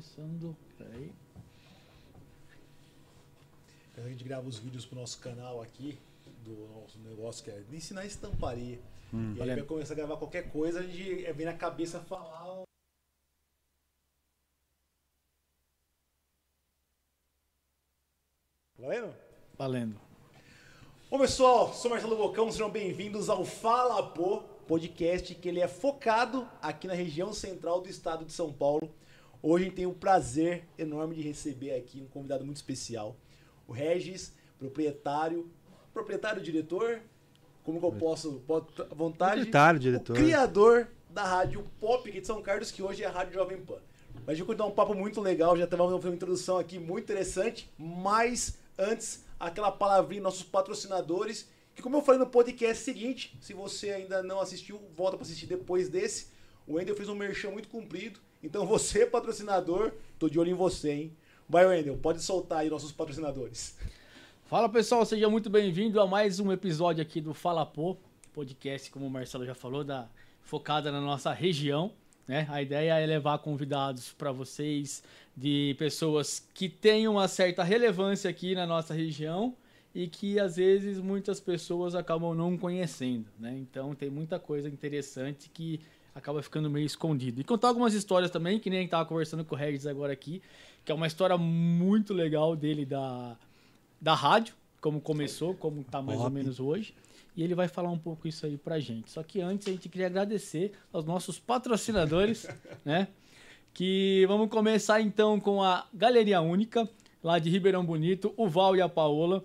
[0.00, 0.56] começando.
[0.78, 1.12] Peraí.
[3.98, 5.98] A gente grava os vídeos pro nosso canal aqui,
[6.42, 8.80] do nosso negócio que é de ensinar estamparia.
[9.12, 12.62] Hum, e aí vai começar a gravar qualquer coisa, a gente vem na cabeça falar.
[18.78, 19.14] Valendo?
[19.58, 20.00] Valendo.
[21.10, 26.48] Bom, pessoal, sou Marcelo Bocão, sejam bem-vindos ao Fala Pô, podcast que ele é focado
[26.62, 28.90] aqui na região central do estado de São Paulo.
[29.42, 33.16] Hoje a gente tem o prazer enorme de receber aqui um convidado muito especial,
[33.66, 35.50] o Regis, proprietário,
[35.94, 37.00] proprietário, diretor,
[37.64, 38.42] como que eu posso,
[38.90, 40.14] à vontade, Proprietário, diretor.
[40.16, 43.78] criador da rádio Pop aqui de São Carlos, que hoje é a Rádio Jovem Pan.
[44.26, 47.04] Mas a gente vai dar um papo muito legal, já tava uma introdução aqui muito
[47.04, 53.54] interessante, mas antes, aquela palavrinha nossos patrocinadores, que como eu falei no podcast seguinte, se
[53.54, 56.28] você ainda não assistiu, volta para assistir depois desse.
[56.66, 60.90] O Wendel fez um merchan muito comprido, então você, patrocinador, tô de olho em você,
[60.90, 61.16] hein?
[61.48, 63.76] Vai, Wendel, pode soltar aí nossos patrocinadores.
[64.46, 67.96] Fala pessoal, seja muito bem-vindo a mais um episódio aqui do Fala Pô,
[68.32, 70.08] podcast, como o Marcelo já falou, da,
[70.50, 71.92] focada na nossa região.
[72.26, 72.46] Né?
[72.50, 75.02] A ideia é levar convidados para vocês
[75.36, 79.54] de pessoas que têm uma certa relevância aqui na nossa região
[79.94, 83.26] e que às vezes muitas pessoas acabam não conhecendo.
[83.38, 83.56] Né?
[83.58, 85.80] Então tem muita coisa interessante que
[86.14, 87.40] acaba ficando meio escondido.
[87.40, 90.42] E contar algumas histórias também, que nem estava conversando com o Regis agora aqui,
[90.84, 93.36] que é uma história muito legal dele da,
[94.00, 96.94] da rádio, como começou, como está mais ou menos hoje.
[97.36, 99.10] E ele vai falar um pouco isso aí pra gente.
[99.10, 102.48] Só que antes a gente queria agradecer aos nossos patrocinadores,
[102.84, 103.08] né?
[103.72, 106.88] Que vamos começar então com a Galeria Única,
[107.22, 109.44] lá de Ribeirão Bonito, o Val e a Paola.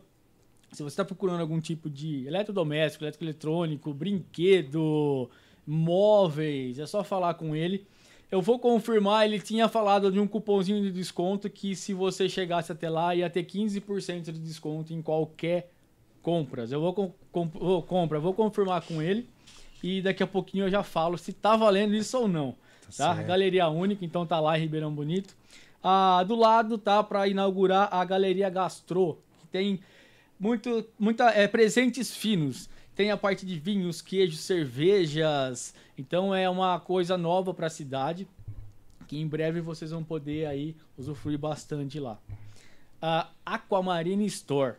[0.72, 5.29] Se você está procurando algum tipo de eletrodoméstico, eletroeletrônico, brinquedo,
[5.66, 7.85] móveis, é só falar com ele.
[8.31, 12.72] Eu vou confirmar, ele tinha falado de um cupomzinho de desconto que se você chegasse
[12.72, 15.72] até lá ia ter 15% de desconto em qualquer
[16.22, 16.72] compras.
[16.72, 19.29] Eu vou, com, com, vou compra, vou confirmar com ele
[19.84, 22.56] e daqui a pouquinho eu já falo se tá valendo isso ou não.
[22.97, 23.16] Tá?
[23.16, 23.28] certo.
[23.28, 25.35] Galeria única, então tá lá em Ribeirão Bonito.
[25.84, 29.79] Ah, do lado tá para inaugurar a Galeria Gastro, que tem
[30.40, 32.67] muito, muita, é, presentes finos.
[32.95, 35.73] Tem a parte de vinhos, queijos, cervejas.
[35.97, 38.28] Então é uma coisa nova para a cidade
[39.06, 42.19] que em breve vocês vão poder aí usufruir bastante lá.
[43.01, 44.75] A Aquamarine Store,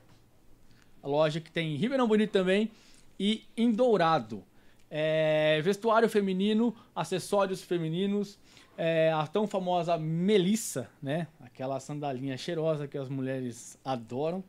[1.02, 2.70] a loja que tem em Ribeirão Bonito também
[3.18, 4.42] e em Dourado.
[4.90, 8.38] É, vestuário feminino, acessórios femininos,
[8.76, 11.26] é, a tão famosa Melissa, né?
[11.40, 14.44] Aquela sandalinha cheirosa que as mulheres adoram.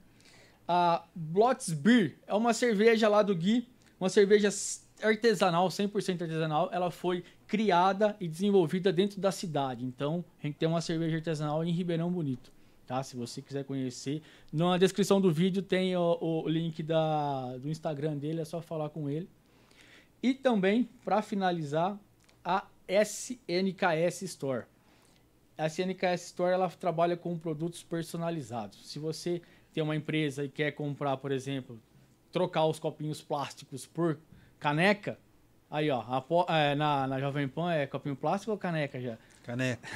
[0.68, 3.68] A Blotz Beer é uma cerveja lá do Gui,
[4.00, 4.50] uma cerveja
[5.02, 6.70] artesanal, 100% artesanal.
[6.72, 9.86] Ela foi criada e desenvolvida dentro da cidade.
[9.86, 12.52] Então, a gente tem uma cerveja artesanal em Ribeirão Bonito.
[12.86, 13.02] Tá?
[13.04, 18.18] Se você quiser conhecer, na descrição do vídeo tem o, o link da, do Instagram
[18.18, 19.30] dele, é só falar com ele.
[20.22, 21.98] E também, para finalizar,
[22.44, 24.66] a SNKS Store.
[25.58, 28.90] A SNKS Store ela trabalha com produtos personalizados.
[28.90, 29.42] Se você
[29.78, 31.80] tem uma empresa e quer comprar, por exemplo,
[32.32, 34.18] trocar os copinhos plásticos por
[34.60, 35.20] caneca,
[35.70, 39.20] aí ó, a é, na, na Jovem Pan é copinho plástico ou caneca já?
[39.44, 39.88] Caneca.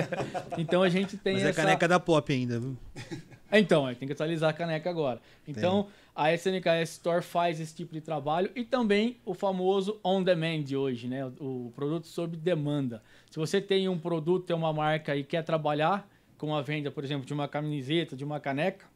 [0.58, 1.62] Então a gente tem Mas essa...
[1.62, 2.76] é caneca da pop ainda, viu?
[3.54, 5.20] Então, é, tem que atualizar a caneca agora.
[5.46, 10.64] Então, a SNKS Store faz esse tipo de trabalho e também o famoso on demand
[10.74, 11.26] hoje, né?
[11.38, 13.02] O produto sob demanda.
[13.30, 17.04] Se você tem um produto, tem uma marca e quer trabalhar com a venda, por
[17.04, 18.86] exemplo, de uma camiseta, de uma caneca,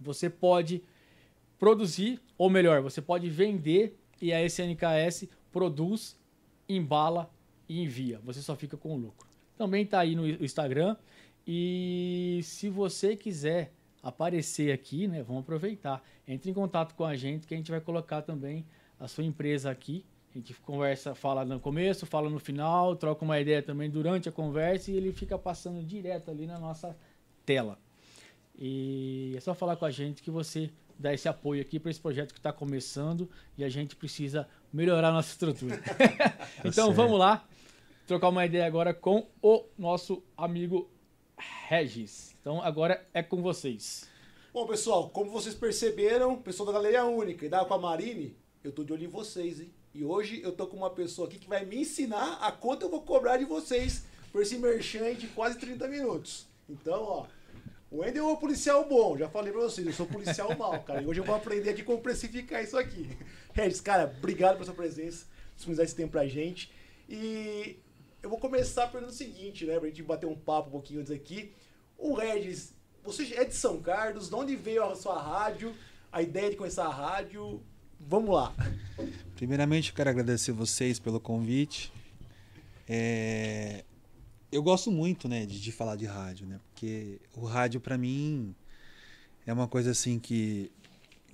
[0.00, 0.82] você pode
[1.58, 6.18] produzir, ou melhor, você pode vender e a SNKS produz,
[6.68, 7.30] embala
[7.68, 8.20] e envia.
[8.24, 9.26] Você só fica com o lucro.
[9.56, 10.96] Também está aí no Instagram.
[11.46, 16.02] E se você quiser aparecer aqui, né, vamos aproveitar.
[16.26, 18.66] Entre em contato com a gente que a gente vai colocar também
[18.98, 20.04] a sua empresa aqui.
[20.34, 24.32] A gente conversa, fala no começo, fala no final, troca uma ideia também durante a
[24.32, 26.96] conversa e ele fica passando direto ali na nossa
[27.46, 27.78] tela.
[28.58, 32.00] E é só falar com a gente que você dá esse apoio aqui para esse
[32.00, 35.80] projeto que está começando e a gente precisa melhorar a nossa estrutura.
[36.64, 36.96] então certo.
[36.96, 37.46] vamos lá
[38.06, 40.88] trocar uma ideia agora com o nosso amigo
[41.68, 42.34] Regis.
[42.40, 44.08] Então agora é com vocês.
[44.54, 48.92] Bom, pessoal, como vocês perceberam, pessoal da Galeria Única e da Aquamarine, eu tô de
[48.92, 49.70] olho em vocês, hein?
[49.94, 52.90] E hoje eu tô com uma pessoa aqui que vai me ensinar a quanto eu
[52.90, 56.46] vou cobrar de vocês por esse merchan de quase 30 minutos.
[56.68, 57.26] Então, ó,
[57.96, 61.00] o Wendel é um policial bom, já falei pra vocês, eu sou policial mal, cara.
[61.00, 63.08] E hoje eu vou aprender aqui como precificar isso aqui.
[63.54, 66.70] Regis, cara, obrigado pela sua presença, disponibilizar esse tempo pra gente.
[67.08, 67.78] E
[68.22, 69.78] eu vou começar perguntando o seguinte, né?
[69.78, 71.54] Pra gente bater um papo um pouquinho antes aqui.
[71.96, 75.74] O Regis, você é de São Carlos, de onde veio a sua rádio?
[76.12, 77.62] A ideia de começar a rádio?
[77.98, 78.52] Vamos lá.
[79.36, 81.90] Primeiramente, eu quero agradecer vocês pelo convite.
[82.86, 83.84] É,
[84.50, 86.60] Eu gosto muito, né, de, de falar de rádio, né?
[86.70, 88.54] Porque o rádio para mim
[89.46, 90.70] é uma coisa assim que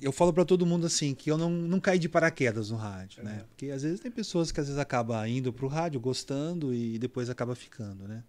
[0.00, 3.22] eu falo para todo mundo assim que eu não, não caí de paraquedas no rádio,
[3.22, 3.44] né?
[3.48, 7.30] Porque às vezes tem pessoas que às vezes acaba indo pro rádio gostando e depois
[7.30, 8.24] acaba ficando, né?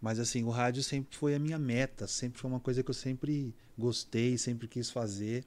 [0.00, 2.94] Mas assim, o rádio sempre foi a minha meta, sempre foi uma coisa que eu
[2.94, 5.44] sempre gostei, sempre quis fazer.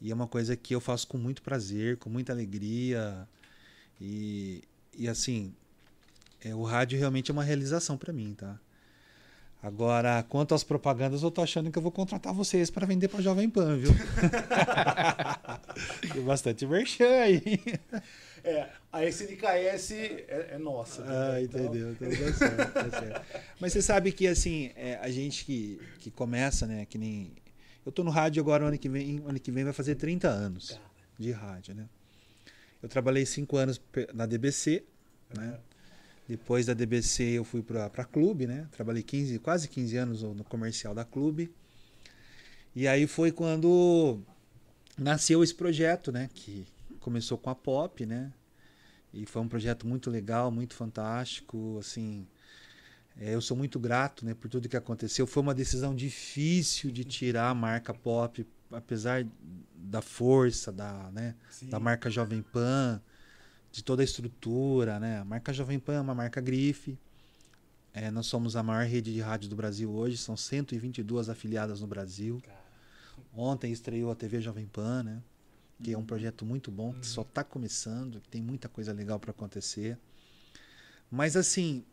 [0.00, 3.28] E é uma coisa que eu faço com muito prazer, com muita alegria.
[4.00, 5.54] E, e assim,
[6.44, 8.58] é, o rádio realmente é uma realização para mim, tá?
[9.62, 13.22] Agora, quanto às propagandas, eu tô achando que eu vou contratar vocês para vender para
[13.22, 13.90] Jovem Pan, viu?
[16.12, 17.42] Tem bastante merchan aí.
[18.42, 21.02] É, a SNKS é, é nossa.
[21.02, 21.42] Ah, né?
[21.44, 21.92] Entendeu.
[21.92, 23.22] Então, tá certo, tá certo.
[23.58, 27.32] Mas você sabe que, assim, é, a gente que, que começa, né, que nem...
[27.86, 30.70] Eu tô no rádio agora, ano que vem, ano que vem vai fazer 30 anos
[30.70, 30.82] Cara.
[31.18, 31.86] de rádio, né?
[32.82, 34.84] Eu trabalhei cinco anos pe- na DBC,
[35.34, 35.58] né?
[36.28, 38.66] Depois da DBC eu fui para a Clube, né?
[38.72, 41.52] Trabalhei 15, quase 15 anos no no comercial da Clube.
[42.74, 44.20] E aí foi quando
[44.98, 46.28] nasceu esse projeto, né?
[46.34, 46.66] Que
[47.00, 48.32] começou com a Pop, né?
[49.12, 52.26] E foi um projeto muito legal, muito fantástico, assim.
[53.16, 55.26] é, eu sou muito grato, né, por tudo que aconteceu.
[55.26, 59.24] Foi uma decisão difícil de tirar a marca Pop, apesar
[59.74, 61.68] da força da, né, Sim.
[61.68, 63.00] da marca Jovem Pan,
[63.74, 65.18] de toda a estrutura, né?
[65.18, 66.96] A marca Jovem Pan é uma marca grife.
[67.92, 71.86] É, nós somos a maior rede de rádio do Brasil hoje, são 122 afiliadas no
[71.88, 72.40] Brasil.
[73.34, 75.20] Ontem estreou a TV Jovem Pan, né?
[75.82, 79.18] Que é um projeto muito bom, que só está começando, que tem muita coisa legal
[79.18, 79.98] para acontecer.
[81.10, 81.84] Mas assim,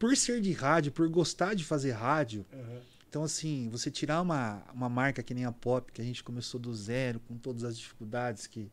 [0.00, 2.80] por ser de rádio, por gostar de fazer rádio, Aham.
[3.08, 6.58] então assim, você tirar uma, uma marca que nem a Pop, que a gente começou
[6.58, 8.68] do zero, com todas as dificuldades que,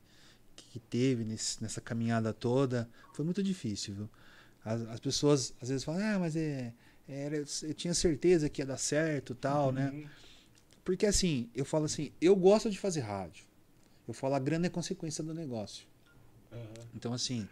[0.66, 4.10] que teve nesse, nessa caminhada toda, foi muito difícil, viu?
[4.64, 6.74] As, as pessoas às vezes falam, ah, mas é,
[7.08, 9.90] era, eu tinha certeza que ia dar certo tal, né?
[9.90, 10.08] Uhum.
[10.84, 13.46] Porque assim, eu falo assim, eu gosto de fazer rádio.
[14.08, 15.86] Eu falo, a grana é consequência do negócio.
[16.52, 16.88] Aham.
[16.96, 17.48] Então, assim,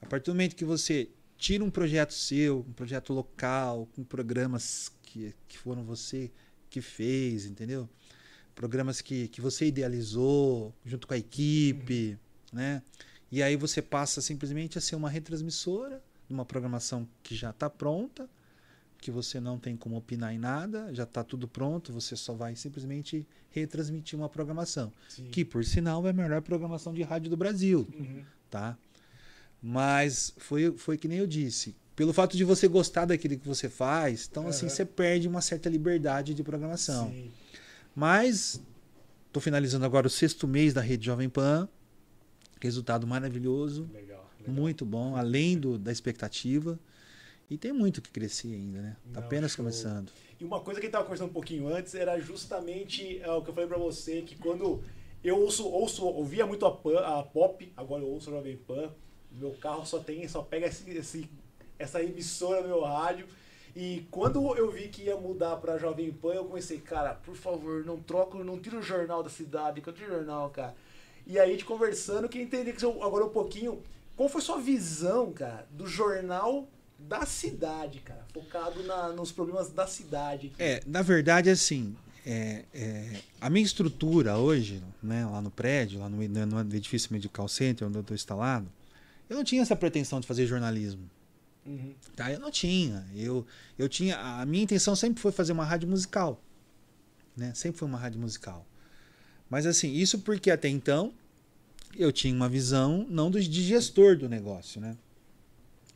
[0.00, 4.90] a partir do momento que você tira um projeto seu, um projeto local, com programas
[5.02, 6.30] que, que foram você
[6.68, 7.88] que fez, entendeu?
[8.54, 12.18] Programas que, que você idealizou junto com a equipe,
[12.52, 12.82] né?
[13.30, 17.68] E aí você passa simplesmente a ser uma retransmissora de uma programação que já está
[17.68, 18.28] pronta,
[18.98, 22.56] que você não tem como opinar em nada, já está tudo pronto, você só vai
[22.56, 25.28] simplesmente retransmitir uma programação, Sim.
[25.30, 28.24] que por sinal é a melhor programação de rádio do Brasil Uhum.
[28.50, 28.76] tá?
[29.62, 31.74] Mas foi, foi que nem eu disse.
[31.96, 34.74] Pelo fato de você gostar daquilo que você faz, então assim Aham.
[34.74, 37.10] você perde uma certa liberdade de programação.
[37.10, 37.30] Sim.
[37.94, 38.60] Mas
[39.32, 41.68] tô finalizando agora o sexto mês da rede Jovem Pan.
[42.60, 44.28] Resultado maravilhoso, Legal.
[44.40, 44.54] legal.
[44.54, 46.78] muito bom, além do, da expectativa.
[47.50, 48.96] E tem muito que crescer ainda, né?
[49.12, 49.64] Tá Não, apenas show.
[49.64, 50.12] começando.
[50.38, 53.40] E uma coisa que a gente tava conversando um pouquinho antes era justamente é, o
[53.42, 54.82] que eu falei pra você, que quando
[55.24, 58.90] eu ouço, ouço ouvia muito a, Pan, a Pop, agora eu ouço a Jovem Pan,
[59.32, 61.30] meu carro só tem, só pega esse, esse-
[61.78, 63.26] essa emissora no meu rádio.
[63.74, 67.84] E quando eu vi que ia mudar pra Jovem Pan, eu comecei, cara, por favor,
[67.84, 70.74] não troca, não tira o jornal da cidade, que eu tiro o jornal, cara.
[71.28, 73.82] E aí, gente conversando, que entendi que agora um pouquinho,
[74.16, 76.66] qual foi sua visão, cara, do jornal
[76.98, 78.24] da cidade, cara?
[78.32, 80.46] Focado na- nos problemas da cidade.
[80.48, 80.56] aqui.
[80.58, 81.94] É, na verdade, assim,
[82.26, 87.12] é, é, a minha estrutura hoje, né, lá no prédio, lá no, no- no edifício
[87.12, 88.66] Medical Center, onde eu estou instalado,
[89.28, 91.08] eu não tinha essa pretensão de fazer jornalismo.
[91.66, 91.94] Uhum.
[92.16, 92.32] Tá?
[92.32, 93.06] Eu não tinha.
[93.14, 93.46] Eu,
[93.78, 94.18] eu tinha.
[94.18, 96.40] A minha intenção sempre foi fazer uma rádio musical.
[97.36, 97.52] Né?
[97.54, 98.66] Sempre foi uma rádio musical.
[99.48, 101.12] Mas assim, isso porque até então
[101.96, 104.96] eu tinha uma visão não do, de gestor do negócio, né?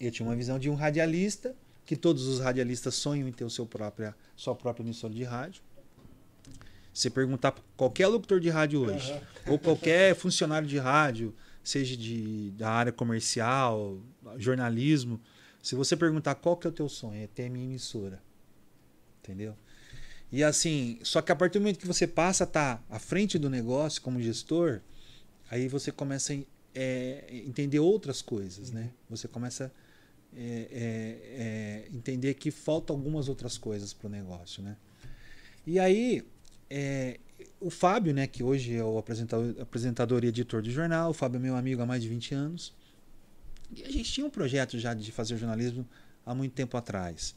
[0.00, 1.54] Eu tinha uma visão de um radialista,
[1.84, 5.62] que todos os radialistas sonham em ter o seu própria, sua própria emissora de rádio.
[6.92, 9.22] Se perguntar pra qualquer locutor de rádio hoje, Aham.
[9.46, 13.98] ou qualquer funcionário de rádio, seja de, da área comercial,
[14.36, 15.20] jornalismo,
[15.62, 18.20] se você perguntar qual que é o teu sonho, é ter a minha emissora.
[19.22, 19.56] Entendeu?
[20.32, 23.38] E assim, só que a partir do momento que você passa a estar à frente
[23.38, 24.80] do negócio como gestor,
[25.50, 26.38] aí você começa a
[26.74, 28.90] é, entender outras coisas, né?
[29.10, 29.70] Você começa a
[30.34, 34.78] é, é, é, entender que faltam algumas outras coisas para o negócio, né?
[35.66, 36.24] E aí,
[36.70, 37.20] é,
[37.60, 41.36] o Fábio, né, que hoje é o apresentador, apresentador e editor do jornal, o Fábio
[41.36, 42.74] é meu amigo há mais de 20 anos.
[43.76, 45.86] E a gente tinha um projeto já de fazer jornalismo
[46.24, 47.34] há muito tempo atrás.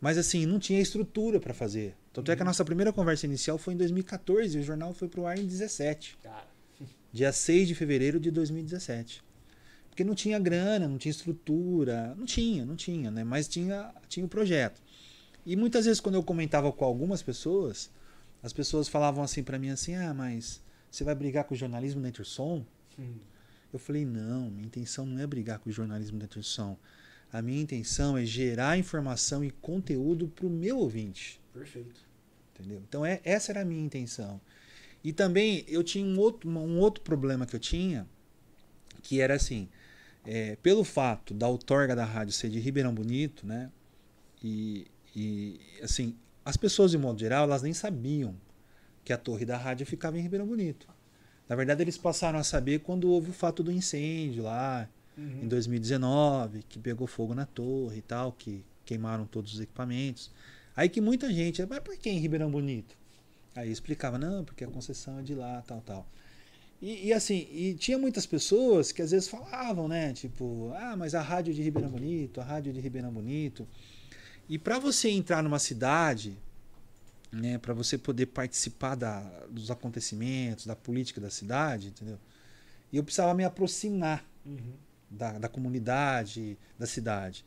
[0.00, 1.96] Mas assim, não tinha estrutura para fazer.
[2.14, 5.08] Tanto é que a nossa primeira conversa inicial foi em 2014 e o jornal foi
[5.08, 6.16] pro ar em 17.
[6.22, 6.46] Cara,
[7.12, 9.22] Dia 6 de fevereiro de 2017.
[9.88, 13.24] Porque não tinha grana, não tinha estrutura, não tinha, não tinha, né?
[13.24, 14.80] Mas tinha, tinha o projeto.
[15.44, 17.90] E muitas vezes quando eu comentava com algumas pessoas,
[18.42, 22.00] as pessoas falavam assim para mim assim: "Ah, mas você vai brigar com o jornalismo
[22.00, 22.64] da Intersom?"
[22.96, 23.16] hum,
[23.72, 26.76] Eu falei: "Não, minha intenção não é brigar com o jornalismo da Intersom.
[27.32, 32.03] A minha intenção é gerar informação e conteúdo para o meu ouvinte." perfeito.
[32.54, 32.82] Entendeu?
[32.88, 34.40] Então é, essa era a minha intenção.
[35.02, 38.06] E também eu tinha um outro, um outro problema que eu tinha,
[39.02, 39.68] que era assim,
[40.24, 43.70] é, pelo fato da outorga da rádio ser de Ribeirão Bonito, né?
[44.42, 48.34] E, e assim, as pessoas de modo geral, elas nem sabiam
[49.04, 50.86] que a torre da rádio ficava em Ribeirão Bonito.
[51.46, 55.42] Na verdade, eles passaram a saber quando houve o fato do incêndio lá Uhum.
[55.44, 60.30] em 2019, que pegou fogo na torre e tal, que queimaram todos os equipamentos.
[60.76, 62.96] Aí que muita gente, mas por que em Ribeirão Bonito?
[63.54, 66.08] Aí eu explicava, não, porque a concessão é de lá, tal, tal.
[66.82, 70.12] E, e assim, e tinha muitas pessoas que às vezes falavam, né?
[70.12, 73.66] Tipo, ah, mas a rádio de Ribeirão Bonito, a rádio de Ribeirão Bonito.
[74.48, 76.36] E para você entrar numa cidade,
[77.32, 82.18] né, para você poder participar da, dos acontecimentos, da política da cidade, entendeu?
[82.92, 84.74] E eu precisava me aproximar Uhum.
[85.10, 87.44] da, da comunidade, da cidade.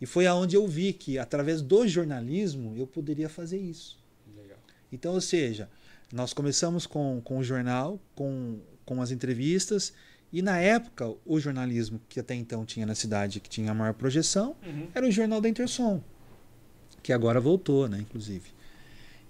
[0.00, 3.98] E foi aonde eu vi que, através do jornalismo, eu poderia fazer isso.
[4.36, 4.58] Legal.
[4.90, 5.68] Então, ou seja,
[6.12, 9.92] nós começamos com, com o jornal, com, com as entrevistas,
[10.32, 13.94] e na época, o jornalismo que até então tinha na cidade, que tinha a maior
[13.94, 14.88] projeção, Uhum.
[14.94, 16.00] era o Jornal da Intersom,
[17.02, 18.50] que agora voltou, né, inclusive.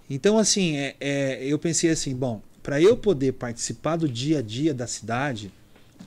[0.09, 4.43] Então, assim, é, é, eu pensei assim, bom, para eu poder participar do dia a
[4.43, 5.53] dia da cidade,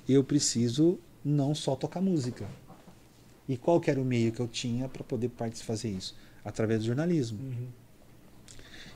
[0.08, 2.46] eu preciso não só tocar música.
[3.48, 6.16] E qual que era o meio que eu tinha para poder fazer isso?
[6.44, 7.40] Através do jornalismo.
[7.42, 7.68] Uhum.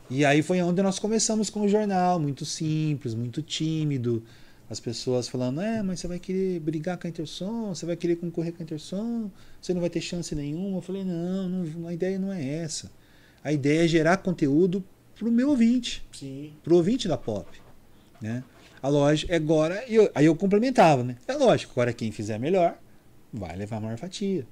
[0.09, 4.23] E aí foi onde nós começamos com o jornal, muito simples, muito tímido.
[4.69, 8.17] As pessoas falando, é, mas você vai querer brigar com a Intersom, você vai querer
[8.17, 9.29] concorrer com a Intersom,
[9.61, 10.77] você não vai ter chance nenhuma.
[10.77, 12.91] Eu falei, não, não a ideia não é essa.
[13.43, 14.83] A ideia é gerar conteúdo
[15.17, 16.53] para o meu ouvinte, Sim.
[16.63, 17.47] para o ouvinte da pop.
[18.21, 18.43] Né?
[18.81, 21.15] A lógica, agora, eu, aí eu complementava, né?
[21.27, 22.77] É lógico, agora quem fizer melhor
[23.38, 24.46] vai levar a maior fatia.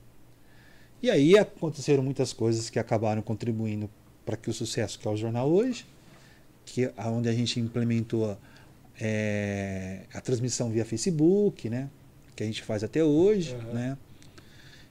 [1.01, 3.89] E aí aconteceram muitas coisas que acabaram contribuindo
[4.25, 5.85] para que o sucesso que é o jornal hoje,
[6.65, 8.37] que onde a gente implementou
[8.99, 11.89] é, a transmissão via Facebook, né?
[12.35, 13.73] Que a gente faz até hoje, Uhum.
[13.73, 13.97] né?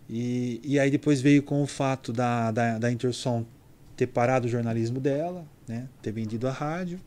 [0.09, 3.45] E, e aí depois veio com o fato da, da, da Intersom
[3.97, 5.89] ter parado o jornalismo dela, né?
[6.03, 7.01] Ter vendido a rádio.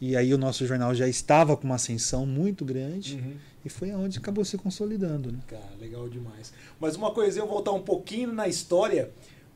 [0.00, 3.34] E aí o nosso jornal já estava com uma ascensão muito grande Uhum.
[3.66, 5.40] E foi aonde acabou se consolidando, né?
[5.48, 6.52] Cara, legal demais.
[6.78, 9.10] Mas uma coisa, eu voltar um pouquinho na história.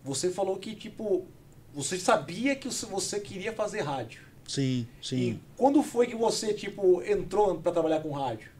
[0.05, 1.25] Você falou que, tipo,
[1.73, 4.23] você sabia que você queria fazer rádio.
[4.49, 5.17] Sim, sim.
[5.17, 8.51] E quando foi que você, tipo, entrou pra trabalhar com rádio?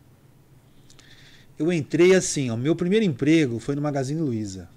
[1.59, 4.69] Eu entrei assim, ó, meu primeiro emprego foi no Magazine Luiza.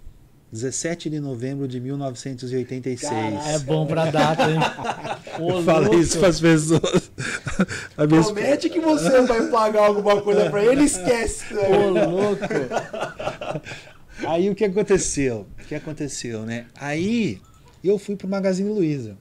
[0.54, 3.02] 17 de novembro de 1986.
[3.10, 3.38] Caralho.
[3.56, 4.60] É bom pra data, hein?
[5.42, 6.00] Ô, Eu falei louco.
[6.00, 7.12] isso para as pessoas.
[7.98, 11.52] A minha Promete que você vai pagar alguma coisa pra ele, esquece.
[11.56, 11.62] né?
[11.70, 12.44] Ô, louco.
[14.28, 15.48] Aí o que aconteceu?
[15.60, 16.68] O que aconteceu, né?
[16.80, 17.42] Aí
[17.84, 19.18] eu fui pro Magazine Luiza.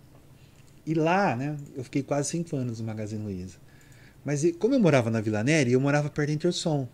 [0.87, 3.57] E lá, né, eu fiquei quase cinco anos no Magazine Luiza.
[4.25, 6.87] Mas como eu morava na Vila Neri, eu morava perto da Intersom.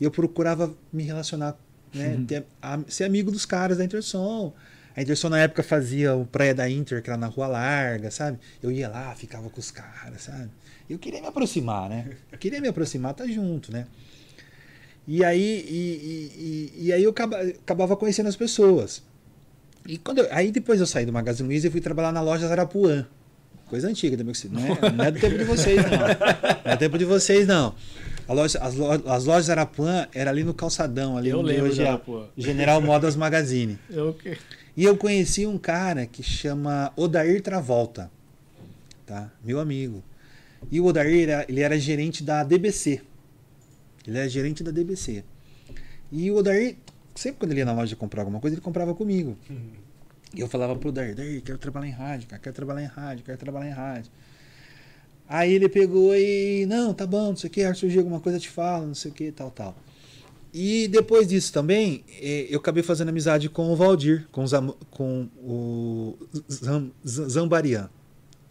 [0.00, 1.56] E eu procurava me relacionar,
[1.94, 4.52] né, ter- a- ser amigo dos caras da Intersom.
[4.96, 8.38] A Intersom na época fazia o Praia da Inter, que era na Rua Larga, sabe?
[8.62, 10.48] Eu ia lá, ficava com os caras, sabe?
[10.88, 12.10] Eu queria me aproximar, né?
[12.30, 13.86] Eu queria me aproximar, tá junto, né?
[15.06, 19.02] E aí, e, e- e- e aí eu acaba- acabava conhecendo as pessoas.
[19.86, 22.46] E quando eu- aí depois eu saí do Magazine Luiza e fui trabalhar na loja
[22.48, 23.06] Zarapuã.
[23.66, 25.90] Coisa antiga também, não é, não é do tempo de vocês, não.
[25.98, 27.74] Não é do tempo de vocês, não.
[28.26, 31.66] A loja, as, lo- as lojas Zarapuã era ali no calçadão, ali Eu onde lembro
[31.70, 31.84] hoje é.
[32.36, 33.78] General Modas Magazine.
[33.90, 34.36] Eu que...
[34.76, 38.10] E eu conheci um cara que chama Odair Travolta,
[39.06, 39.30] tá?
[39.44, 40.02] Meu amigo.
[40.70, 43.00] E o Odair, era- ele era gerente da DBC.
[44.06, 45.22] Ele era gerente da DBC.
[46.10, 46.76] E o Odair,
[47.14, 49.36] sempre quando ele ia na loja comprar alguma coisa, ele comprava comigo.
[50.34, 53.24] E eu falava pro Odair, Odair, quero trabalhar em rádio, cara, quero trabalhar em rádio,
[53.24, 54.10] quero trabalhar em rádio.
[55.28, 58.42] Aí ele pegou e, não, tá bom, não sei o que, surgir alguma coisa eu
[58.42, 59.74] te falo, não sei o que, tal, tal.
[60.52, 65.28] E depois disso também, eh, eu acabei fazendo amizade com o Valdir, com, Zam- com
[65.42, 66.16] o
[66.50, 67.90] Zam- Zambarian,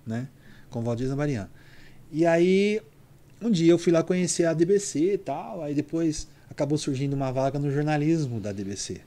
[0.06, 0.28] né?
[0.70, 1.48] Com o Valdir Zambarian.
[2.12, 2.82] E aí,
[3.42, 7.32] um dia eu fui lá conhecer a DBC e tal, aí depois acabou surgindo uma
[7.32, 9.00] vaga no jornalismo da DBC,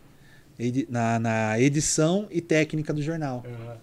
[0.88, 3.44] na, na edição e técnica do jornal.
[3.46, 3.76] Aham.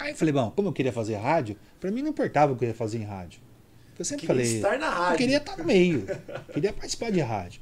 [0.00, 2.64] Aí eu falei, bom, como eu queria fazer rádio, pra mim não importava o que
[2.64, 3.40] eu ia fazer em rádio.
[3.98, 5.12] Eu sempre Queria falei, estar na rádio.
[5.14, 6.06] eu queria estar no meio,
[6.54, 7.60] queria participar de rádio.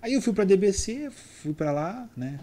[0.00, 1.10] Aí eu fui pra DBC,
[1.42, 2.40] fui pra lá, né?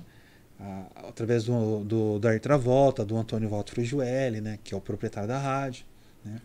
[0.60, 4.60] a- através do, do, do Air Travolta, do Antônio Walter Frugiueli, né?
[4.63, 5.86] Que é o proprietário da rádio,
[6.24, 6.39] né?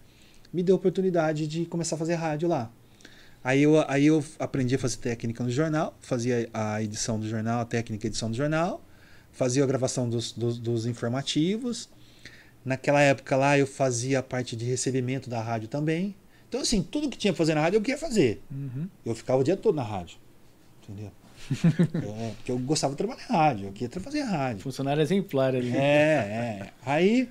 [0.50, 2.70] Me deu a oportunidade de começar a fazer rádio lá.
[3.44, 7.60] Aí eu, aí eu aprendi a fazer técnica no jornal, fazia a edição do jornal,
[7.60, 8.82] a técnica e edição do jornal,
[9.32, 11.88] fazia a gravação dos, dos, dos informativos.
[12.66, 16.16] Naquela época lá eu fazia a parte de recebimento da rádio também.
[16.48, 18.42] Então, assim, tudo que tinha pra fazer na rádio eu queria fazer.
[18.50, 18.88] Uhum.
[19.04, 20.18] Eu ficava o dia todo na rádio.
[20.82, 21.12] Entendeu?
[22.18, 24.62] é, porque eu gostava de trabalhar em rádio, eu queria fazer rádio.
[24.62, 25.76] Funcionário exemplar ali.
[25.76, 26.72] É, é.
[26.84, 27.30] Aí,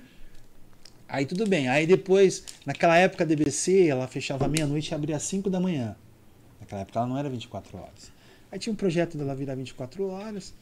[1.06, 1.68] aí tudo bem.
[1.68, 5.94] Aí depois, naquela época a DBC, ela fechava meia-noite e abria às 5 da manhã.
[6.58, 8.10] Naquela época ela não era 24 horas.
[8.50, 10.54] Aí tinha um projeto dela virar 24 horas.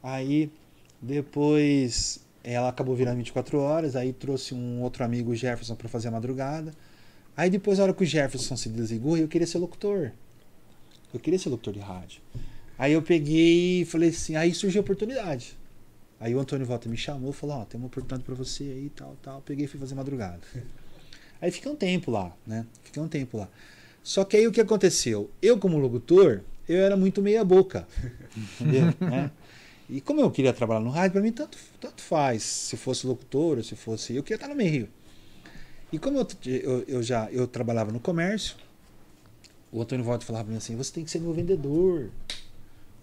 [0.00, 0.52] Aí
[1.02, 3.96] depois ela acabou virando 24 horas.
[3.96, 6.72] Aí trouxe um outro amigo, o Jefferson, para fazer a madrugada.
[7.36, 10.12] Aí depois, a hora que o Jefferson se desligou, eu queria ser locutor.
[11.12, 12.20] Eu queria ser locutor de rádio.
[12.78, 15.56] Aí eu peguei e falei assim, aí surgiu a oportunidade.
[16.20, 18.90] Aí o Antônio Volta me chamou e falou, ó, tem uma oportunidade pra você aí,
[18.94, 19.40] tal, tal.
[19.42, 20.40] Peguei e fui fazer madrugada.
[21.42, 22.64] Aí fiquei um tempo lá, né?
[22.82, 23.50] Fiquei um tempo lá.
[24.02, 25.30] Só que aí o que aconteceu?
[25.42, 27.86] Eu, como locutor, eu era muito meia boca.
[28.58, 28.94] Entendeu?
[29.00, 29.30] né?
[29.88, 32.42] E como eu queria trabalhar no rádio, pra mim tanto, tanto faz.
[32.42, 34.14] Se fosse locutor, se fosse.
[34.14, 34.88] Eu queria estar no meio.
[35.92, 38.56] E como eu, eu, eu já eu trabalhava no comércio,
[39.70, 42.10] o Antônio Volta falava pra mim assim: você tem que ser meu vendedor.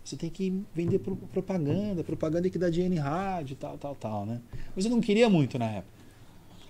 [0.03, 4.25] Você tem que vender pro- propaganda, propaganda que dá dinheiro em rádio, tal, tal, tal,
[4.25, 4.41] né?
[4.75, 5.93] Mas eu não queria muito na época.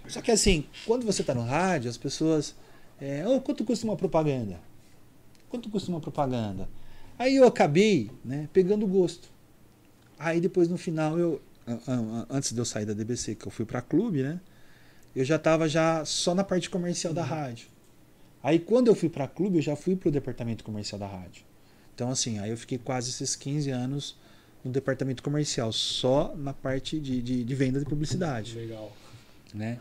[0.07, 2.53] Só que assim, quando você está no rádio, as pessoas.
[2.99, 4.59] É, "Ô, quanto custa uma propaganda?
[5.49, 6.67] Quanto custa uma propaganda?
[7.17, 9.29] Aí eu acabei né, pegando gosto.
[10.23, 11.41] Aí depois no final, eu,
[12.29, 14.39] antes de eu sair da DBC, que eu fui para clube, né?
[15.15, 17.67] Eu já estava já só na parte comercial da rádio.
[18.43, 21.43] Aí quando eu fui para clube, eu já fui para o departamento comercial da rádio.
[21.93, 24.15] Então assim, aí eu fiquei quase esses 15 anos
[24.63, 28.95] no departamento comercial, só na parte de, de, de venda de publicidade Legal.
[29.53, 29.79] né?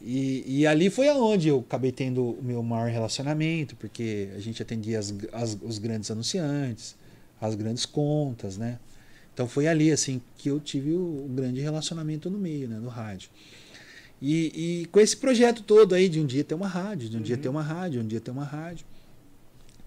[0.00, 4.62] E, e ali foi aonde eu acabei tendo o meu maior relacionamento, porque a gente
[4.62, 6.96] atendia as, as- os grandes anunciantes,
[7.40, 8.78] as grandes contas, né?
[9.38, 12.88] Então foi ali assim que eu tive o, o grande relacionamento no meio, né, no
[12.88, 13.30] rádio.
[14.20, 17.22] E, e com esse projeto todo aí de um dia ter uma rádio, de um
[17.22, 18.84] dia ter uma rádio, um dia ter uma rádio.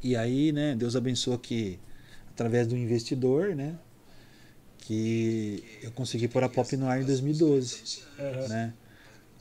[0.01, 1.77] E aí, né, Deus abençoa que
[2.29, 3.75] através do investidor, né,
[4.77, 8.47] que eu consegui pôr a Pop no ar em 2012 Aham.
[8.47, 8.73] né?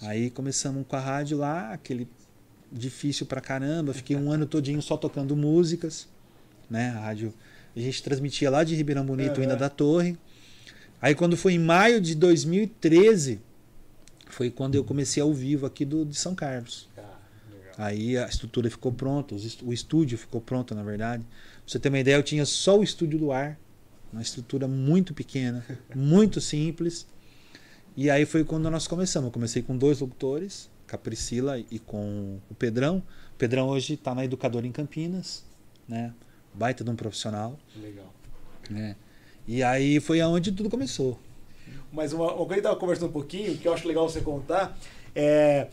[0.03, 2.09] Aí começamos com a rádio lá, aquele
[2.73, 3.95] difícil pra caramba.
[3.95, 6.09] Fiquei um ano todinho só tocando músicas,
[6.69, 6.91] né?
[6.97, 7.33] A rádio
[7.77, 10.17] a gente transmitia lá de Ribeirão Bonito, ainda da Torre.
[11.01, 13.41] Aí quando foi em maio de 2013,
[14.27, 16.89] foi quando eu comecei ao vivo aqui do de São Carlos.
[16.97, 17.21] Legal.
[17.79, 21.23] Aí a estrutura ficou pronta, o estúdio ficou pronto, na verdade.
[21.23, 23.59] Pra você ter uma ideia, eu tinha só o estúdio do ar,
[24.13, 27.07] uma estrutura muito pequena, muito simples.
[27.97, 29.29] E aí foi quando nós começamos.
[29.29, 33.03] Eu comecei com dois locutores, com a Priscila e com o Pedrão.
[33.35, 35.45] O Pedrão hoje está na Educadora em Campinas,
[35.89, 36.13] né?
[36.53, 38.13] Baita de um profissional, Legal.
[38.69, 38.97] né?
[39.47, 41.19] E aí foi aonde tudo começou.
[41.93, 44.09] Mas uma, uma coisa que a gente tava conversando um pouquinho, que eu acho legal
[44.09, 44.77] você contar,
[45.15, 45.69] é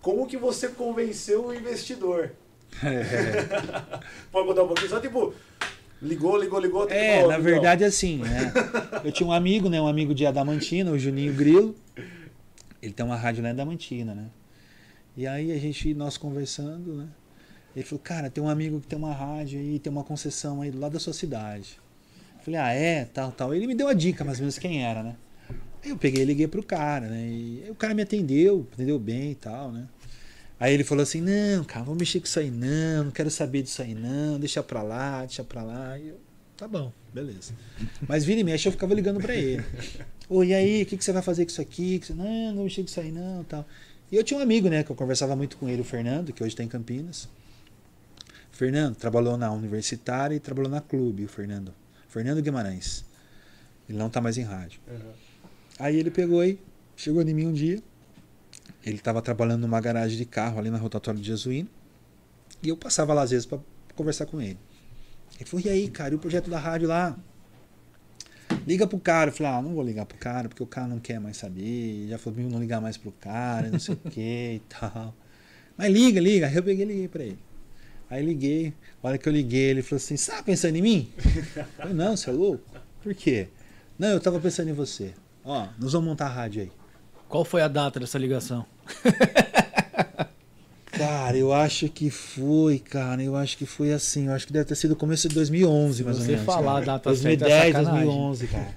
[0.00, 2.32] como que você convenceu o investidor?
[4.32, 4.88] Pode contar um pouquinho?
[4.88, 5.34] Só tipo,
[6.00, 6.88] ligou, ligou, ligou.
[6.90, 7.42] É, na Miguel.
[7.42, 8.52] verdade, assim, né?
[9.04, 9.80] Eu tinha um amigo, né?
[9.80, 11.74] Um amigo de Adamantina, o Juninho Grilo.
[12.82, 14.26] Ele tem uma rádio lá em Adamantina, né?
[15.16, 17.08] E aí a gente, nós conversando, né?
[17.74, 20.70] Ele falou, cara, tem um amigo que tem uma rádio aí, tem uma concessão aí
[20.70, 21.78] do lado da sua cidade.
[22.38, 23.54] Eu falei, ah, é, tal, tal.
[23.54, 25.16] Ele me deu a dica, mais ou menos, quem era, né?
[25.82, 27.26] Aí eu peguei e liguei pro cara, né?
[27.28, 29.86] E o cara me atendeu, atendeu bem e tal, né?
[30.58, 33.62] Aí ele falou assim, não, cara, vamos mexer com isso aí não, não quero saber
[33.62, 35.98] disso aí não, deixa pra lá, deixa pra lá.
[35.98, 36.20] E eu,
[36.54, 37.54] tá bom, beleza.
[38.06, 39.64] Mas vira e mexe, eu ficava ligando pra ele.
[40.28, 42.00] Ô, e aí, o que, que você vai fazer com isso aqui?
[42.10, 43.66] Não, não vou mexer com isso aí não, tal.
[44.12, 46.44] E eu tinha um amigo, né, que eu conversava muito com ele, o Fernando, que
[46.44, 47.26] hoje tá em Campinas.
[48.60, 51.72] Fernando trabalhou na universitária e trabalhou na clube, o Fernando.
[52.10, 53.06] Fernando Guimarães.
[53.88, 54.82] Ele não tá mais em rádio.
[54.86, 55.12] Aham.
[55.78, 56.60] Aí ele pegou e
[56.94, 57.82] chegou em mim um dia.
[58.84, 61.70] Ele estava trabalhando numa garagem de carro ali na rotatória de Jesuíno.
[62.62, 63.60] E eu passava lá às vezes para
[63.96, 64.58] conversar com ele.
[65.36, 67.18] Ele falou: E aí, cara, e o projeto da rádio lá?
[68.66, 69.30] Liga pro cara.
[69.30, 72.08] Eu falei: Ah, não vou ligar pro cara porque o cara não quer mais saber.
[72.08, 75.14] Já falou: Não ligar mais pro cara, não sei o que e tal.
[75.78, 76.46] Mas liga, liga.
[76.46, 77.49] Aí eu peguei e liguei pra ele.
[78.10, 78.74] Aí liguei.
[79.02, 81.12] A hora que eu liguei, ele falou assim: Você tá pensando em mim?
[81.56, 82.64] Eu falei: Não, você é louco?
[83.02, 83.48] Por quê?
[83.96, 85.14] Não, eu tava pensando em você.
[85.44, 86.72] Ó, nós vamos montar a rádio aí.
[87.28, 88.66] Qual foi a data dessa ligação?
[91.30, 93.22] Cara, eu acho que foi, cara.
[93.22, 94.26] Eu acho que foi assim.
[94.26, 96.44] Eu acho que deve ter sido começo de 2011, mais ou Você menos.
[96.44, 96.86] falar a cara.
[96.86, 98.06] data 2010, certa é sacanagem.
[98.06, 98.74] 2011, cara.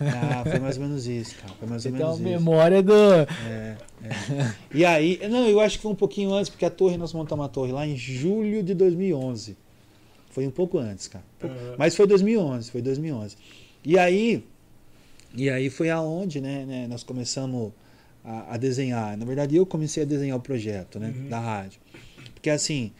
[0.00, 1.54] Ah, foi mais ou menos isso, cara.
[1.58, 2.28] Foi mais ou Você uma menos isso.
[2.28, 2.92] memória do.
[2.92, 4.54] É, é.
[4.74, 7.44] E aí, não, eu acho que foi um pouquinho antes, porque a torre, nós montamos
[7.46, 9.56] a torre lá em julho de 2011.
[10.30, 11.24] Foi um pouco antes, cara.
[11.78, 13.36] Mas foi 2011, foi 2011.
[13.84, 14.44] E aí,
[15.34, 17.72] e aí foi aonde, né, né, nós começamos
[18.24, 19.16] a, a desenhar.
[19.16, 21.28] Na verdade, eu comecei a desenhar o projeto, né, Uhum.
[21.28, 21.80] da rádio.
[22.34, 22.92] Porque assim,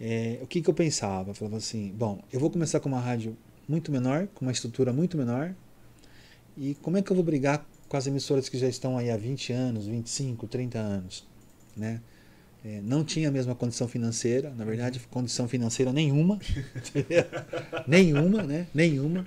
[0.00, 1.30] é, o que que eu pensava?
[1.30, 3.36] Eu falava assim, bom, eu vou começar com uma rádio
[3.68, 5.54] muito menor, com uma estrutura muito menor,
[6.56, 9.16] e como é que eu vou brigar com as emissoras que já estão aí há
[9.16, 11.26] 20 anos, 25, 30 anos,
[11.76, 12.00] né?
[12.64, 16.38] É, não tinha a mesma condição financeira, na verdade, condição financeira nenhuma,
[17.86, 18.66] nenhuma, né?
[18.74, 19.26] Nenhuma.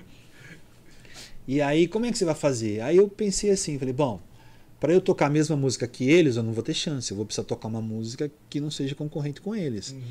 [1.46, 2.80] E aí, como é que você vai fazer?
[2.80, 4.20] Aí eu pensei assim, falei, bom,
[4.78, 7.24] para eu tocar a mesma música que eles, eu não vou ter chance, eu vou
[7.26, 9.92] precisar tocar uma música que não seja concorrente com eles.
[9.92, 10.02] Uhum.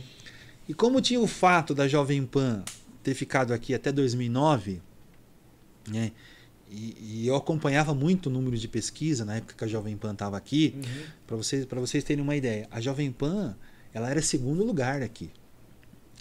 [0.68, 2.64] E como tinha o fato da Jovem Pan
[3.04, 4.82] ter ficado aqui até 2009,
[5.90, 6.12] né?
[6.70, 10.14] E, e eu acompanhava muito o número de pesquisa na época que a Jovem Pan
[10.14, 10.74] estava aqui.
[10.76, 11.04] Uhum.
[11.28, 13.56] Para vocês, para vocês terem uma ideia, a Jovem Pan
[13.94, 15.30] ela era segundo lugar aqui.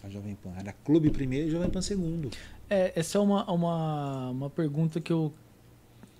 [0.02, 2.30] A Jovem Pan era Clube primeiro e Jovem Pan segundo.
[2.68, 5.32] É, essa é uma, uma, uma pergunta que eu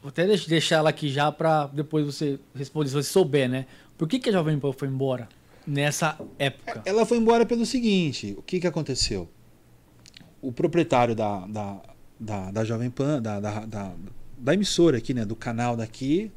[0.05, 3.65] vou até deix- deixar ela aqui já pra depois você responder, se você souber, né?
[3.97, 5.27] Por que, que a Jovem Pan foi embora
[5.67, 6.83] nessa época?
[6.85, 9.27] Ela foi embora pelo seguinte: o que, que aconteceu?
[10.43, 11.81] O proprietário da, da,
[12.21, 13.95] da, da Jovem Pan, da, da, da,
[14.37, 16.31] da emissora aqui, né, do canal daqui,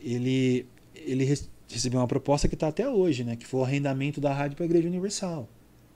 [0.00, 4.20] ele, ele re- recebeu uma proposta que está até hoje, né, que foi o arrendamento
[4.20, 5.48] da rádio para a Igreja Universal,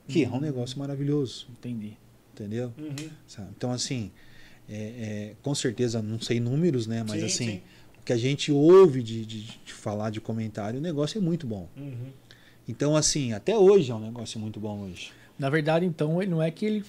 [0.07, 1.95] que é um negócio maravilhoso, Entendi.
[2.33, 2.73] entendeu?
[2.77, 3.09] Uhum.
[3.55, 4.11] Então, assim,
[4.71, 7.61] é, é, com certeza, não sei números, né, mas Sim, assim, sim.
[8.01, 11.45] o que a gente ouve de, de, de falar de comentário, o negócio é muito
[11.45, 11.67] bom.
[11.77, 12.07] Uhum.
[12.67, 15.11] Então, assim, até hoje é um negócio muito bom hoje.
[15.37, 16.85] Na verdade, então, não é que ele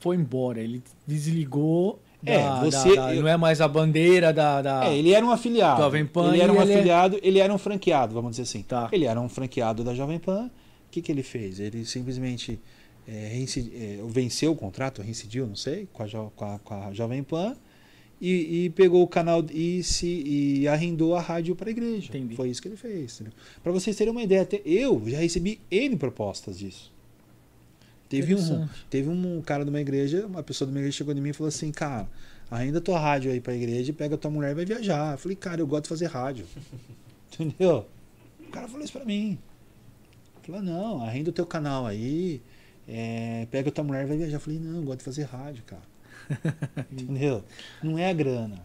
[0.00, 2.00] foi embora, ele desligou.
[2.22, 4.60] Da, É, da- você- da- eu- não é mais a bandeira da.
[4.60, 5.80] da- É, ele era um afiliado.
[5.82, 8.62] Jovem Pan ele era um ele é- afiliado, ele era um franqueado, vamos dizer assim.
[8.62, 8.88] Tá.
[8.90, 10.46] Ele era um franqueado da Jovem Pan.
[10.46, 11.60] O que, que ele fez?
[11.60, 12.58] Ele simplesmente
[13.08, 16.74] é, reincidi- é, venceu o contrato, reincidiu, não sei, com a, Jo- com a- com
[16.74, 17.56] a Jovem Pan
[18.20, 22.08] e, e pegou o canal e, se, e arrendou a rádio para a igreja.
[22.08, 22.36] Entendi.
[22.36, 23.22] Foi isso que ele fez.
[23.62, 26.92] Para vocês terem uma ideia, até eu já recebi N propostas disso.
[28.08, 31.20] Teve um, teve um cara de uma igreja, uma pessoa de uma igreja chegou em
[31.20, 32.08] mim e falou assim, cara,
[32.50, 35.12] ainda tua rádio aí pra igreja, pega tua mulher e vai viajar.
[35.12, 36.46] Eu falei, cara, eu gosto de fazer rádio.
[37.32, 37.86] Entendeu?
[38.40, 39.38] O cara falou isso pra mim.
[40.42, 42.40] Falou, não, arrenda o teu canal aí,
[42.88, 44.36] é, pega tua mulher e vai viajar.
[44.36, 45.82] Eu falei, não, eu gosto de fazer rádio, cara.
[46.90, 47.44] entendeu?
[47.82, 48.64] Não é a grana.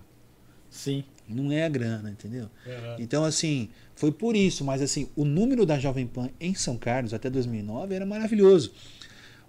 [0.69, 1.03] Sim.
[1.27, 2.49] Não é a grana, entendeu?
[2.65, 2.95] Uhum.
[2.99, 7.13] Então, assim, foi por isso, mas assim, o número da Jovem Pan em São Carlos
[7.13, 8.73] até 2009 era maravilhoso.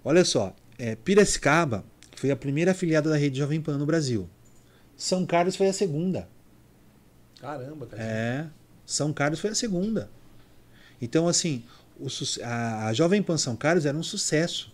[0.03, 1.83] Olha só, é, Piracicaba
[2.15, 4.29] foi a primeira afiliada da rede Jovem Pan no Brasil.
[4.95, 6.29] São Carlos foi a segunda.
[7.41, 8.01] Caramba, cara.
[8.01, 8.47] É,
[8.85, 10.09] São Carlos foi a segunda.
[11.01, 11.63] Então, assim,
[11.99, 12.07] o
[12.43, 14.73] a, a Jovem Pan São Carlos era um sucesso.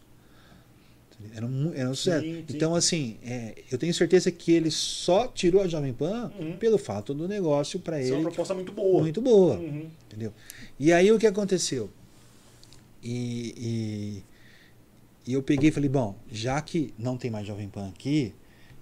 [1.35, 2.25] Era um, era um sucesso.
[2.25, 2.45] Sim, sim.
[2.49, 6.57] Então, assim, é, eu tenho certeza que ele só tirou a Jovem Pan Uhum.
[6.57, 9.01] pelo fato do negócio para Isso é ele uma proposta muito boa.
[9.01, 9.55] muito boa.
[9.55, 9.87] Uhum.
[10.07, 10.33] Entendeu?
[10.79, 11.91] E aí o que aconteceu?
[13.03, 14.23] E,
[15.25, 18.33] e, e eu peguei e falei, bom, já que não tem mais Jovem Pan aqui,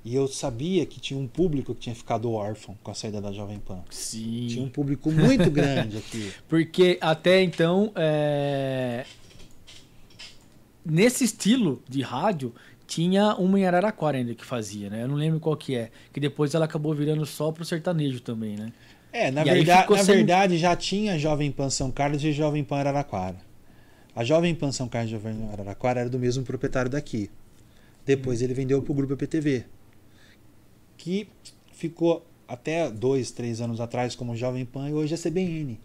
[0.03, 3.31] e eu sabia que tinha um público que tinha ficado órfão com a saída da
[3.31, 3.79] Jovem Pan.
[3.89, 4.47] Sim.
[4.49, 6.31] Tinha um público muito grande aqui.
[6.47, 9.05] Porque até então, é,
[10.85, 12.53] nesse estilo de rádio,
[12.87, 15.03] tinha uma em Araraquara ainda que fazia, né?
[15.03, 15.91] Eu não lembro qual que é.
[16.11, 18.71] Que depois ela acabou virando só pro sertanejo também, né?
[19.11, 22.63] É, na, E verdade, na sem- verdade já tinha Jovem Pan São Carlos e Jovem
[22.63, 23.37] Pan Araraquara.
[24.15, 27.29] A Jovem Pan São Carlos e Jovem Pan Araraquara era do mesmo proprietário daqui.
[28.05, 29.65] Depois ele vendeu para o grupo EPTV,
[30.99, 31.29] que
[31.71, 35.79] ficou até dois, três anos atrás como Jovem Pan e hoje é CBN.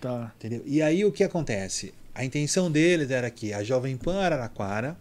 [0.00, 0.32] Tá.
[0.36, 0.62] Entendeu?
[0.66, 1.94] E aí o que acontece?
[2.12, 4.98] A intenção deles era que a Jovem Pan Araraquara,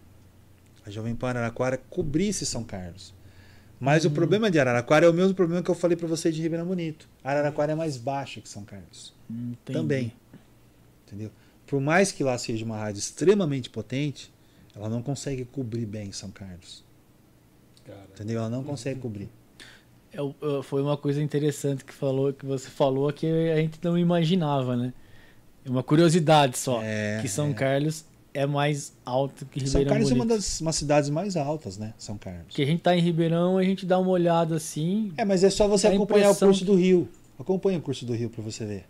[0.86, 3.14] a Jovem Pan Araraquara cobrisse São Carlos.
[3.80, 6.42] Mas o problema de Araraquara é o mesmo problema que eu falei para vocês de
[6.42, 7.10] Ribeirão Bonito.
[7.24, 9.14] Araraquara é mais baixa que São Carlos.
[9.30, 9.78] Entendi.
[9.80, 10.14] Também.
[11.06, 11.32] Entendeu?
[11.66, 14.32] Por mais que lá seja uma rádio extremamente potente,
[14.76, 16.85] ela não consegue cobrir bem São Carlos.
[17.86, 18.08] Cara.
[18.14, 18.40] Entendeu?
[18.40, 19.30] Ela não consegue cobrir.
[20.12, 23.98] É, é, foi uma coisa interessante que, falou, que você falou que a gente não
[23.98, 24.94] imaginava, né?
[25.64, 26.82] É uma curiosidade só.
[26.84, 27.54] É, que São é.
[27.54, 30.38] Carlos é mais alto que São Ribeirão Carlos é uma Bonito.
[30.38, 31.94] das uma cidades mais altas, né?
[31.98, 32.44] São Carlos.
[32.48, 35.14] Porque a gente tá em Ribeirão, a gente dá uma olhada assim.
[35.18, 37.08] É, mas é só você acompanhar o curso do Rio.
[37.40, 38.86] Acompanha o curso do Rio pra você ver.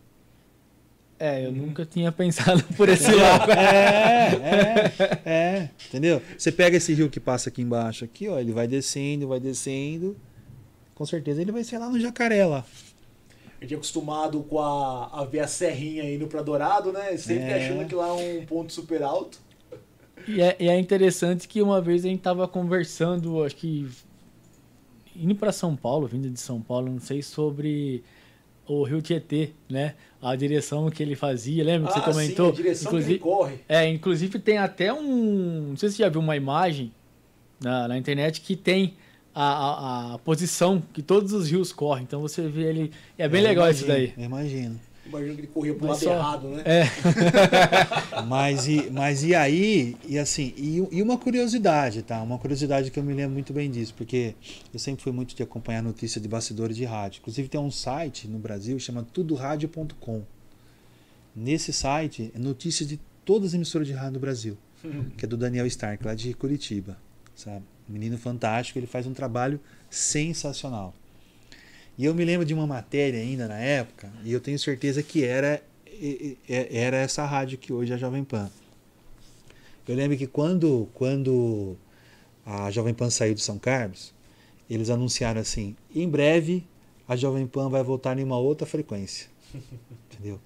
[1.17, 3.51] É, eu nunca tinha pensado por esse lado.
[3.51, 4.91] É,
[5.25, 5.69] é, é.
[5.87, 6.21] Entendeu?
[6.37, 10.17] Você pega esse rio que passa aqui embaixo, aqui, ó, ele vai descendo, vai descendo.
[10.93, 12.65] Com certeza ele vai ser lá no Jacaré lá.
[13.59, 17.15] A gente é acostumado com a, a ver a serrinha indo pra Dourado, né?
[17.17, 17.65] Sempre É.
[17.65, 19.39] achando que lá é um ponto super alto.
[20.27, 23.87] E é, e é interessante que uma vez a gente tava conversando, acho que
[25.15, 28.03] indo para São Paulo, vindo de São Paulo, não sei, sobre
[28.67, 29.93] o Rio Tietê, né?
[30.21, 32.47] A direção que ele fazia, lembra que você Ah, comentou?
[32.47, 33.55] sim, a direção que ele corre.
[33.69, 35.67] É, inclusive tem até um.
[35.69, 36.91] Não sei se você já viu uma imagem
[37.61, 38.95] na, na internet que tem
[39.33, 42.03] a, a, a posição que todos os rios correm.
[42.03, 42.91] Então você vê ele.
[43.17, 44.13] É bem Eu legal isso imagino, daí.
[44.17, 44.79] eu Imagino.
[45.05, 46.63] Imagino que ele corria pro Mas lado só- errado, né?
[46.65, 48.21] É.
[48.27, 52.21] Mas e, mas e aí, e assim, e, e uma curiosidade, tá?
[52.23, 54.33] Uma curiosidade que eu me lembro muito bem disso, porque
[54.73, 57.19] eu sempre fui muito de acompanhar notícia de bastidores de rádio.
[57.21, 60.23] Inclusive tem um site no Brasil chama tudoradio.com.
[61.35, 64.57] Nesse site é notícia de todas as emissoras de rádio do Brasil,
[65.17, 66.97] que é do Daniel Stark, lá de Curitiba,
[67.35, 67.63] sabe?
[67.87, 70.95] Menino fantástico, ele faz um trabalho sensacional.
[71.97, 75.23] E eu me lembro de uma matéria ainda na época, e eu tenho certeza que
[75.23, 78.49] era e- era essa rádio que hoje é a Jovem Pan.
[79.87, 81.77] Eu lembro que quando, quando
[82.45, 84.13] a Jovem Pan saiu de São Carlos,
[84.69, 86.65] eles anunciaram assim: em breve
[87.07, 89.27] a Jovem Pan vai voltar em uma outra frequência.
[90.11, 90.39] Entendeu?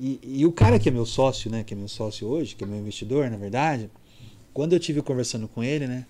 [0.00, 2.62] E, e o cara que é meu sócio, né, que é meu sócio hoje, que
[2.62, 3.90] é meu investidor, na verdade,
[4.54, 6.06] quando eu tive conversando com ele, né,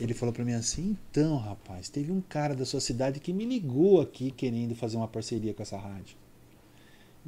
[0.00, 3.44] ele falou para mim assim: então, rapaz, teve um cara da sua cidade que me
[3.44, 6.16] ligou aqui querendo fazer uma parceria com essa rádio.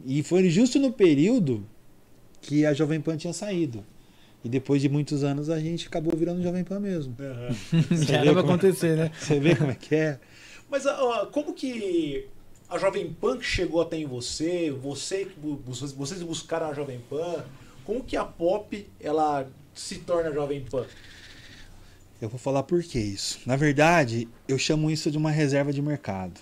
[0.04, 1.66] E foi justo no período
[2.40, 3.84] que a Jovem Pan tinha saído.
[4.42, 7.14] E depois de muitos anos a gente acabou virando Jovem Pan mesmo.
[7.90, 9.12] Você Já vê era pra como- acontecer, né?
[9.20, 10.18] Você vê como é que é?
[10.70, 12.26] Mas ó, como que
[12.68, 14.70] a Jovem Pan chegou até em você?
[14.70, 15.34] Você, que
[15.96, 17.44] vocês buscaram a Jovem Pan?
[17.84, 20.86] Como que a Pop ela se torna Jovem Pan?
[22.20, 23.40] Eu vou falar por que isso.
[23.46, 26.40] Na verdade, eu chamo isso de uma reserva de mercado.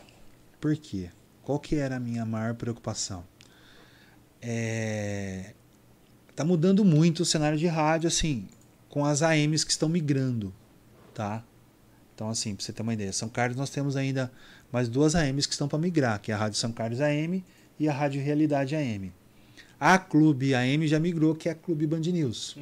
[0.60, 1.10] Por quê?
[1.42, 3.24] Qual que era a minha maior preocupação?
[4.42, 5.54] É...
[6.34, 8.48] Tá mudando muito o cenário de rádio, assim,
[8.88, 10.52] com as AMs que estão migrando,
[11.14, 11.44] tá?
[12.14, 14.32] Então, assim, pra você ter uma ideia, São Carlos nós temos ainda
[14.72, 17.44] mais duas AMs que estão para migrar, que é a Rádio São Carlos AM
[17.78, 19.12] e a Rádio Realidade AM.
[19.78, 22.56] A Clube AM já migrou, que é a Clube Band News.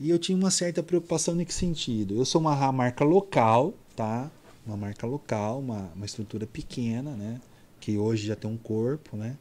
[0.00, 2.16] E eu tinha uma certa preocupação nesse sentido.
[2.16, 4.30] Eu sou uma marca local, tá?
[4.64, 7.40] Uma marca local, uma, uma estrutura pequena, né?
[7.80, 9.36] Que hoje já tem um corpo, né?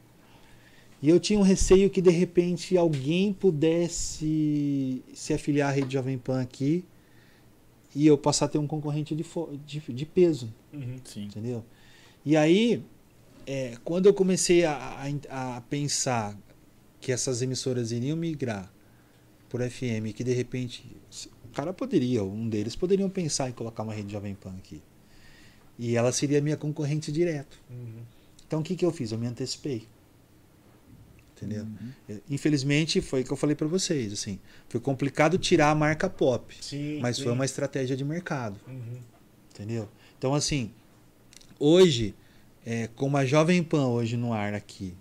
[1.01, 6.17] E eu tinha um receio que de repente alguém pudesse se afiliar à rede Jovem
[6.17, 6.83] Pan aqui
[7.93, 9.23] e eu passar a ter um concorrente de,
[9.65, 10.51] de, de peso,
[11.03, 11.25] Sim.
[11.25, 11.63] entendeu?
[12.25, 12.83] E aí,
[13.45, 16.35] é, quando eu comecei a, a, a pensar
[16.99, 18.71] que essas emissoras iriam migrar
[19.49, 20.85] por FM, que de repente
[21.45, 24.81] o cara poderia, um deles poderiam pensar em colocar uma rede Jovem Pan aqui.
[25.79, 27.59] E ela seria minha concorrente direto.
[28.45, 29.11] Então o que, que eu fiz?
[29.11, 29.87] Eu me antecipei.
[31.35, 31.65] Entendeu?
[32.09, 32.19] Uhum.
[32.29, 36.55] Infelizmente foi o que eu falei para vocês, assim, foi complicado tirar a marca pop,
[36.59, 36.99] Sim.
[36.99, 37.23] mas sim.
[37.23, 38.59] foi uma estratégia de mercado.
[38.67, 38.99] Uhum.
[39.53, 39.87] Entendeu?
[40.17, 40.71] Então, assim,
[41.59, 42.15] hoje,
[42.65, 44.95] é, como a Jovem Pan hoje no ar aqui,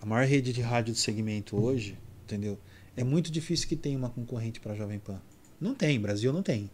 [0.00, 2.58] a maior rede de rádio de segmento hoje, entendeu?
[2.96, 5.20] É muito difícil que tenha uma concorrente para a Jovem Pan.
[5.60, 6.70] Não tem, Brasil não tem.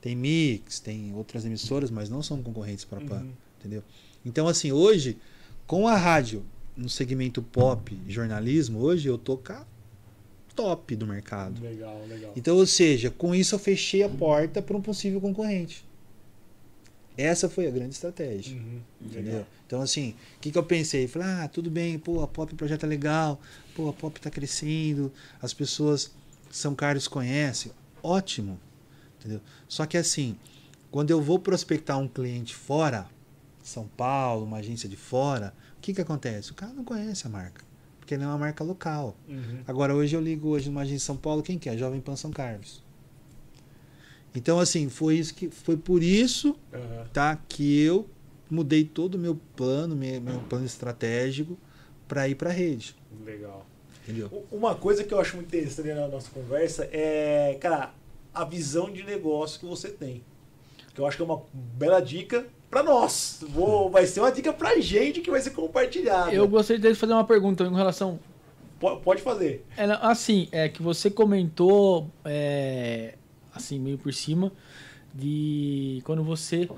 [0.00, 3.32] Tem Mix, tem outras emissoras, mas não são concorrentes para a Pan, Uhum.
[3.58, 3.82] entendeu?
[4.24, 5.16] Então, assim, hoje,
[5.66, 6.44] com a rádio
[6.76, 9.66] no segmento pop, jornalismo, hoje eu tô cá
[10.54, 11.60] top do mercado.
[11.62, 12.32] Legal, legal.
[12.36, 15.84] Então, ou seja, com isso eu fechei a porta para um possível concorrente.
[17.16, 18.56] Essa foi a grande estratégia.
[18.56, 18.80] Uhum.
[19.00, 19.32] Entendeu?
[19.32, 19.46] Legal.
[19.66, 21.06] Então, assim, o que, que eu pensei?
[21.08, 23.40] Falei, ah, tudo bem, pô, a Pop projeto é legal,
[23.78, 26.10] pô, a Pop tá crescendo, as pessoas
[26.50, 27.70] de São Carlos conhecem,
[28.02, 28.58] ótimo.
[29.18, 29.40] Entendeu?
[29.68, 30.36] Só que assim,
[30.90, 33.06] quando eu vou prospectar um cliente fora,
[33.62, 36.50] São Paulo, uma agência de fora, o que, que acontece?
[36.50, 37.64] O cara não conhece a marca,
[38.00, 39.16] porque não é uma marca local.
[39.28, 39.60] Uhum.
[39.64, 41.78] Agora, hoje eu ligo hoje numa agência em São Paulo, quem que é?
[41.78, 42.82] Jovem Pan São Carlos.
[44.34, 47.06] Então, assim, foi isso que foi por isso Aham.
[47.12, 47.38] tá?
[47.48, 48.08] Que eu
[48.50, 51.56] mudei todo o meu plano, meu, meu plano estratégico
[52.08, 53.64] para ir para a rede, Legal.
[54.02, 54.46] entendeu?
[54.50, 57.92] Uma coisa que eu acho muito interessante na nossa conversa é, cara,
[58.34, 60.24] a visão de negócio que você tem.
[60.94, 63.44] Que eu acho que é uma bela dica pra nós.
[63.50, 66.32] Vou, vai ser uma dica pra gente que vai ser compartilhada.
[66.32, 68.18] Eu gostaria de fazer uma pergunta em relação
[68.80, 69.64] Po- Pode fazer.
[69.76, 73.14] É, assim, é que você comentou, é,
[73.52, 74.52] assim, meio por cima,
[75.12, 76.68] de quando você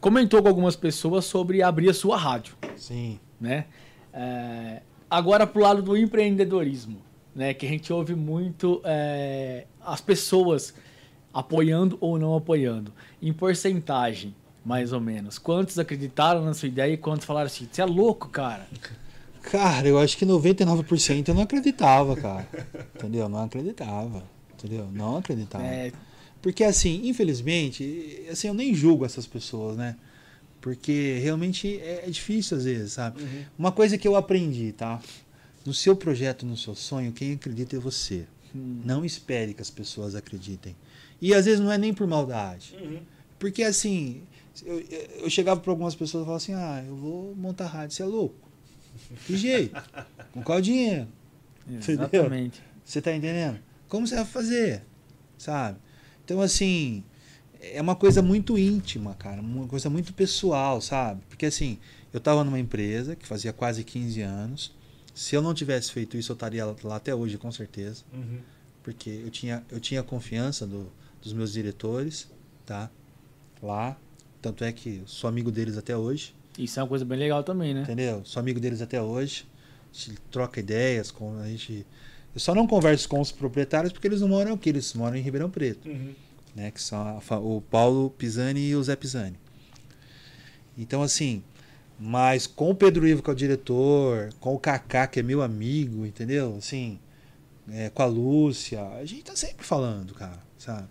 [0.00, 3.18] comentou com algumas pessoas sobre abrir a sua rádio, Sim.
[3.40, 3.66] né?
[4.12, 6.98] É, agora pro lado do empreendedorismo,
[7.34, 7.54] né?
[7.54, 10.74] Que a gente ouve muito é, as pessoas
[11.32, 12.92] apoiando ou não apoiando.
[13.20, 15.38] Em porcentagem, mais ou menos.
[15.38, 18.66] Quantos acreditaram na sua ideia e quantos falaram assim, você é louco, cara?
[19.42, 22.48] Cara, eu acho que 99% eu não acreditava, cara.
[22.94, 23.28] Entendeu?
[23.28, 24.22] Não acreditava.
[24.54, 24.88] Entendeu?
[24.92, 25.64] Não acreditava.
[25.64, 25.92] É,
[26.40, 29.96] Porque assim, infelizmente, assim, eu nem julgo essas pessoas, né?
[30.62, 33.20] Porque realmente é, é difícil às vezes, sabe?
[33.58, 35.02] Uma coisa que eu aprendi, tá?
[35.66, 38.24] No seu projeto, no seu sonho, quem acredita é você.
[38.54, 40.76] Não espere que as pessoas acreditem.
[41.20, 42.76] E às vezes não é nem por maldade.
[43.40, 44.22] Porque assim,
[44.64, 44.80] eu,
[45.22, 48.06] eu chegava para algumas pessoas e falava assim: ah, eu vou montar rádio, você é
[48.06, 48.36] louco.
[49.26, 49.82] Que jeito?
[50.32, 51.08] Com qual dinheiro?
[51.66, 52.06] Entendeu?
[52.06, 52.62] exatamente.
[52.84, 53.58] Você tá entendendo?
[53.88, 54.82] Como você vai fazer?
[55.36, 55.78] Sabe?
[56.24, 57.02] Então, assim,
[57.62, 59.40] é uma coisa muito íntima, cara.
[59.40, 61.22] Uma coisa muito pessoal, sabe?
[61.28, 61.78] Porque, assim,
[62.12, 64.74] eu tava numa empresa que fazia quase 15 anos.
[65.14, 68.02] Se eu não tivesse feito isso, eu estaria lá até hoje, com certeza.
[68.82, 70.90] Porque eu tinha, eu tinha confiança do,
[71.22, 72.28] dos meus diretores,
[72.66, 72.90] tá?
[73.62, 73.96] Lá.
[74.40, 76.34] Tanto é que eu sou amigo deles até hoje.
[76.58, 77.82] Isso é uma coisa bem legal também, né?
[77.82, 78.22] Entendeu?
[78.24, 79.46] Sou amigo deles até hoje.
[79.92, 81.86] A gente troca ideias, com a gente.
[82.34, 85.20] Eu só não converso com os proprietários porque eles não moram aqui, eles moram em
[85.20, 85.88] Ribeirão Preto,
[86.54, 86.70] né?
[86.70, 89.36] Que são a o Paulo Pisani e o Zé Pisani.
[90.76, 91.42] Então, assim,
[91.98, 95.42] mas com o Pedro Ivo, que é o diretor, com o Kaká, que é meu
[95.42, 96.56] amigo, entendeu?
[96.56, 96.98] Assim,
[97.70, 100.88] é, com a Lúcia, a gente tá sempre falando, cara, sabe?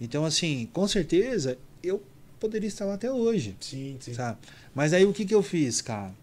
[0.00, 2.02] Então, assim, com certeza eu
[2.40, 4.14] poderia estar lá até hoje Sim, sim.
[4.14, 4.38] sabe?
[4.74, 6.14] Mas aí o que, que eu fiz, cara?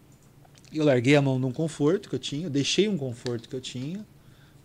[0.74, 3.56] Eu larguei a mão de um conforto que eu tinha, eu deixei um conforto que
[3.56, 4.06] eu tinha,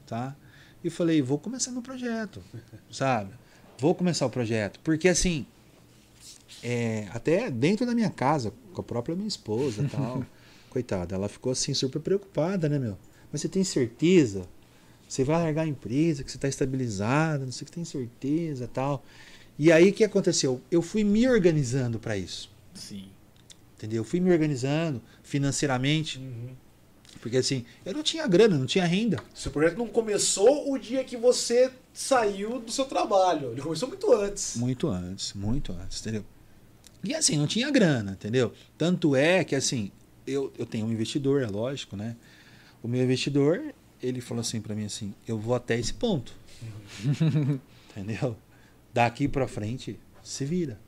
[0.06, 0.36] tá?
[0.82, 2.42] E falei, vou começar meu projeto,
[2.90, 3.30] sabe?
[3.78, 4.80] Vou começar o projeto.
[4.82, 5.46] Porque assim,
[6.62, 10.24] é, até dentro da minha casa, com a própria minha esposa e tal,
[10.70, 12.96] coitada, ela ficou assim super preocupada, né, meu?
[13.32, 14.46] Mas você tem certeza?
[15.08, 18.68] Você vai largar a empresa, que você está estabilizada, não sei o que tem certeza
[18.72, 19.04] tal.
[19.58, 20.60] E aí o que aconteceu?
[20.70, 23.08] Eu fui me organizando para isso Sim.
[23.76, 23.98] entendeu?
[24.00, 26.50] Eu fui me organizando financeiramente, Uhum.
[27.22, 29.18] porque assim, eu não tinha grana, não tinha renda.
[29.34, 33.52] Seu projeto não começou o dia que você saiu do seu trabalho.
[33.52, 34.56] Ele começou muito antes.
[34.56, 36.24] Muito antes, muito antes, entendeu?
[37.02, 38.52] E assim, não tinha grana, entendeu?
[38.76, 39.90] Tanto é que assim,
[40.26, 42.14] eu, eu tenho um investidor, é lógico, né?
[42.82, 46.34] O meu investidor, ele falou assim para mim assim, eu vou até esse ponto.
[47.90, 48.36] entendeu?
[48.92, 50.78] Daqui para frente, se vira.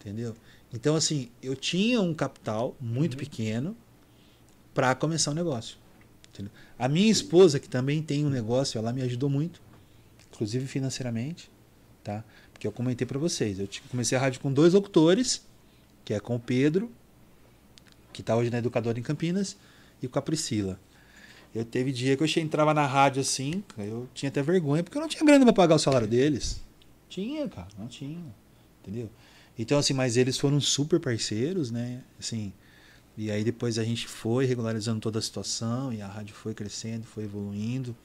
[0.00, 0.34] Entendeu?
[0.72, 3.76] Então assim, eu tinha um capital muito pequeno
[4.74, 5.76] para começar o negócio.
[6.32, 6.50] entendeu?
[6.76, 9.67] A minha esposa, que também tem um negócio, ela me ajudou muito,
[10.38, 11.50] inclusive financeiramente,
[12.04, 12.24] tá?
[12.52, 15.44] Porque eu comentei para vocês, eu comecei a rádio com dois locutores,
[16.04, 16.90] que é com o Pedro,
[18.12, 19.56] que está hoje na Educadora em Campinas,
[20.00, 20.78] e com a Priscila.
[21.52, 25.02] Eu teve dia que eu entrava na rádio assim, eu tinha até vergonha, porque eu
[25.02, 26.60] não tinha grana para pagar o salário deles.
[27.08, 28.22] Tinha, cara, não tinha.
[28.80, 29.10] Entendeu?
[29.58, 32.00] Então, assim, mas eles foram super parceiros, né?
[32.18, 32.52] Assim,
[33.16, 37.04] e aí depois a gente foi regularizando toda a situação e a rádio foi crescendo,
[37.04, 37.96] foi evoluindo.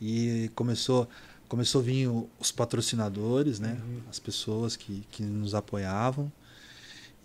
[0.00, 1.08] E começou,
[1.48, 3.78] começou a vir o- os patrocinadores, né?
[4.10, 6.30] As pessoas que, que nos apoiavam.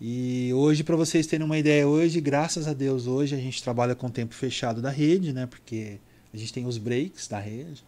[0.00, 3.94] E hoje, para vocês terem uma ideia, hoje, graças a Deus, hoje a gente trabalha
[3.94, 5.46] com o tempo fechado da rede, né?
[5.46, 5.98] Porque
[6.32, 7.84] a gente tem os breaks da rede.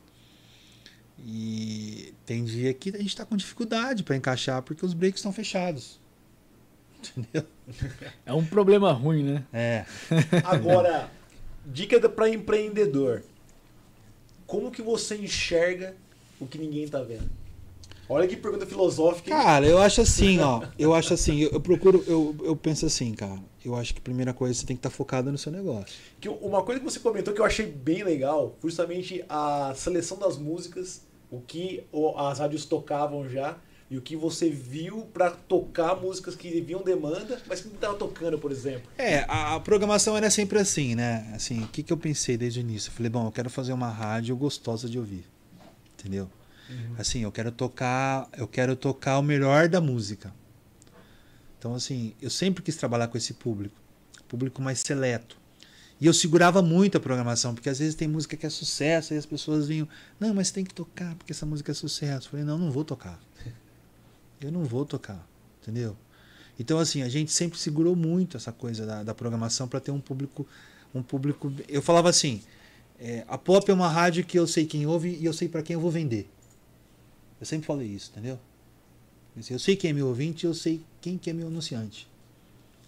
[1.18, 5.32] E tem dia que a gente está com dificuldade para encaixar porque os breaks estão
[5.32, 5.98] fechados.
[7.16, 7.44] Entendeu?
[8.24, 9.44] É um problema ruim, né?
[9.52, 9.84] É.
[10.44, 11.10] Agora,
[11.64, 13.22] dica para empreendedor.
[14.46, 15.96] Como que você enxerga
[16.40, 17.28] o que ninguém tá vendo?
[18.08, 19.30] Olha que pergunta filosófica.
[19.30, 19.36] hein?
[19.36, 20.62] Cara, eu acho assim, ó.
[20.78, 23.38] Eu acho assim, eu, eu procuro, eu, eu penso assim, cara.
[23.64, 25.96] Eu acho que a primeira coisa você tem que estar focado no seu negócio.
[26.20, 30.18] Que uma coisa que você comentou que eu achei bem legal, foi justamente a seleção
[30.18, 31.82] das músicas, o que
[32.16, 33.56] as rádios tocavam já
[33.90, 37.94] e o que você viu pra tocar músicas que viam demanda, mas que não tava
[37.96, 38.88] tocando, por exemplo.
[38.98, 41.32] É, a, a programação era sempre assim, né?
[41.34, 42.90] Assim, o que, que eu pensei desde o início?
[42.90, 45.24] Eu falei, bom, eu quero fazer uma rádio gostosa de ouvir.
[45.98, 46.30] Entendeu?
[46.98, 50.32] Assim, eu quero tocar, eu quero tocar o melhor da música.
[51.58, 53.74] Então, assim, eu sempre quis trabalhar com esse público,
[54.28, 55.38] público mais seleto.
[56.00, 59.16] E eu segurava muito a programação, porque às vezes tem música que é sucesso, e
[59.16, 59.88] as pessoas vinham,
[60.20, 62.26] não, mas tem que tocar, porque essa música é sucesso.
[62.26, 63.18] Eu falei, não, não vou tocar.
[64.38, 65.26] Eu não vou tocar,
[65.62, 65.96] entendeu?
[66.58, 70.00] Então, assim, a gente sempre segurou muito essa coisa da, da programação para ter um
[70.00, 70.46] público.
[70.94, 71.50] um público.
[71.68, 72.42] Eu falava assim:
[72.98, 75.62] é, a pop é uma rádio que eu sei quem ouve e eu sei para
[75.62, 76.28] quem eu vou vender.
[77.40, 78.38] Eu sempre falei isso, entendeu?
[79.50, 82.08] Eu sei quem é meu ouvinte e eu sei quem que é meu anunciante.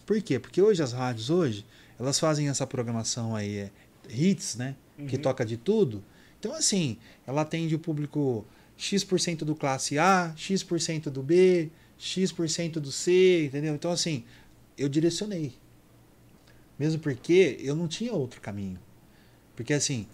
[0.07, 0.39] Por quê?
[0.39, 1.67] Porque hoje as rádios, hoje,
[2.01, 3.71] elas fazem essa programação aí, é,
[4.09, 4.75] hits, né?
[5.07, 5.23] Que Uhum.
[5.23, 6.03] toca de tudo.
[6.41, 6.97] Então, assim,
[7.27, 8.47] ela atende o público
[8.79, 13.75] X% do classe A, X% do B, X% do C, entendeu?
[13.75, 14.25] Então, assim,
[14.79, 15.53] eu direcionei.
[16.79, 18.79] Mesmo porque eu não tinha outro caminho.
[19.59, 20.07] Porque, assim,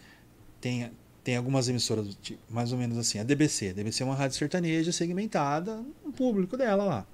[0.59, 0.91] tem,
[1.23, 3.69] tem algumas emissoras, tipo, mais ou menos assim, a DBC.
[3.69, 7.07] A DBC é uma rádio sertaneja segmentada, um público dela lá.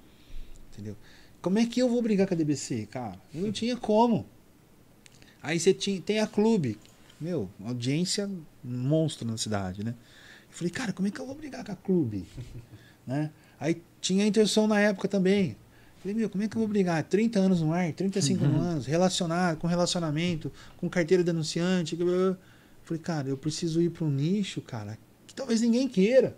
[0.71, 0.95] Entendeu?
[1.41, 3.19] Como é que eu vou brigar com a DBC, cara?
[3.35, 4.25] Eu não tinha como.
[5.43, 6.79] Aí você tinha, tem a clube.
[7.19, 8.31] Meu, audiência
[8.63, 9.93] monstro na cidade, né?
[10.49, 12.25] Eu falei, cara, como é que eu vou brigar com a clube?
[13.05, 13.29] né?
[13.59, 15.57] Aí tinha a Intersom na época também.
[16.01, 17.03] Falei, meu, como é que eu vou brigar?
[17.03, 21.95] 30 anos no ar, 35 anos, relacionado, com relacionamento, com carteira de anunciante.
[21.95, 22.37] blá, blá, blá.
[22.83, 24.97] Falei, cara, eu preciso ir para um nicho, cara,
[25.27, 26.35] que talvez ninguém queira.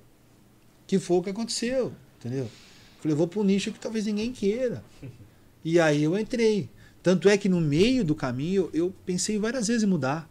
[0.85, 2.49] Que foi o que aconteceu, entendeu?
[2.99, 4.83] Falei, eu vou para um nicho que talvez ninguém queira.
[5.63, 6.69] E aí eu entrei.
[7.01, 10.29] Tanto é que no meio do caminho eu pensei várias vezes em mudar.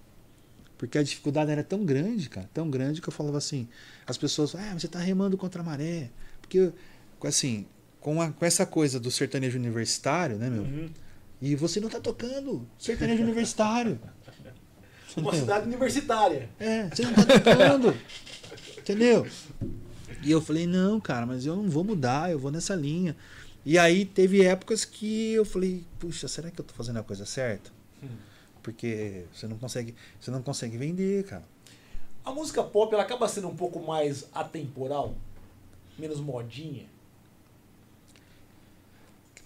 [0.76, 3.68] Porque a dificuldade era tão grande, cara, tão grande que eu falava assim,
[4.06, 6.10] as pessoas, ah, você tá remando contra a maré.
[6.40, 6.72] Porque,
[7.24, 7.66] assim,
[8.02, 10.62] com, a- com essa coisa do sertanejo universitário, né, meu?
[10.62, 10.90] Uhum.
[11.40, 13.98] E você não tá tocando sertanejo universitário.
[15.16, 16.48] Uma cidade universitária.
[16.58, 17.96] É, você não tá tocando.
[18.78, 19.26] Entendeu?
[20.22, 23.16] E eu falei, não, cara, mas eu não vou mudar, eu vou nessa linha.
[23.64, 27.26] E aí teve épocas que eu falei, puxa, será que eu tô fazendo a coisa
[27.26, 27.70] certa?
[28.02, 28.08] Hum.
[28.62, 31.44] Porque você não consegue, você não consegue vender, cara.
[32.24, 35.14] A música pop ela acaba sendo um pouco mais atemporal,
[35.98, 36.86] menos modinha.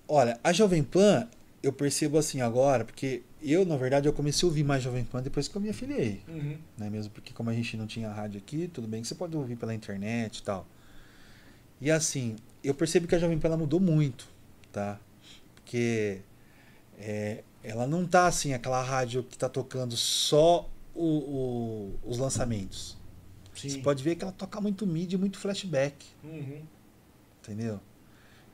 [0.09, 1.29] Olha, a Jovem Pan,
[1.63, 5.23] eu percebo assim agora, porque eu, na verdade, eu comecei a ouvir mais Jovem Pan
[5.23, 6.23] depois que eu me afiliei.
[6.29, 6.57] Uhum.
[6.79, 6.89] né?
[6.91, 9.57] Mesmo porque como a gente não tinha rádio aqui, tudo bem que você pode ouvir
[9.57, 10.67] pela internet e tal.
[11.81, 14.29] E assim, eu percebo que a Jovem Pan ela mudou muito,
[14.73, 14.99] tá?
[15.55, 16.21] Porque
[16.99, 22.97] é, ela não tá assim, aquela rádio que tá tocando só o- o- os lançamentos.
[23.55, 23.69] Sim.
[23.71, 26.63] Você pode ver que ela toca muito mid e muito flashback, Uhum.
[27.43, 27.81] entendeu?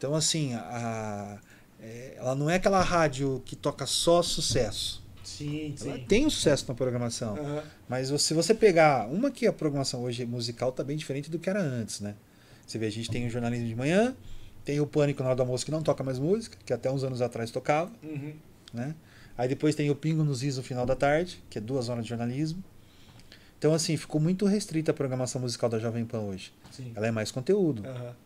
[0.02, 1.38] Então assim, a-
[1.80, 5.00] é, ela não é aquela rádio que toca só sucesso.
[5.22, 6.04] Sim, Ela sim.
[6.08, 7.36] tem um sucesso na programação.
[7.36, 7.62] Aham.
[7.88, 11.48] Mas se você pegar uma que a programação hoje musical tá bem diferente do que
[11.48, 12.16] era antes, né?
[12.66, 14.16] Você vê, a gente tem o jornalismo de manhã,
[14.64, 17.04] tem o Pânico na hora do almoço que não toca mais música, que até uns
[17.04, 18.32] anos atrás tocava, Uhum.
[18.74, 18.96] né?
[19.38, 22.02] Aí depois tem o Pingo nos Is no final da tarde, que é duas horas
[22.04, 22.60] de jornalismo.
[23.56, 26.52] Então, assim, ficou muito restrita a programação musical da Jovem Pan hoje.
[26.72, 26.90] Sim.
[26.96, 27.86] Ela é mais conteúdo.
[27.86, 28.16] Aham.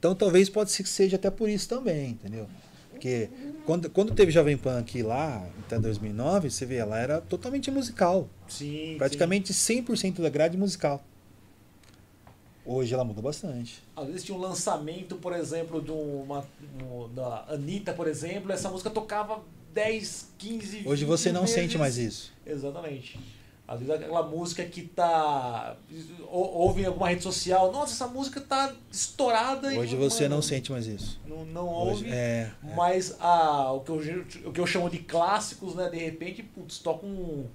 [0.00, 2.48] Então, talvez pode ser que seja até por isso também, entendeu?
[2.90, 3.28] Porque
[3.66, 8.28] quando, quando teve Jovem Pan aqui lá, até 2009, você vê, ela era totalmente musical.
[8.48, 8.94] Sim.
[8.98, 11.04] Praticamente 100% da grade musical.
[12.64, 13.74] Hoje ela mudou bastante.
[13.76, 13.80] sim.
[13.96, 16.44] Às vezes tinha um lançamento, por exemplo, de uma,
[16.82, 19.42] um- da Anitta, por exemplo, essa música tocava
[19.74, 21.54] 10, 15, Hoje 20 você não vezes.
[21.54, 22.32] sente mais isso.
[22.46, 23.18] Exatamente.
[23.70, 25.76] Às vezes aquela música que tá.
[26.28, 29.68] ou- Ouve em alguma rede social, nossa, essa música tá estourada.
[29.68, 31.20] Hoje você mano, não sente mais isso.
[31.24, 32.10] Não, não Hoje, ouve.
[32.10, 35.88] é, Mas a, o, que eu, o que eu chamo de clássicos, né?
[35.88, 37.46] De repente, putz, toca um,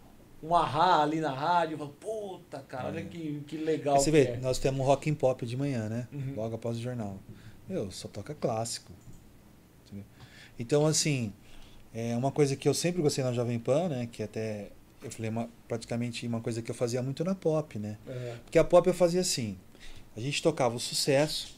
[0.42, 1.78] um ahá ali na rádio.
[1.78, 3.04] falo, Puta, cara, olha É.
[3.04, 3.96] que, que legal.
[3.96, 4.38] Aí você que vê, é.
[4.38, 6.08] nós temos um rock and pop de manhã, né?
[6.14, 6.34] Uhum.
[6.38, 7.18] Logo após o jornal.
[7.68, 8.94] Meu, só toca clássico.
[9.86, 10.06] Entendeu?
[10.58, 11.34] Então, assim,
[11.94, 14.08] é uma coisa que eu sempre gostei na Jovem Pan, né?
[14.10, 14.70] Que até
[15.08, 17.98] eu falei uma, praticamente uma coisa que eu fazia muito na pop, né?
[18.08, 18.36] É.
[18.44, 19.58] Porque a pop eu fazia assim.
[20.16, 21.56] A gente tocava o sucesso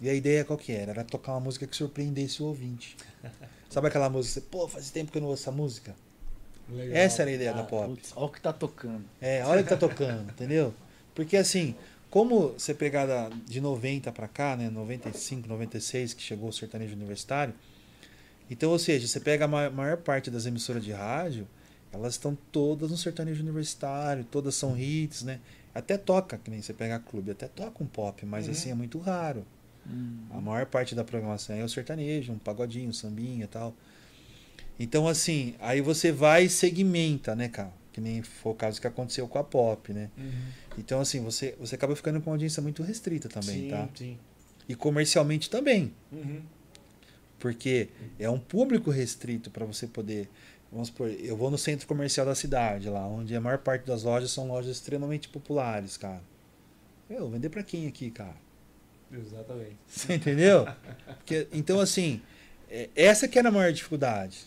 [0.00, 0.90] e a ideia qual que era?
[0.92, 2.96] Era tocar uma música que surpreendesse o ouvinte.
[3.70, 4.40] Sabe aquela música?
[4.40, 5.94] que você, Pô, faz tempo que eu não ouço essa música.
[6.68, 6.96] Legal.
[6.96, 7.88] Essa era a ideia Ah, da pop.
[7.88, 9.04] Putz, olha o que tá tocando.
[9.20, 10.74] É, olha que tá tocando, entendeu?
[11.14, 11.74] Porque assim,
[12.10, 16.94] como você pegar da- de 90 pra cá, né, 95, 96 que chegou o sertanejo
[16.94, 17.54] universitário,
[18.50, 21.46] então, ou seja, você pega a ma- maior parte das emissoras de rádio,
[21.92, 25.40] elas estão todas no sertanejo universitário, todas são hits, né?
[25.74, 28.52] Até toca, que nem você pega a clube, até toca um pop, mas Uhum.
[28.52, 29.44] assim é muito raro.
[30.30, 33.74] A maior parte da programação é o sertanejo, um pagodinho, um sambinha e tal.
[34.78, 37.72] Então, assim, aí você vai e segmenta, né, cara?
[37.92, 40.10] Que nem foi o caso que aconteceu com a pop, né?
[40.16, 40.30] Uhum.
[40.78, 43.88] Então, assim, você, você acaba ficando com uma audiência muito restrita também, sim, tá?
[43.94, 44.16] Sim.
[44.68, 45.92] E comercialmente também.
[46.12, 46.40] Uhum.
[47.38, 47.88] Porque
[48.18, 50.28] é um público restrito para você poder.
[50.72, 54.04] Vamos supor, eu vou no centro comercial da cidade, lá, onde a maior parte das
[54.04, 56.22] lojas são lojas extremamente populares, cara.
[57.08, 58.36] Eu vender para quem aqui, cara?
[59.10, 59.76] Exatamente.
[59.86, 60.66] Você entendeu?
[61.16, 62.22] Porque, então, assim,
[62.70, 64.44] é, essa que era a maior dificuldade.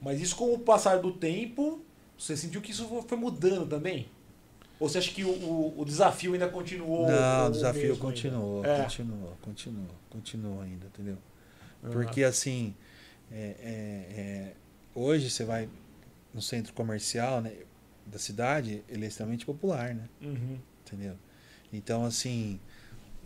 [0.00, 1.84] Mas isso com o passar do tempo,
[2.16, 4.08] você sentiu que isso foi mudando também?
[4.78, 7.06] Ou você acha que o, o, o desafio ainda continuou?
[7.06, 8.68] Não, o desafio continuou, ainda?
[8.68, 8.82] É.
[8.82, 11.18] continuou, continuou, continuou ainda, entendeu?
[11.82, 11.90] Uhum.
[11.90, 12.74] Porque assim,
[13.30, 14.52] é, é, é,
[14.94, 15.68] hoje você vai
[16.34, 17.52] no centro comercial né,
[18.06, 20.08] da cidade, ele é extremamente popular, né?
[20.20, 20.58] Uhum.
[20.86, 21.14] Entendeu?
[21.72, 22.58] Então assim,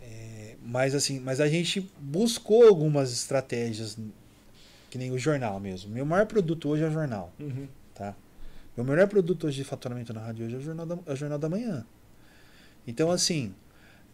[0.01, 3.97] é, mas assim, mas a gente buscou algumas estratégias
[4.89, 5.91] que nem o jornal mesmo.
[5.91, 7.67] Meu maior produto hoje é o jornal, Uhum.
[7.93, 8.15] tá?
[8.75, 11.15] Meu melhor produto hoje de faturamento na rádio hoje é o jornal da, é o
[11.15, 11.85] jornal da manhã.
[12.85, 13.53] Então assim,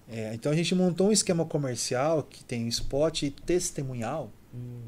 [0.07, 4.83] é, então a gente montou um esquema comercial que tem spot testemunhal, Hum,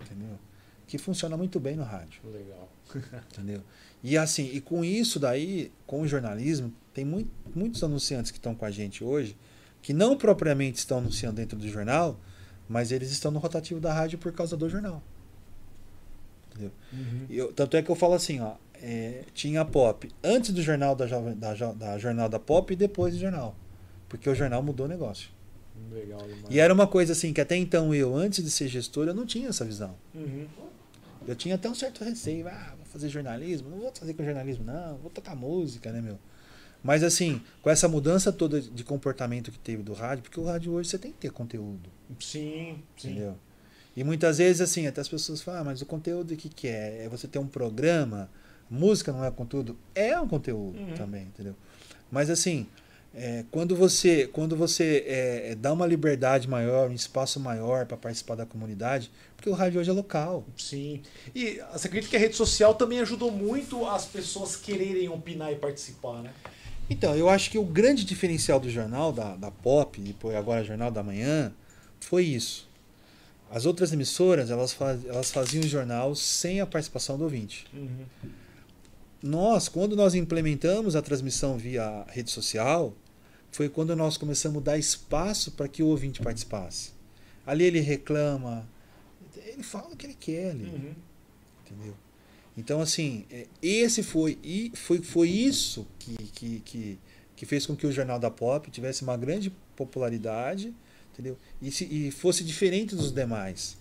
[0.00, 0.38] entendeu?
[0.86, 2.20] Que funciona muito bem no rádio.
[2.24, 2.68] legal.
[3.32, 3.60] Entendeu?
[4.02, 8.54] E assim, e com isso daí, com o jornalismo, tem mui- muitos anunciantes que estão
[8.54, 9.36] com a gente hoje,
[9.82, 12.18] que não propriamente estão anunciando dentro do jornal,
[12.68, 15.02] mas eles estão no rotativo da rádio por causa do jornal.
[16.50, 16.70] Entendeu?
[16.92, 17.26] Uhum.
[17.28, 20.94] Eu- tanto é que eu falo assim, ó, é, tinha a pop antes do jornal
[20.94, 23.56] da, da, da jornal da pop e depois do jornal.
[24.08, 25.30] Porque o jornal mudou o negócio.
[25.92, 26.20] Legal.
[26.48, 29.26] E era uma coisa assim que até então eu, antes de ser gestor, eu não
[29.26, 29.94] tinha essa visão.
[30.14, 30.46] Uhum.
[31.26, 34.64] Eu tinha até um certo receio, ah, vou fazer jornalismo, não vou fazer com jornalismo,
[34.64, 36.18] não, vou tocar música, né, meu?
[36.82, 40.72] Mas assim, com essa mudança toda de comportamento que teve do rádio, porque o rádio
[40.72, 43.10] hoje você tem que ter conteúdo, Sim, sim.
[43.10, 43.36] entendeu?
[43.96, 46.68] E muitas vezes, assim, até as pessoas falam, ah, mas o conteúdo o que, que
[46.68, 47.04] é?
[47.04, 48.30] É você ter um programa,
[48.70, 49.76] música não é conteúdo?
[49.94, 50.94] É um conteúdo Uhum.
[50.94, 51.56] também, entendeu?
[52.10, 52.66] Mas assim,
[53.18, 57.96] é, quando você, quando você é, é, dá uma liberdade maior, um espaço maior para
[57.96, 60.44] participar da comunidade, porque o rádio hoje é local.
[60.54, 61.00] Sim.
[61.34, 65.56] E você acredita que a rede social também ajudou muito as pessoas quererem opinar e
[65.56, 66.30] participar, né?
[66.90, 70.90] Então, eu acho que o grande diferencial do jornal, da, da Pop, e agora Jornal
[70.90, 71.54] da Manhã,
[71.98, 72.68] foi isso.
[73.50, 77.66] As outras emissoras, elas, faz, elas faziam o jornal sem a participação do ouvinte.
[77.72, 78.04] Uhum.
[79.22, 82.94] Nós, quando nós implementamos a transmissão via rede social,
[83.56, 86.90] foi quando nós começamos a dar espaço para que o ouvinte participasse.
[87.46, 88.68] Ali ele reclama,
[89.34, 90.64] ele fala o que ele quer ali.
[90.64, 90.94] Uhum.
[91.64, 91.94] Entendeu?
[92.54, 96.98] Então, assim, é, esse foi, e foi, foi isso que, que, que,
[97.34, 100.74] que fez com que o Jornal da Pop tivesse uma grande popularidade,
[101.14, 101.38] entendeu?
[101.62, 103.78] E, se, e fosse diferente dos demais,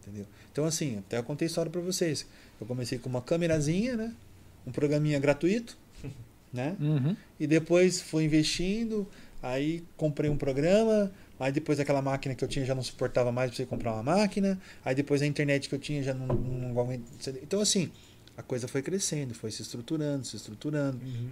[0.00, 0.26] entendeu?
[0.52, 2.24] Então, assim, até eu contei a história para vocês.
[2.60, 4.14] Eu comecei com uma câmerazinha, né?
[4.64, 5.76] Um programinha gratuito,
[6.52, 6.76] né?
[6.80, 7.16] Uhum.
[7.38, 9.08] E depois fui investindo,
[9.42, 13.50] aí comprei um programa, aí depois aquela máquina que eu tinha já não suportava mais
[13.50, 17.02] para você comprar uma máquina, aí depois a internet que eu tinha já não, não
[17.42, 17.90] Então assim,
[18.36, 20.98] a coisa foi crescendo, foi se estruturando, se estruturando.
[21.04, 21.30] Uhum.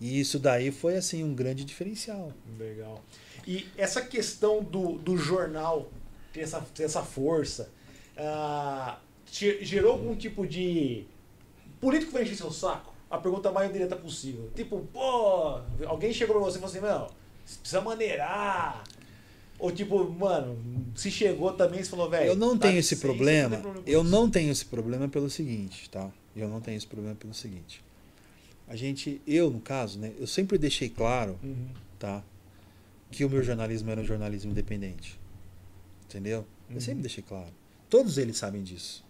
[0.00, 2.32] E isso daí foi assim um grande diferencial.
[2.58, 3.04] Legal.
[3.46, 5.90] E essa questão do, do jornal
[6.32, 7.70] ter essa, ter essa força,
[9.26, 11.04] te- gerou algum tipo de.
[11.80, 12.89] Político vai encher seu saco?
[13.10, 14.50] A pergunta mais direta possível.
[14.54, 17.08] Tipo, pô, alguém chegou pra você e falou assim, meu,
[17.44, 18.84] você precisa maneirar.
[19.58, 20.56] Ou tipo, mano,
[20.94, 22.28] se chegou também, você falou, velho.
[22.28, 25.90] eu não dá tenho esse problema, não problema eu não tenho esse problema pelo seguinte,
[25.90, 26.10] tá?
[26.34, 27.82] Eu não tenho esse problema pelo seguinte.
[28.68, 31.68] A gente, eu no caso, né, eu sempre deixei claro Uhum.
[31.98, 32.22] tá?
[33.10, 35.18] Que o meu jornalismo era um jornalismo independente.
[36.08, 36.46] Entendeu?
[36.68, 36.80] Eu Uhum.
[36.80, 37.52] sempre deixei claro.
[37.90, 39.04] Todos eles sabem disso.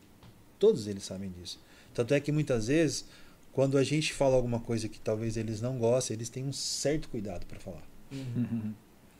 [0.58, 1.60] Todos eles sabem disso.
[1.94, 3.04] Tanto é que muitas vezes,
[3.52, 7.08] quando a gente fala alguma coisa que talvez eles não gostem, eles têm um certo
[7.08, 7.86] cuidado para falar.
[8.12, 8.72] Uhum.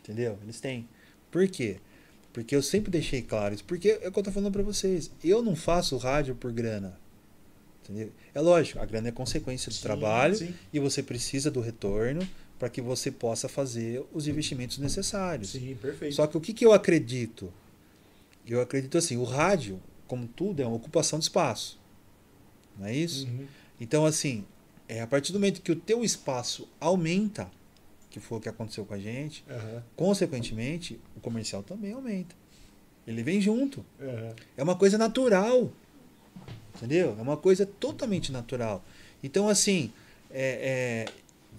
[0.03, 0.39] Entendeu?
[0.43, 0.89] Eles têm.
[1.31, 1.79] Por quê?
[2.33, 3.65] Porque eu sempre deixei claro isso.
[3.65, 5.11] Porque é o que eu tô falando para vocês.
[5.23, 6.99] Eu não faço rádio por grana.
[7.83, 8.13] Entendeu?
[8.33, 10.55] É lógico, a grana é consequência do Sim, trabalho sim.
[10.73, 12.27] e você precisa do retorno
[12.59, 15.51] para que você possa fazer os investimentos necessários.
[15.51, 16.15] Sim, perfeito.
[16.15, 17.53] Só que o que, que eu acredito?
[18.47, 21.81] Eu acredito assim, o rádio, como tudo, é uma ocupação de espaço.
[22.79, 23.27] Não é isso?
[23.27, 23.47] Uhum.
[23.81, 24.45] Então, assim,
[24.89, 27.51] é a partir do momento que o teu espaço aumenta,
[28.11, 32.35] que foi o que aconteceu com a gente, Aham, consequentemente, o comercial também aumenta.
[33.07, 33.85] Ele vem junto.
[34.01, 34.35] aham.
[34.57, 35.71] É uma coisa natural.
[36.77, 37.17] Entendeu?
[37.19, 38.85] É uma coisa totalmente natural.
[39.23, 39.93] Então, assim,
[40.31, 41.13] é, é,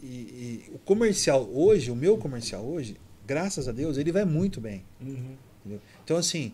[0.04, 2.96] e- e o comercial hoje, o meu comercial hoje,
[3.26, 4.84] graças a Deus, ele vai muito bem.
[5.00, 5.36] Uhum.
[6.04, 6.54] Então, assim,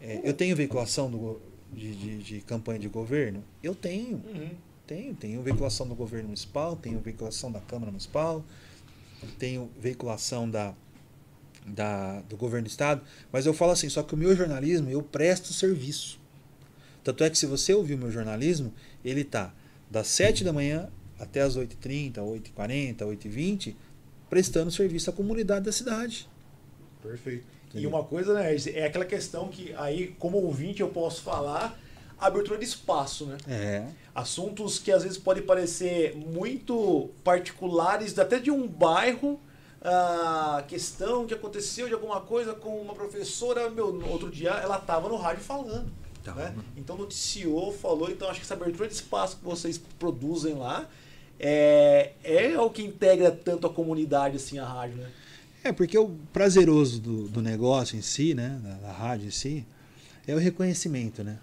[0.00, 1.40] é, eu tenho veiculação do,
[1.72, 3.44] de, de, de campanha de governo?
[3.62, 4.22] Eu tenho.
[4.26, 4.50] Uhum.
[4.88, 5.14] Tenho.
[5.14, 8.42] Tenho veiculação do governo municipal, tenho veiculação da Câmara Municipal,
[9.38, 10.74] tenho veiculação da,
[11.66, 13.02] da, do governo do Estado.
[13.30, 16.18] Mas eu falo assim, só que o meu jornalismo, eu presto serviço.
[17.04, 18.72] Tanto é que se você ouvir o meu jornalismo,
[19.04, 19.52] ele tá
[19.90, 23.74] das 7 da manhã até as 8h30, 8h40, 8h20,
[24.30, 26.26] prestando serviço à comunidade da cidade.
[27.02, 27.44] Perfeito.
[27.74, 31.78] E uma coisa, né, é aquela questão que aí, como ouvinte, eu posso falar
[32.20, 33.36] abertura de espaço, né?
[33.46, 33.86] É.
[34.14, 39.40] Assuntos que às vezes podem parecer muito particulares, até de um bairro,
[39.80, 45.08] a questão que aconteceu de alguma coisa com uma professora, meu, outro dia ela estava
[45.08, 45.90] no rádio falando.
[46.24, 46.50] Tava.
[46.50, 46.54] Né?
[46.76, 50.88] Então noticiou, falou, então acho que essa abertura de espaço que vocês produzem lá
[51.38, 55.10] é, é o que integra tanto a comunidade assim a rádio, né?
[55.62, 58.60] É, porque o prazeroso do, do negócio em si, né?
[58.62, 59.66] Da, da rádio em si,
[60.26, 61.38] é o reconhecimento, né?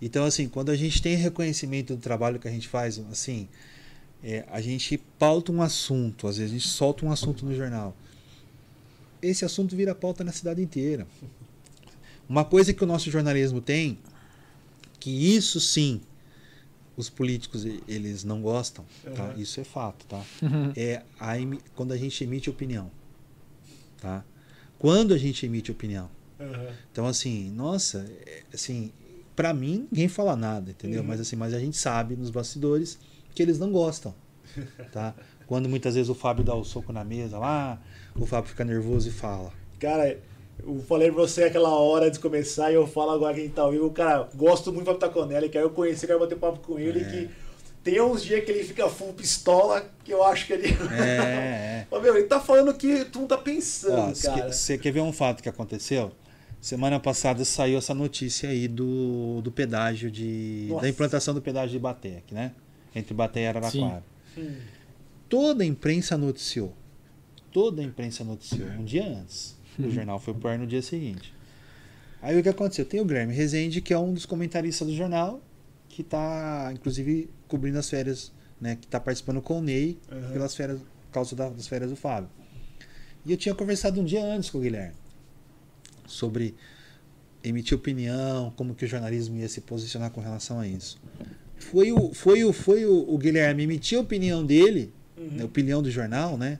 [0.00, 3.48] Então, assim, quando a gente tem reconhecimento do trabalho que a gente faz, assim,
[4.22, 7.96] é, a gente pauta um assunto, às vezes a gente solta um assunto no jornal.
[9.20, 11.06] Esse assunto vira pauta na cidade inteira.
[12.28, 13.98] Uma coisa que o nosso jornalismo tem,
[14.98, 16.00] que isso sim,
[16.96, 18.84] os políticos eles não gostam,
[19.14, 19.24] tá?
[19.24, 19.40] Uhum.
[19.40, 20.24] Isso é fato, tá?
[20.76, 21.34] É a
[21.74, 22.90] quando a gente emite opinião,
[24.00, 24.24] tá?
[24.78, 26.10] Quando a gente emite opinião.
[26.90, 28.92] Então, assim, nossa, é, assim,
[29.34, 31.00] para mim, ninguém fala nada, entendeu?
[31.00, 31.08] Uhum.
[31.08, 32.98] Mas assim, mas a gente sabe nos bastidores
[33.34, 34.14] que eles não gostam,
[34.92, 35.14] tá?
[35.46, 37.80] Quando muitas vezes o Fábio dá o soco na mesa lá,
[38.16, 39.52] o Fábio fica nervoso e fala.
[39.78, 40.18] Cara,
[40.64, 43.90] eu falei pra você aquela hora de começar e eu falo agora quem tá ouvindo.
[43.90, 47.00] Cara, gosto muito do Fábio Taconelli, quero conhecer, quero bater papo com ele.
[47.00, 47.04] É.
[47.04, 47.30] Que
[47.82, 50.68] tem uns dias que ele fica full pistola, que eu acho que ele.
[50.92, 51.86] É, é.
[51.90, 54.52] Ô, meu, ele tá falando que tu não tá pensando, Ó, cara.
[54.52, 56.12] Você quer ver um fato que aconteceu?
[56.62, 60.66] Semana passada saiu essa notícia aí do, do pedágio de.
[60.68, 60.82] Nossa.
[60.82, 61.86] da implantação do pedágio de
[62.16, 62.52] aqui, né?
[62.94, 64.04] Entre Baté e Araraquara.
[64.38, 64.54] Hum.
[65.28, 66.72] Toda a imprensa noticiou.
[67.50, 69.56] Toda a imprensa noticiou, um dia antes.
[69.76, 71.34] O jornal foi pro ar no dia seguinte.
[72.22, 72.84] Aí o que aconteceu?
[72.84, 75.42] Tem o Guilherme Rezende, que é um dos comentaristas do jornal,
[75.88, 78.76] que está, inclusive, cobrindo as férias, né?
[78.76, 80.30] Que está participando com o Ney Uhum.
[80.32, 82.30] pelas férias, por causa da- das férias do Fábio.
[83.26, 85.01] E eu tinha conversado um dia antes com o Guilherme
[86.12, 86.54] sobre
[87.42, 91.00] emitir opinião, como que o jornalismo ia se posicionar com relação a isso.
[91.56, 95.28] Foi o, foi o, foi o, o Guilherme emitir a opinião dele, Uhum.
[95.36, 96.58] né, a opinião do jornal, né,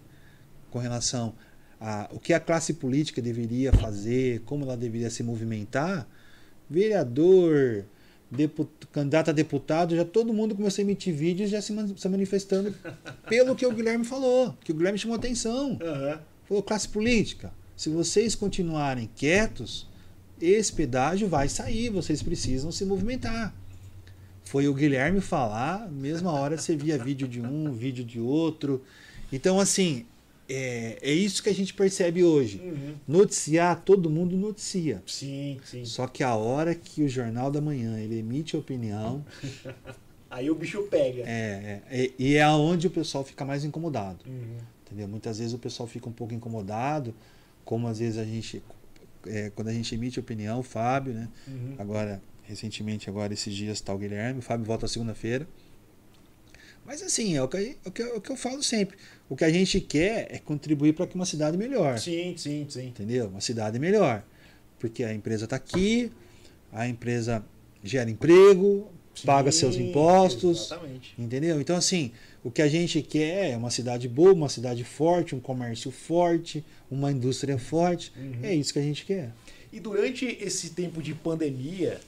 [0.71, 1.35] com relação
[1.81, 6.07] a o que a classe política deveria fazer, como ela deveria se movimentar.
[6.71, 7.85] Vereador,
[8.31, 12.75] deput, candidato a deputado, já todo mundo começou a emitir vídeos já se, se manifestando
[13.29, 15.79] pelo que o Guilherme falou, que o Guilherme chamou atenção.
[15.83, 16.21] Aham.
[16.45, 19.89] Falou, classe política, se vocês continuarem quietos,
[20.41, 23.53] esse pedágio vai sair, vocês precisam se movimentar.
[24.45, 28.85] Foi o Guilherme falar, mesma hora você via vídeo de um, vídeo de outro.
[29.33, 30.07] Então, assim,
[30.49, 32.61] é, é isso que a gente percebe hoje.
[32.63, 32.95] Uhum.
[33.09, 35.03] Noticiar, todo mundo noticia.
[35.05, 35.85] Sim, sim.
[35.85, 39.25] Só que a hora que o Jornal da Manhã ele emite a opinião,
[40.31, 41.25] Aí o bicho pega.
[41.27, 44.21] é, é, é- e é aonde o pessoal fica mais incomodado.
[44.25, 44.59] Uhum.
[44.87, 45.09] Entendeu?
[45.09, 47.13] Muitas vezes o pessoal fica um pouco incomodado,
[47.65, 48.63] como às vezes a gente,
[49.27, 51.29] é, quando a gente emite opinião, o Fábio, né?
[51.47, 51.75] Uhum.
[51.79, 55.47] Agora, recentemente, agora esses dias está o Guilherme, o Fábio volta segunda-feira.
[56.85, 58.99] Mas assim, é o, que, é, o que, é o que eu falo sempre.
[59.29, 61.99] O que a gente quer é contribuir para que uma cidade melhor.
[61.99, 62.89] Sim, sim, sim.
[62.89, 63.29] Entendeu?
[63.29, 64.25] Uma cidade melhor.
[64.79, 66.11] Porque a empresa está aqui,
[66.73, 67.45] a empresa
[67.85, 68.91] gera emprego,
[69.25, 70.67] paga Sim, seus impostos.
[70.67, 71.15] Exatamente.
[71.17, 71.61] Entendeu?
[71.61, 72.11] Então, assim,
[72.45, 76.65] o que a gente quer é uma cidade boa, uma cidade forte, um comércio forte,
[76.91, 78.13] uma indústria forte.
[78.17, 78.41] Uhum.
[78.43, 79.33] É isso que a gente quer.
[79.73, 82.01] E durante esse tempo de pandemia,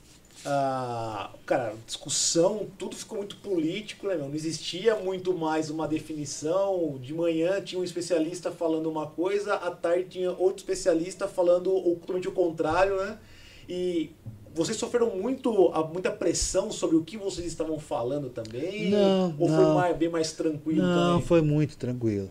[0.44, 4.28] ah, cara, discussão, tudo ficou muito político, né, meu?
[4.28, 6.98] Não existia muito mais uma definição.
[7.00, 11.70] De manhã tinha um especialista falando uma coisa, à tarde tinha outro especialista falando
[12.00, 13.18] totalmente o contrário, né?
[13.66, 14.10] E
[14.54, 15.52] vocês sofreram muito,
[15.92, 18.90] muita pressão sobre o que vocês estavam falando também?
[18.90, 19.74] Não, Ou foi não.
[19.74, 21.26] mais, bem mais tranquilo Não, também?
[21.26, 22.30] foi muito tranquilo.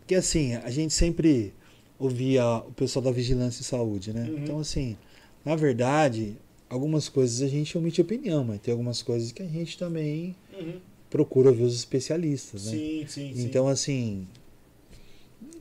[0.00, 1.54] Porque assim, a gente sempre
[1.98, 4.28] ouvia o pessoal da vigilância e saúde, né?
[4.28, 4.38] Uhum.
[4.38, 4.96] Então, assim,
[5.44, 6.36] na verdade,
[6.68, 10.80] algumas coisas a gente omite opinião, mas tem algumas coisas que a gente também Uhum.
[11.08, 12.72] procura ouvir os especialistas, né?
[12.72, 13.42] Sim, sim, sim.
[13.44, 14.39] Então, assim, não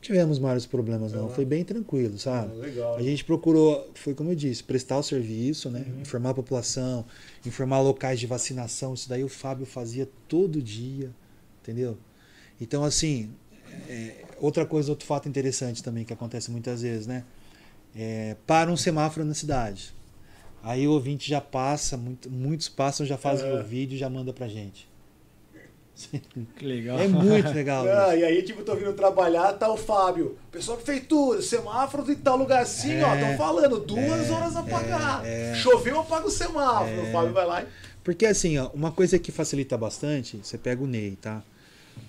[0.02, 1.24] tivemos maiores problemas, não.
[1.24, 1.30] Uhum.
[1.30, 2.56] Foi bem tranquilo, sabe?
[2.56, 2.96] legal.
[2.96, 5.86] A gente procurou, foi como eu disse, prestar o serviço, né?
[5.88, 6.02] Uhum.
[6.02, 7.06] Informar a população,
[7.46, 8.94] informar locais de vacinação.
[8.94, 11.12] Isso daí o Fábio fazia todo dia,
[11.62, 11.98] entendeu?
[12.60, 13.30] Então, assim,
[13.88, 17.24] é, outra coisa, outro fato interessante também que acontece muitas vezes, né?
[17.96, 19.94] É, para um semáforo na cidade.
[20.62, 23.62] Aí o ouvinte já passa, muito- muitos passam, já fazem Uhum.
[23.62, 24.89] o vídeo já manda pra gente.
[26.58, 27.00] Que legal.
[27.00, 27.86] É muito legal.
[27.88, 30.38] Ah, e aí, tipo, tô vindo trabalhar, tá o Fábio.
[30.52, 33.14] Pessoal da prefeitura, semáforo em tal lugar assim, ó.
[33.14, 35.26] É, Estão falando, duas é, horas a pagar.
[35.26, 35.56] é, é.
[35.56, 36.90] Choveu, apaga o semáforo.
[37.06, 37.10] É.
[37.10, 37.68] O Fábio vai lá e.
[38.04, 41.44] Porque assim, ó, uma coisa que facilita bastante, você pega o Ney, tá?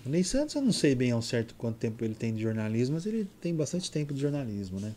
[0.06, 2.94] O Ney Santos, eu não sei bem ao certo quanto tempo ele tem de jornalismo,
[2.94, 4.92] mas ele tem bastante tempo de jornalismo, né?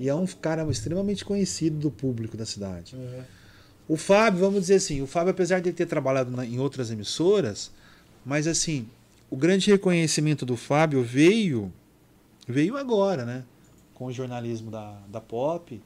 [0.00, 2.96] E é um cara extremamente conhecido do público da cidade.
[2.96, 3.22] Uhum.
[3.88, 6.90] O Fábio, vamos dizer assim, o Fábio, apesar de ele ter trabalhado na- em outras
[6.90, 7.70] emissoras,
[8.24, 8.86] mas assim,
[9.30, 11.72] o grande reconhecimento do Fábio veio
[12.46, 13.44] veio agora, né?
[13.94, 15.80] Com o jornalismo da, da Pop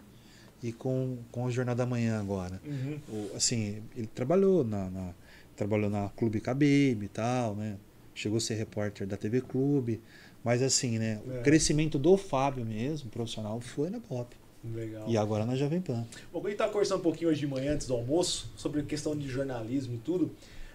[0.62, 2.60] e com, com o Jornal da Manhã agora.
[2.64, 2.98] Uhum.
[3.08, 5.12] O- assim, ele trabalhou na, na-
[5.54, 7.76] trabalhou na Clube Cabebe e tal, né?
[8.14, 10.00] Chegou a ser repórter da TV Clube,
[10.42, 11.20] mas assim, né?
[11.28, 11.38] É.
[11.38, 14.34] O crescimento do Fábio mesmo, profissional, foi na Pop
[14.74, 15.04] Legal.
[15.08, 16.06] e agora na Jovem Pan.
[16.32, 19.14] Bom, a gente estava conversando um pouquinho hoje de manhã, antes do almoço, sobre questão
[19.16, 20.30] de jornalismo e tudo,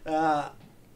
[0.06, 0.52] ah,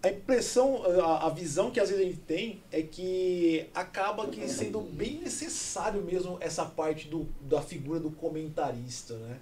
[0.06, 4.80] a impressão, a, visão que às vezes a gente tem é que acaba que sendo
[4.80, 9.40] bem necessário mesmo essa parte do, da figura do comentarista, né?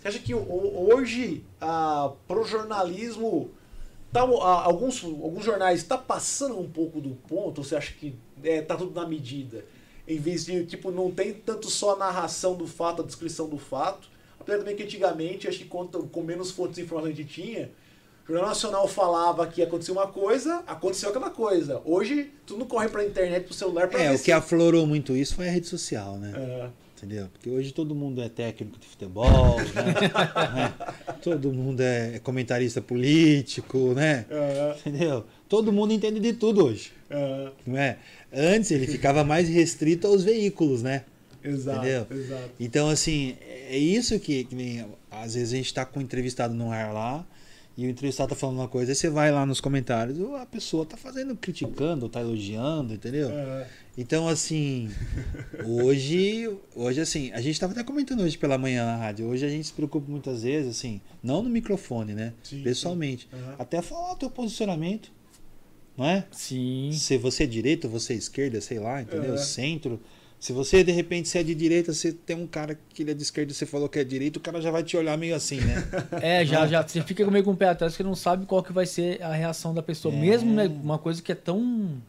[0.00, 3.50] Você acha que ho- hoje, ah, pro jornalismo,
[4.12, 7.58] tá, alguns, alguns jornais está passando um pouco do ponto?
[7.58, 9.64] Ou você acha que é, tá tudo na medida?
[10.08, 13.58] Em vez de, tipo, não tem tanto só a narração do fato, a descrição do
[13.58, 14.08] fato.
[14.40, 17.70] Apesar também que antigamente, acho que conta, com menos fontes de informação a gente tinha,
[18.30, 21.80] o Jornal Nacional falava que aconteceu uma coisa, aconteceu aquela coisa.
[21.84, 25.16] Hoje, tudo corre pra internet, pro celular, pra É, ver o se- que aflorou muito
[25.16, 26.32] isso foi a rede social, né?
[26.36, 27.28] É, Entendeu?
[27.32, 29.64] Porque hoje todo mundo é técnico de futebol, né?
[30.54, 30.74] Né?
[31.22, 34.26] Todo mundo é comentarista político, né?
[34.30, 35.24] é, Entendeu?
[35.48, 37.96] Todo mundo entende de tudo hoje, é, não é?
[38.32, 41.04] Antes ele ficava mais restrito aos veículos, né?
[41.42, 42.06] exato, Entendeu?
[42.10, 42.50] exato.
[42.60, 43.34] Então, assim,
[43.68, 46.92] é isso que, que nem, às vezes a gente tá com um entrevistado no ar
[46.92, 47.24] lá,
[47.82, 50.84] e o entrevistado tá falando uma coisa, aí você vai lá nos comentários, a pessoa
[50.84, 53.30] tá fazendo, criticando, tá elogiando, entendeu?
[53.30, 53.66] É,
[53.96, 54.90] Então, assim,
[55.64, 59.48] hoje, hoje assim, a gente estava até comentando hoje pela manhã na rádio, hoje a
[59.48, 62.32] gente se preocupa muitas vezes, assim, não no microfone, né?
[62.42, 63.28] Sim, Pessoalmente.
[63.30, 63.36] sim.
[63.38, 63.54] Aham.
[63.58, 65.10] Até falar o teu posicionamento,
[65.96, 66.26] não é?
[66.30, 66.90] Sim.
[66.92, 69.34] Se você é direita, você é esquerda, sei lá, entendeu?
[69.34, 69.38] Aham.
[69.38, 70.00] Centro.
[70.40, 73.14] Se você, de repente, se é de direita, você tem um cara que ele é
[73.14, 75.34] de esquerda e você falou que é direito, o cara já vai te olhar meio
[75.34, 75.86] assim, né?
[76.22, 76.82] É, já, já.
[76.82, 79.34] Você fica meio com o pé atrás que não sabe qual que vai ser a
[79.34, 80.14] reação da pessoa.
[80.14, 80.18] É.
[80.18, 80.66] Mesmo, né?
[80.66, 82.00] Uma coisa que é tão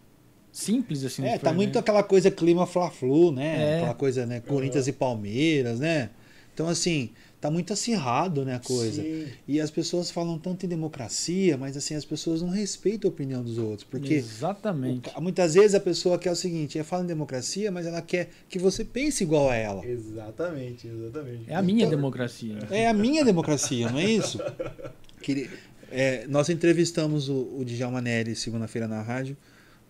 [0.49, 1.25] simples assim.
[1.25, 1.79] É, tá muito ver.
[1.79, 3.73] aquela coisa clima fla-flu, né?
[3.73, 3.77] É.
[3.79, 4.39] Aquela coisa, né?
[4.39, 6.09] Corinthians e Palmeiras, né?
[6.53, 7.09] Então, assim,
[7.41, 9.01] tá muito acirrado, né, a coisa.
[9.01, 9.25] Sim.
[9.47, 13.43] E as pessoas falam tanto em democracia, mas, assim, as pessoas não respeitam a opinião
[13.43, 13.83] dos outros.
[13.83, 15.09] Porque Exatamente.
[15.17, 18.29] o- muitas vezes a pessoa quer o seguinte, ela fala em democracia, mas ela quer
[18.47, 19.83] que você pense igual a ela.
[19.83, 21.45] Exatamente, exatamente.
[21.47, 22.59] É a minha Então- democracia.
[22.69, 24.37] É a minha democracia, não é isso?
[25.19, 25.49] Que-
[25.91, 29.35] é, nós entrevistamos o, o Djalma Neri segunda-feira na rádio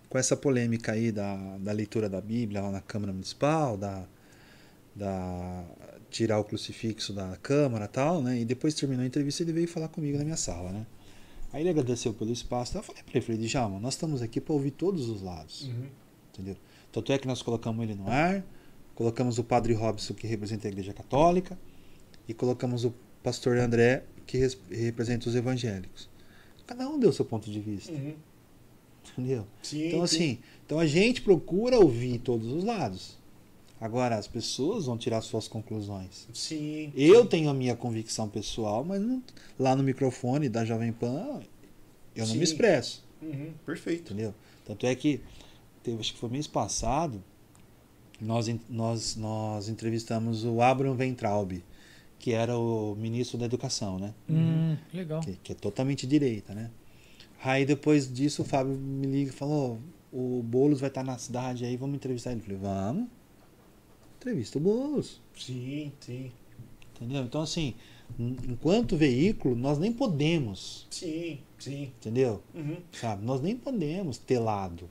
[0.10, 4.04] com essa polêmica aí da, da leitura da Bíblia lá na Câmara Municipal, da,
[4.95, 5.64] da
[6.12, 8.39] tirar o crucifixo da Câmara e tal, né?
[8.39, 10.86] E depois terminou a entrevista ele veio falar comigo na minha sala, né?
[11.53, 12.78] Aí ele agradeceu pelo espaço.
[12.78, 15.88] Eu falei para ele, falei, Djalma, nós estamos aqui para ouvir todos os lados Uhum.
[16.34, 16.55] entendeu?
[16.91, 18.43] Tanto é que nós colocamos ele no ar,
[18.93, 21.57] colocamos o Padre Robson, que representa a Igreja Católica,
[22.28, 22.93] e colocamos o
[23.24, 26.09] Pastor André, que res- representa os evangélicos.
[26.68, 28.14] Cada um deu seu ponto de vista, Uhum.
[29.14, 29.47] entendeu?
[29.62, 30.16] Sim, Então, sim.
[30.16, 33.18] assim, então a gente procura ouvir todos os lados.
[33.82, 36.28] Agora, as pessoas vão tirar suas conclusões.
[36.32, 36.94] Sim.
[36.96, 39.24] Eu tenho a minha convicção pessoal, mas não-
[39.58, 41.42] lá no microfone da Jovem Pan,
[42.16, 42.38] eu não Sim.
[42.38, 43.04] me expresso.
[43.20, 43.52] Uhum.
[43.66, 44.14] Perfeito.
[44.14, 44.36] Entendeu?
[44.66, 45.20] Tanto é que
[45.82, 47.24] teve, acho que foi mês passado,
[48.20, 51.64] nós, nós, nós entrevistamos o Abraham Weintraub,
[52.20, 54.14] que era o ministro da Educação, né?
[54.30, 55.22] Hum, legal.
[55.22, 56.70] Que, que é totalmente direita, né?
[57.44, 59.80] Aí depois disso o Fábio me liga e falou,
[60.14, 62.42] o Boulos vai estar na cidade aí, vamos entrevistar ele.
[62.42, 63.08] Eu falei, vamos.
[64.22, 65.19] Entrevista o Boulos.
[65.36, 66.32] Sim, sim.
[66.95, 67.24] Entendeu?
[67.24, 67.74] Então assim,
[68.19, 71.91] en- enquanto veículo, nós nem podemos, Sim, sim.
[71.99, 72.39] entendeu?
[72.53, 72.78] Uhum.
[72.91, 73.26] Sabe?
[73.26, 74.88] Nós nem podemos ter lado.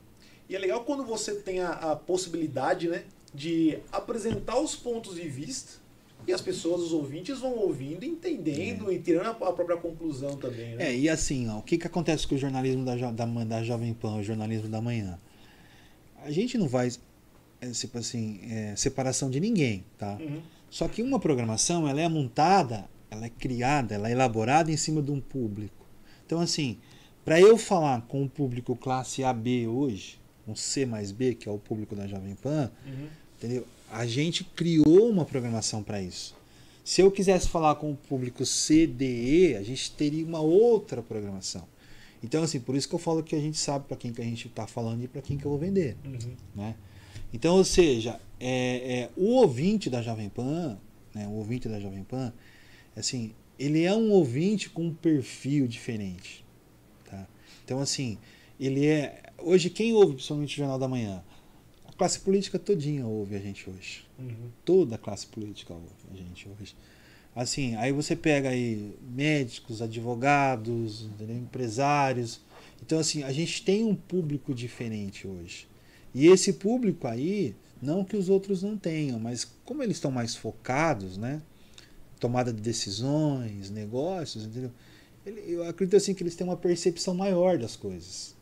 [0.48, 5.28] E é legal quando você tem a, a possibilidade, né, de apresentar os pontos de
[5.28, 5.78] vista
[6.26, 10.74] e as pessoas, os ouvintes, vão ouvindo, entendendo e tirando a, a própria conclusão também,
[10.74, 10.88] né?
[10.88, 13.94] É, e assim, ó, o que, que acontece com o jornalismo da, da, da Jovem
[13.94, 15.16] Pan, o jornalismo da manhã?
[16.24, 16.92] A gente não vai, é,
[17.72, 20.16] tipo assim, é, separação de ninguém, tá?
[20.20, 20.40] Uhum.
[20.70, 25.02] Só que uma programação, ela é montada, ela é criada, ela é elaborada em cima
[25.02, 25.86] de um público.
[26.24, 26.78] Então, assim,
[27.24, 31.52] para eu falar com o público classe AB hoje, um C mais B, que é
[31.52, 33.08] o público da Jovem Pan, Uhum.
[33.40, 33.66] Entendeu?
[33.90, 36.36] A gente criou uma programação para isso.
[36.84, 41.66] Se eu quisesse falar com o público CDE, a gente teria uma outra programação.
[42.22, 44.24] Então, assim, por isso que eu falo que a gente sabe para quem que a
[44.24, 45.96] gente está falando e para quem que eu vou vender.
[46.04, 46.36] Uhum.
[46.54, 46.74] Né?
[47.32, 50.78] Então, ou seja, é, é, o ouvinte da Jovem Pan,
[51.14, 52.32] né, o ouvinte da Jovem Pan,
[52.96, 56.44] assim, ele é um ouvinte com um perfil diferente.
[57.08, 57.26] Tá?
[57.64, 58.18] Então, assim,
[58.58, 59.22] ele é.
[59.38, 61.22] Hoje, quem ouve principalmente o Jornal da Manhã?
[62.00, 64.06] classe política todinha ouve a gente hoje.
[64.18, 64.48] Uhum.
[64.64, 66.74] Toda a classe política ouve a gente hoje.
[67.36, 71.36] Assim, aí você pega aí médicos, advogados, entendeu?
[71.36, 72.40] empresários.
[72.82, 75.68] Então, assim, a gente tem um público diferente hoje.
[76.14, 80.34] E esse público aí, não que os outros não tenham, mas como eles estão mais
[80.34, 81.40] focados, né?
[82.18, 84.70] Tomada de decisões, negócios, entendeu?
[85.24, 88.34] Eu acredito assim que eles têm uma percepção maior das coisas.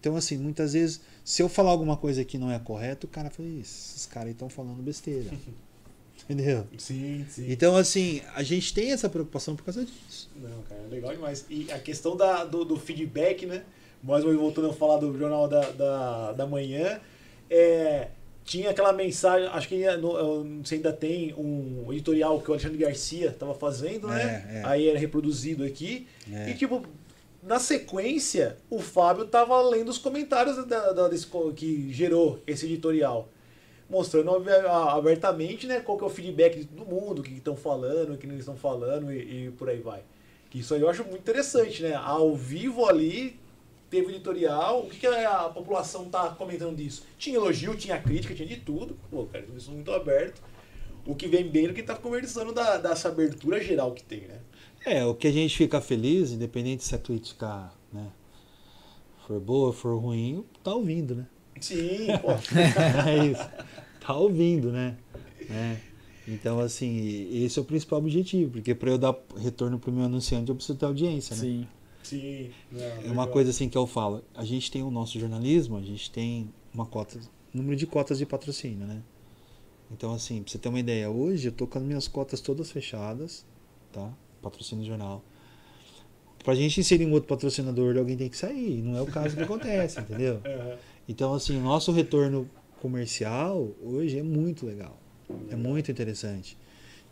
[0.00, 3.30] Então, assim, muitas vezes, se eu falar alguma coisa que não é correta, o cara
[3.30, 5.30] fala, "Ih, esses caras aí estão falando besteira.
[6.28, 6.66] Entendeu?
[6.78, 7.50] Sim, sim.
[7.50, 10.30] Então, assim, a gente tem essa preocupação por causa disso.
[10.36, 11.44] Não, cara, é legal demais.
[11.50, 13.62] E a questão da, do, do feedback, né?
[14.04, 17.00] Mais uma vez voltando a falar do Jornal da, da, da Manhã,
[17.48, 18.08] é,
[18.44, 22.76] tinha aquela mensagem, acho que no- não sei, ainda tem um editorial que o Alexandre
[22.78, 24.44] Garcia estava fazendo, né?
[24.50, 24.62] É, é.
[24.66, 26.06] Aí era reproduzido aqui.
[26.30, 26.50] É.
[26.50, 26.82] E, tipo,
[27.42, 31.26] na sequência, o Fábio tava lendo os comentários da, da- desse
[31.56, 33.28] que gerou esse editorial.
[33.88, 34.30] Mostrando
[34.94, 38.18] abertamente né, qual que é o feedback de todo mundo, o que estão falando, o
[38.18, 40.00] que não estão falando e, e por aí vai.
[40.50, 41.94] Que Isso aí eu acho muito interessante, né?
[41.94, 43.38] Ao vivo ali,
[43.94, 47.04] teve o editorial, o que, que a população tá comentando disso?
[47.16, 48.98] Tinha elogio, tinha crítica, tinha de tudo.
[49.08, 50.42] Pô, cara, isso é muito aberto.
[51.06, 54.40] O que vem bem do que tá conversando da, dessa abertura geral que tem, né?
[54.84, 58.08] É, o que a gente fica feliz, independente se a crítica né,
[59.26, 61.26] for boa, for ruim, tá ouvindo, né?
[61.60, 62.32] Sim, pô.
[63.08, 63.48] é isso.
[64.00, 64.96] Tá ouvindo, né?
[65.48, 65.80] Né?
[66.26, 70.48] Então, assim, esse é o principal objetivo, porque para eu dar retorno pro meu anunciante,
[70.48, 71.42] eu preciso ter audiência, né?
[71.42, 71.68] Sim.
[72.04, 72.50] Sim.
[72.70, 73.28] Não, É uma legal.
[73.28, 74.22] coisa assim que eu falo.
[74.34, 77.18] A gente tem o nosso jornalismo, a gente tem uma cota,
[77.52, 79.02] número de cotas de patrocínio, né?
[79.90, 82.70] Então, assim, pra você ter uma ideia, hoje eu tô com as minhas cotas todas
[82.70, 83.44] fechadas,
[83.92, 84.12] tá?
[84.42, 85.22] Patrocínio jornal.
[86.42, 88.82] Pra gente inserir um outro patrocinador, alguém tem que sair.
[88.82, 90.42] Não é o caso que acontece, entendeu?
[90.44, 90.76] Aham.
[91.08, 92.48] Então, assim, o nosso retorno
[92.80, 94.98] comercial hoje é muito legal.
[95.50, 96.56] É muito interessante.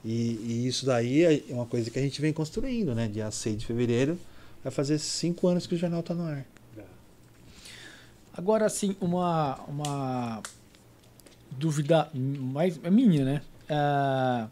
[0.05, 3.09] E, e isso daí é uma coisa que a gente vem construindo, né?
[3.09, 4.19] Dia 6 de fevereiro
[4.63, 6.45] vai fazer cinco anos que o jornal tá no ar.
[8.35, 10.43] Agora, assim, uma, uma
[11.51, 13.43] dúvida mais é minha, né?
[13.69, 14.49] Ah,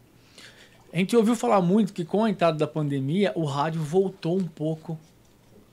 [0.93, 4.45] a gente ouviu falar muito que com a entrada da pandemia, o rádio voltou um
[4.47, 4.99] pouco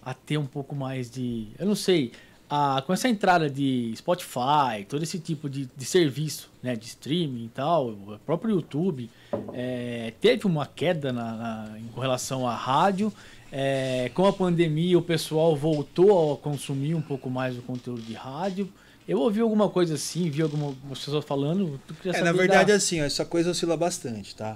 [0.01, 1.47] a ter um pouco mais de.
[1.59, 2.11] Eu não sei.
[2.49, 7.43] a- com essa entrada de Spotify, todo esse tipo de, de serviço, né, de streaming
[7.43, 9.09] e tal, o próprio YouTube,
[9.51, 13.11] é, teve uma queda na, na- em relação à rádio.
[13.51, 18.13] É, com a pandemia, o pessoal voltou a consumir um pouco mais o conteúdo de
[18.13, 18.71] rádio.
[19.07, 21.79] Eu ouvi alguma coisa assim, vi algumas pessoas falando.
[22.03, 24.53] É, na verdade, da- assim, ó, essa coisa oscila bastante, tá?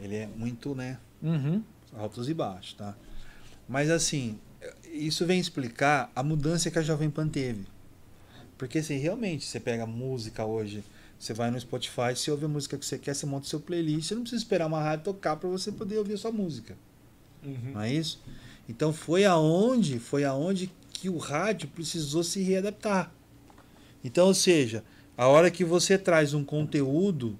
[0.00, 0.98] Ele é muito, né?
[1.22, 1.62] Uhum,
[1.96, 2.94] Altos e baixos, tá?
[3.68, 4.38] Mas assim,
[4.92, 7.66] isso vem explicar a mudança que a Jovem Pan teve.
[8.56, 10.84] Porque assim, realmente, você pega música hoje,
[11.18, 13.58] você vai no Spotify, você ouve a música que você quer, você monta o seu
[13.58, 16.76] playlist, você não precisa esperar uma rádio tocar para você poder ouvir a sua música.
[17.44, 17.72] Uhum.
[17.74, 18.22] Não é isso?
[18.68, 23.12] Então foi aonde, foi aonde que o rádio precisou se readaptar.
[24.02, 24.82] Então, ou seja,
[25.16, 27.38] a hora que você traz um conteúdo,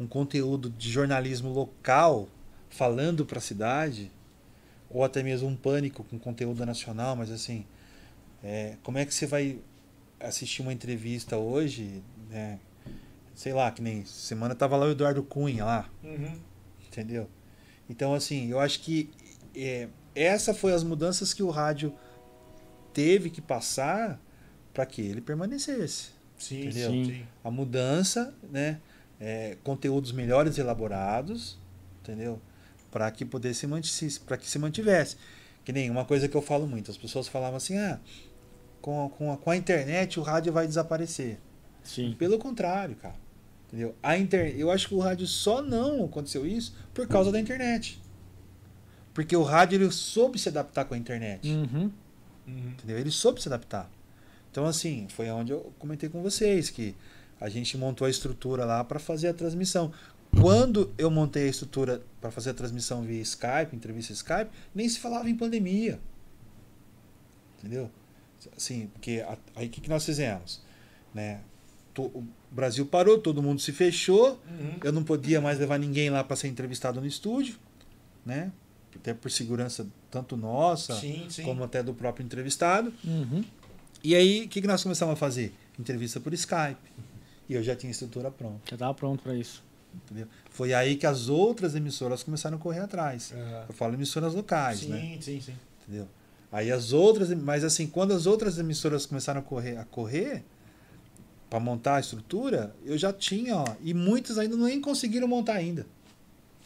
[0.00, 2.28] um conteúdo de jornalismo local,
[2.70, 4.10] falando para a cidade,
[4.90, 7.64] ou até mesmo um pânico com conteúdo nacional, mas assim,
[8.42, 9.58] é, como é que você vai
[10.20, 12.58] assistir uma entrevista hoje, né?
[13.34, 16.38] Sei lá, que nem semana tava lá o Eduardo Cunha lá, Uhum.
[16.86, 17.28] entendeu?
[17.88, 19.10] Então, assim, eu acho que
[19.54, 21.94] é, essa foi as mudanças que o rádio
[22.92, 24.20] teve que passar
[24.72, 26.10] para que ele permanecesse.
[26.38, 26.90] Sim, Entendeu?
[26.90, 27.26] sim.
[27.44, 28.80] A mudança, né?
[29.20, 31.56] é, conteúdos melhores elaborados,
[32.00, 32.40] entendeu?
[32.90, 33.68] Para que pudesse
[34.26, 35.16] para que se mantivesse.
[35.64, 38.00] Que nem uma coisa que eu falo muito, as pessoas falavam assim, ah,
[38.80, 41.38] com, a- com, a, com a internet o rádio vai desaparecer.
[41.84, 42.16] Sim.
[42.18, 43.14] Pelo contrário, cara.
[43.72, 43.94] Entendeu?
[44.02, 44.54] A inter...
[44.58, 47.98] Eu acho que o rádio só não aconteceu isso por causa da internet.
[49.14, 51.48] Porque o rádio ele soube se adaptar com a internet.
[51.48, 51.90] Uhum.
[52.46, 52.98] Entendeu?
[52.98, 53.90] Ele soube se adaptar.
[54.50, 56.94] Então, assim, foi onde eu comentei com vocês que
[57.40, 59.90] a gente montou a estrutura lá para fazer a transmissão.
[60.38, 64.98] Quando eu montei a estrutura para fazer a transmissão via Skype, entrevista Skype, nem se
[64.98, 65.98] falava em pandemia.
[67.58, 67.90] Entendeu?
[68.56, 70.62] Assim, porque a- aí o que, que nós fizemos?
[71.14, 71.40] Né?
[71.94, 74.74] To- O Brasil parou, todo mundo se fechou, Uhum.
[74.84, 77.56] eu não podia mais levar ninguém lá para ser entrevistado no estúdio,
[78.24, 78.52] né?
[78.94, 81.42] Até por segurança tanto nossa Sim, sim.
[81.44, 82.92] como até do próprio entrevistado.
[83.04, 83.42] Uhum.
[84.04, 85.54] E aí, o que, que nós começamos a fazer?
[85.78, 86.76] Entrevista por Skype.
[87.48, 89.62] E eu já tinha estrutura pronta, Já tava pronto para isso.
[89.94, 90.26] entendeu?
[90.50, 93.32] Foi aí que as outras emissoras começaram a correr atrás.
[93.34, 93.64] Aham.
[93.68, 95.18] Eu falo emissoras locais, Sim, né?
[95.20, 95.54] sim, sim.
[95.82, 96.08] Entendeu?
[96.50, 100.44] Aí as outras, mas assim, quando as outras emissoras começaram a correr, a correr
[101.52, 105.86] para montar a estrutura, eu já tinha, ó, e muitos ainda nem conseguiram montar ainda.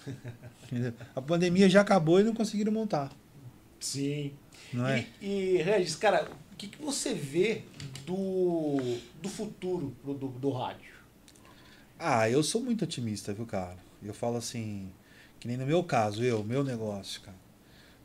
[1.12, 3.10] A pandemia já acabou e não conseguiram montar.
[3.80, 4.32] Sim.
[4.72, 5.04] Não é?
[5.20, 7.64] E, e Regis, cara, o que, que você vê
[8.04, 8.76] do,
[9.20, 10.94] do futuro do, do, do rádio?
[11.98, 13.78] Ah, eu sou muito otimista, viu, cara?
[14.00, 14.88] Eu falo assim,
[15.40, 17.38] que nem no meu caso, eu, meu negócio, cara.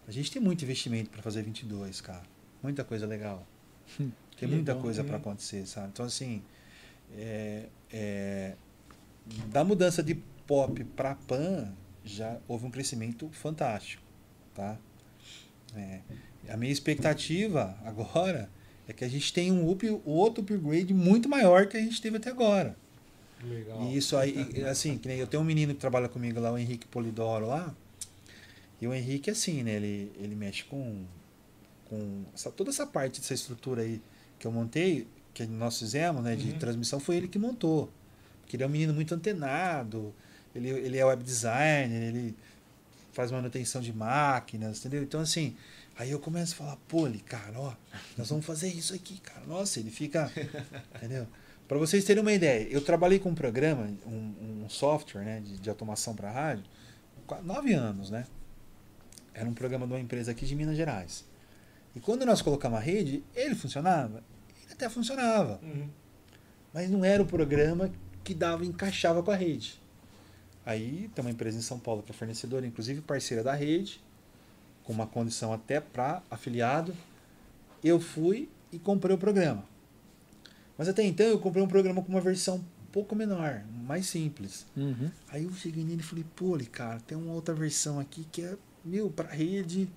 [0.07, 2.23] A gente tem muito investimento para fazer 22, cara.
[2.63, 3.45] Muita coisa legal.
[4.36, 5.89] Tem muita Legal, coisa para acontecer, sabe?
[5.93, 6.41] Então, assim,
[7.18, 8.55] é, é,
[9.47, 10.16] da mudança de
[10.47, 11.72] pop para pan,
[12.03, 14.03] já houve um crescimento fantástico,
[14.55, 14.78] tá?
[15.76, 16.01] É,
[16.49, 18.49] a minha expectativa agora
[18.88, 22.18] é que a gente tenha um up, outro upgrade muito maior que a gente teve
[22.18, 22.76] até agora.
[23.43, 23.82] Legal.
[23.84, 26.57] E isso aí, assim, que nem eu tenho um menino que trabalha comigo lá, o
[26.57, 27.74] Henrique Polidoro lá.
[28.80, 29.76] E o Henrique, assim, né?
[29.76, 31.05] Ele, ele mexe com,
[31.86, 34.01] com essa- toda essa parte dessa estrutura aí
[34.38, 36.36] que eu montei, que nós fizemos, né?
[36.36, 36.59] De Uhum.
[36.59, 37.89] transmissão, foi ele que montou.
[38.41, 40.13] Porque ele é um menino muito antenado,
[40.55, 42.36] ele, ele é web designer, ele
[43.13, 45.03] faz manutenção de máquinas, entendeu?
[45.03, 45.55] Então, assim,
[45.97, 47.73] aí eu começo a falar, pô, ele, cara, ó,
[48.17, 49.41] nós vamos fazer isso aqui, cara.
[49.47, 50.32] Nossa, ele fica,
[50.95, 51.27] entendeu?
[51.67, 55.57] Para vocês terem uma ideia, eu trabalhei com um programa, um, um software né, de,
[55.57, 56.65] de automação para rádio,
[57.43, 58.25] nove anos, né?
[59.34, 61.23] Era um programa de uma empresa aqui de Minas Gerais.
[61.95, 64.21] E quando nós colocamos a rede, ele funcionava?
[64.82, 65.88] Até funcionava, Uhum.
[66.73, 67.91] mas não era o programa
[68.23, 69.79] que dava, encaixava com a rede.
[70.65, 74.01] Aí tem uma empresa em São Paulo que é fornecedora, inclusive parceira da rede,
[74.84, 76.95] com uma condição até para afiliado.
[77.84, 79.63] Eu fui e comprei o programa.
[80.75, 84.65] Mas até então eu comprei um programa com uma versão um pouco menor, mais simples.
[84.75, 85.11] Uhum.
[85.29, 88.57] Aí eu cheguei nele e falei, pô, cara, tem uma outra versão aqui que é,
[88.84, 89.88] meu, pra rede.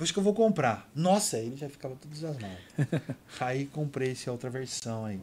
[0.00, 0.90] Acho que eu vou comprar.
[0.94, 2.56] Nossa, ele já ficava todo desasmado.
[3.38, 5.20] aí comprei essa outra versão aí.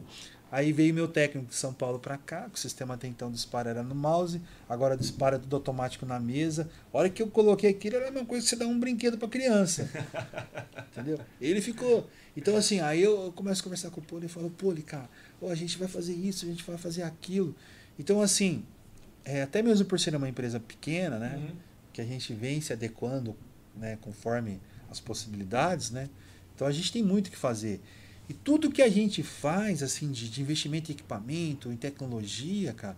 [0.50, 3.68] Aí veio meu técnico de São Paulo pra cá, que o sistema até então dispara
[3.68, 6.70] era no mouse, agora dispara tudo automático na mesa.
[6.92, 9.18] A hora que eu coloquei aquilo era a mesma coisa que você dá um brinquedo
[9.18, 9.90] pra criança.
[10.90, 11.20] Entendeu?
[11.38, 12.08] Ele ficou.
[12.34, 15.08] Então, assim, aí eu começo a conversar com o Poli e falo, Poli, cara,
[15.42, 17.54] ó, a gente vai fazer isso, a gente vai fazer aquilo.
[17.98, 18.64] Então, assim,
[19.24, 21.36] é, até mesmo por ser uma empresa pequena, né?
[21.36, 21.56] Uhum.
[21.92, 23.36] Que a gente vem se adequando
[23.78, 24.60] né, conforme
[24.90, 26.08] as possibilidades, né?
[26.54, 27.80] Então a gente tem muito o que fazer.
[28.28, 32.96] E tudo que a gente faz, assim, de, de investimento em equipamento, em tecnologia, cara,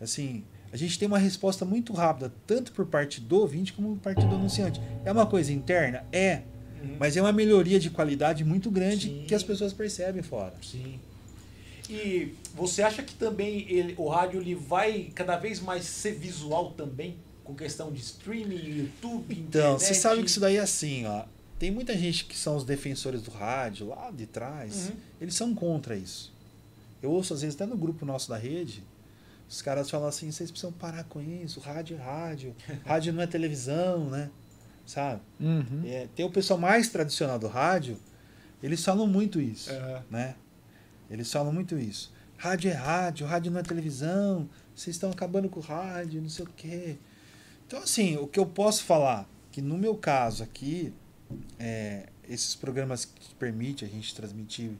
[0.00, 4.02] assim, a gente tem uma resposta muito rápida, tanto por parte do ouvinte como por
[4.02, 4.80] parte do anunciante.
[5.04, 6.04] É uma coisa interna?
[6.12, 6.42] É.
[6.82, 6.96] Uhum.
[7.00, 9.24] Mas é uma melhoria de qualidade muito grande Sim.
[9.26, 10.54] que as pessoas percebem fora.
[10.62, 11.00] Sim.
[11.88, 16.72] E você acha que também ele, o rádio ele vai cada vez mais ser visual
[16.72, 17.16] também?
[17.48, 21.24] Com questão de streaming, YouTube, Então, você sabe que isso daí é assim, ó.
[21.58, 24.96] Tem muita gente que são os defensores do rádio lá de trás, Uhum.
[25.18, 26.30] eles são contra isso.
[27.02, 28.84] Eu ouço às vezes até no grupo nosso da rede,
[29.48, 33.26] os caras falam assim, vocês precisam parar com isso, rádio é rádio, rádio não é
[33.26, 34.28] televisão, né?
[34.84, 35.22] Sabe?
[35.40, 35.82] Uhum.
[35.86, 37.96] É, tem o pessoal mais tradicional do rádio,
[38.62, 40.04] eles falam muito isso, Aham.
[40.10, 40.34] né?
[41.10, 42.12] Eles falam muito isso.
[42.36, 44.46] Rádio é rádio, rádio não é televisão,
[44.76, 46.98] vocês estão acabando com o rádio, não sei o quê.
[47.68, 50.90] Então, assim, o que eu posso falar, que no meu caso aqui,
[51.58, 54.70] é, esses programas que permitem a gente transmitir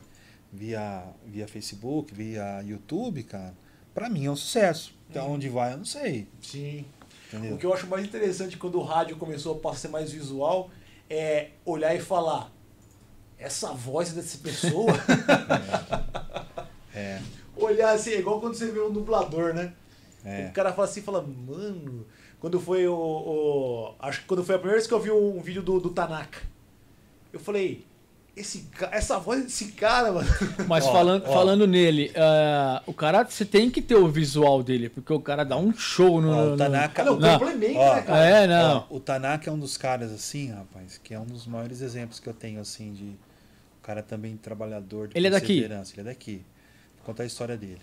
[0.51, 3.53] via, via Facebook, via YouTube, cara,
[3.93, 4.95] pra mim é um sucesso.
[5.11, 5.33] Até Uhum.
[5.35, 6.29] onde vai, eu não sei.
[6.41, 6.87] Sim.
[7.31, 7.57] Entendeu?
[7.57, 10.71] O que eu acho mais interessante quando o rádio começou a passar mais visual
[11.11, 12.51] é olhar e falar
[13.39, 14.93] essa voz dessa pessoa
[16.95, 17.21] É,
[17.55, 19.73] olhar assim, é igual quando você vê um dublador, né?
[20.25, 20.47] é.
[20.49, 22.07] O cara fala assim, fala, mano,
[22.41, 25.41] quando foi o, o- Acho que quando foi a primeira vez que eu vi um
[25.41, 26.41] vídeo do, do Tanaka,
[27.33, 27.85] eu falei,
[28.37, 30.29] esse, essa voz desse cara, mano.
[30.69, 31.33] Mas Ó, falando, ó.
[31.33, 35.45] falando nele, ah, o cara, você tem que ter o visual dele, porque o cara
[35.45, 36.31] dá um show no.
[36.31, 37.39] Ó, no- o Tanaka, Não, Não.
[37.39, 38.25] complementa, Ó, né, cara?
[38.27, 38.87] É, não.
[38.89, 42.21] Ó, o Tanaka é um dos caras assim, rapaz, que é um dos maiores exemplos
[42.21, 45.47] que eu tenho assim de o cara também trabalhador de Ele é daqui?
[45.61, 45.93] perseverança.
[45.95, 46.43] Ele é daqui.
[46.99, 47.81] Vou contar a história dele.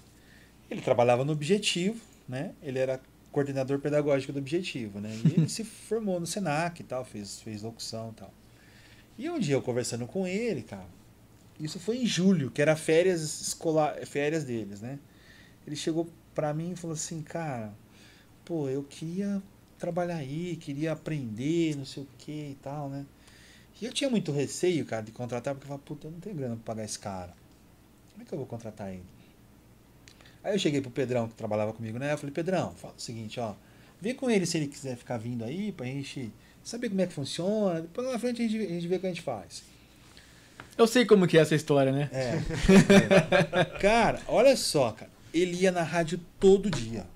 [0.72, 2.00] Ele trabalhava no Objetivo,
[2.30, 2.52] né?
[2.64, 3.00] Ele era
[3.36, 5.14] coordenador pedagógico do Objetivo, né?
[5.26, 8.34] E ele se formou no Senac e tal, fez fez locução e tal.
[9.18, 10.88] E um dia eu conversando com ele, cara,
[11.60, 15.00] isso foi em julho, que era férias escolar, férias deles, né?
[15.68, 17.74] Ele chegou pra mim e falou assim, cara,
[18.46, 19.44] pô, eu queria
[19.78, 23.06] trabalhar aí, queria aprender, não sei o que e tal, né?
[23.82, 26.36] E eu tinha muito receio, cara, de contratar, porque eu falava, puta, eu não tenho
[26.36, 27.34] grana pra pagar esse cara.
[28.12, 29.15] Como é que eu vou contratar ele?
[30.46, 32.14] Aí eu cheguei pro Pedrão, que trabalhava comigo, né?
[32.14, 33.56] Eu falei, Pedrão, fala o seguinte, ó,
[34.00, 36.32] vê com ele se ele quiser ficar vindo aí, pra gente
[36.64, 39.00] saber como é que funciona, depois lá na frente a gente, a gente vê o
[39.00, 39.64] que a gente faz.
[40.78, 42.10] Eu sei como que é essa história, né?
[42.14, 42.38] É.
[43.82, 45.10] cara, olha só, cara.
[45.34, 47.08] Ele ia na rádio todo dia.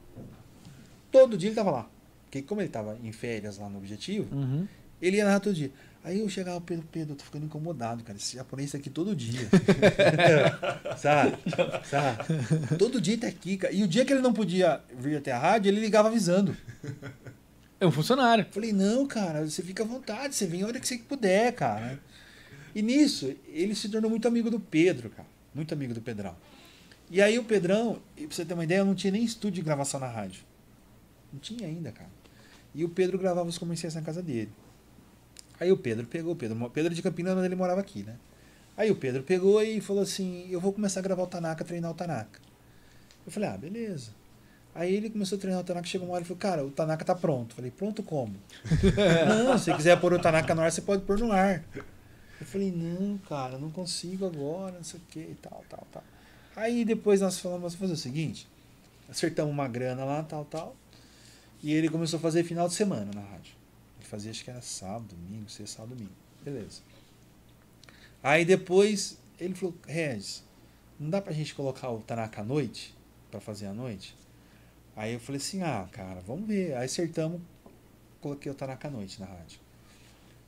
[1.11, 1.89] Todo dia ele tava lá.
[2.25, 4.67] Porque como ele tava em férias lá no Objetivo, Uhum.
[5.01, 5.71] ele ia na rádio todo dia.
[6.03, 8.17] Aí eu chegava, Pedro, Pedro, eu tô ficando incomodado, cara.
[8.17, 9.49] Esse japonês tá aqui todo dia.
[10.97, 11.37] sabe?
[11.85, 12.77] Sabe?
[12.77, 13.73] Todo dia tá aqui, cara.
[13.73, 16.55] E o dia que ele não podia vir até a rádio, ele ligava avisando.
[17.79, 18.45] É um funcionário.
[18.49, 21.99] Falei, não, cara, você fica à vontade, você vem a hora que você puder, cara.
[22.73, 25.27] E nisso, ele se tornou muito amigo do Pedro, cara.
[25.53, 26.35] Muito amigo do Pedrão.
[27.11, 29.55] E aí o Pedrão, e pra você ter uma ideia, eu não tinha nem estúdio
[29.55, 30.43] de gravação na rádio.
[31.33, 32.09] Não tinha ainda, cara.
[32.73, 34.51] E o Pedro gravava os comerciais na casa dele.
[35.59, 38.15] Aí o Pedro pegou, Pedro, Pedro de Campinas, mas ele morava aqui, né?
[38.79, 41.91] Aí o Pedro pegou e falou assim: Eu vou começar a gravar o Tanaka, treinar
[41.91, 42.39] o Tanaka.
[43.25, 44.11] Eu falei: Ah, beleza.
[44.73, 47.03] Aí ele começou a treinar o Tanaka, chegou uma hora e falou: Cara, o Tanaka
[47.03, 47.51] tá pronto.
[47.51, 48.35] Eu falei: Pronto como?
[49.27, 51.61] não, se quiser pôr o Tanaka no ar, você pode pôr no ar.
[51.75, 56.03] Eu falei: Não, cara, não consigo agora, não sei o que e tal, tal, tal.
[56.55, 58.47] Aí depois nós falamos: Vamos fazer o seguinte:
[59.09, 60.73] acertamos uma grana lá, tal, tal.
[61.61, 63.58] E ele começou a fazer final de semana na rádio.
[64.09, 66.15] Fazia, acho que era sábado, domingo, sexta, sábado, domingo.
[66.43, 66.81] Beleza.
[68.23, 70.43] Aí depois ele falou, Regis,
[70.99, 72.95] não dá pra gente colocar o Tanaka à noite?
[73.29, 74.15] Pra fazer à noite?
[74.95, 76.75] Aí eu falei assim, ah, cara, vamos ver.
[76.75, 77.39] Aí acertamos,
[78.19, 79.59] coloquei o Tanaka à noite na rádio.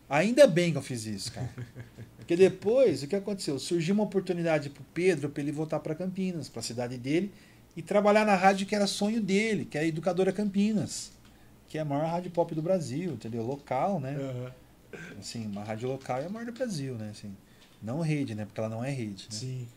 [0.09, 1.53] Ainda bem que eu fiz isso, cara.
[2.17, 3.59] Porque depois, o que aconteceu?
[3.59, 7.31] Surgiu uma oportunidade pro Pedro pra ele voltar pra Campinas, pra cidade dele,
[7.77, 11.11] e trabalhar na rádio que era sonho dele, que é a Educadora Campinas,
[11.71, 13.43] que é a maior rádio pop do Brasil, entendeu?
[13.43, 14.17] Local, né?
[14.17, 14.51] Aham.
[15.17, 17.11] Assim, uma rádio local é a maior do Brasil, né?
[17.11, 17.33] Assim,
[17.81, 18.43] não rede, né?
[18.43, 19.37] Porque ela não é rede, né?
[19.37, 19.67] Sim.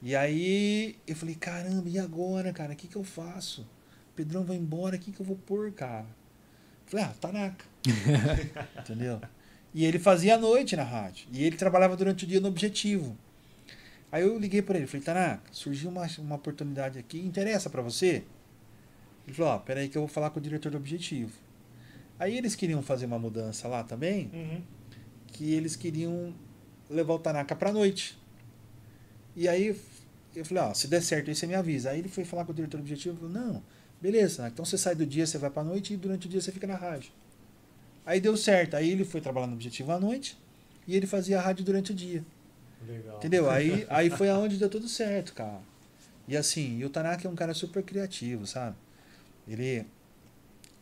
[0.00, 2.72] E aí eu falei, caramba, e agora, cara?
[2.72, 3.60] O que, que eu faço?
[3.60, 6.06] O Pedrão vai embora, o que, que eu vou pôr, cara?
[6.86, 7.66] Falei, ah, Tanaka.
[8.80, 9.20] Entendeu?
[9.74, 11.28] E ele fazia a noite na rádio.
[11.30, 13.18] E ele trabalhava durante o dia no Objetivo.
[14.10, 18.24] Aí eu liguei para ele, falei, Tanaka, surgiu uma, uma oportunidade aqui, interessa para você?
[19.26, 21.32] Ele falou, ó, peraí que eu vou falar com o diretor do Objetivo.
[22.18, 24.62] Aí eles queriam fazer uma mudança lá também, Uhum.
[25.28, 26.34] que eles queriam
[26.90, 28.18] levar o Tanaka pra noite.
[29.34, 29.76] E aí
[30.36, 31.90] eu falei, ó, se der certo aí você me avisa.
[31.90, 33.62] Aí ele foi falar com o diretor do objetivo e falou, não,
[34.00, 36.52] beleza, então você sai do dia, você vai pra noite e durante o dia você
[36.52, 37.10] fica na rádio.
[38.04, 40.36] Aí deu certo, aí ele foi trabalhar no objetivo à noite
[40.86, 42.24] e ele fazia a rádio durante o dia.
[42.86, 43.16] Legal.
[43.18, 43.48] Entendeu?
[43.48, 45.60] Aí, aí foi aonde deu tudo certo, cara.
[46.26, 48.76] E assim, e o Tanaka é um cara super criativo, sabe?
[49.46, 49.84] Ele,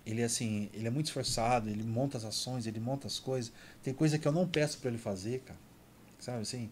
[0.05, 3.53] ele assim, ele é muito esforçado, ele monta as ações, ele monta as coisas.
[3.83, 5.59] Tem coisa que eu não peço pra ele fazer, cara.
[6.19, 6.71] Sabe assim?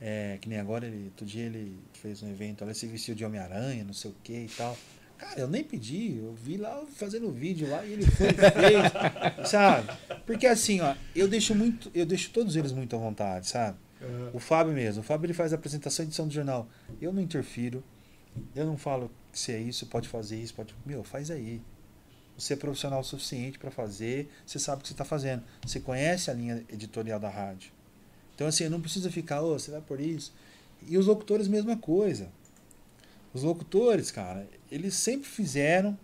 [0.00, 3.24] É, que nem agora, ele, outro dia ele fez um evento, ele se vestiu de
[3.24, 4.76] Homem-Aranha, não sei o que e tal.
[5.16, 9.88] Cara, eu nem pedi, eu vi lá fazendo vídeo lá e ele foi fez, sabe?
[10.24, 13.76] Porque assim, ó, eu deixo muito, eu deixo todos eles muito à vontade, sabe?
[14.00, 14.30] Aham.
[14.32, 15.00] O Fábio mesmo.
[15.00, 16.68] O Fábio ele faz a apresentação e edição do jornal.
[17.00, 17.82] Eu não interfiro.
[18.54, 20.74] Eu não falo que se é isso, pode fazer isso, pode.
[20.84, 21.60] Meu, faz aí.
[22.36, 25.42] Você é profissional o suficiente para fazer, você sabe o que você está fazendo.
[25.66, 27.72] Você conhece a linha editorial da rádio.
[28.34, 30.32] Então, assim, não precisa ficar, ô, você vai por isso.
[30.86, 32.28] E os locutores, mesma coisa.
[33.34, 35.98] Os locutores, cara, eles sempre fizeram.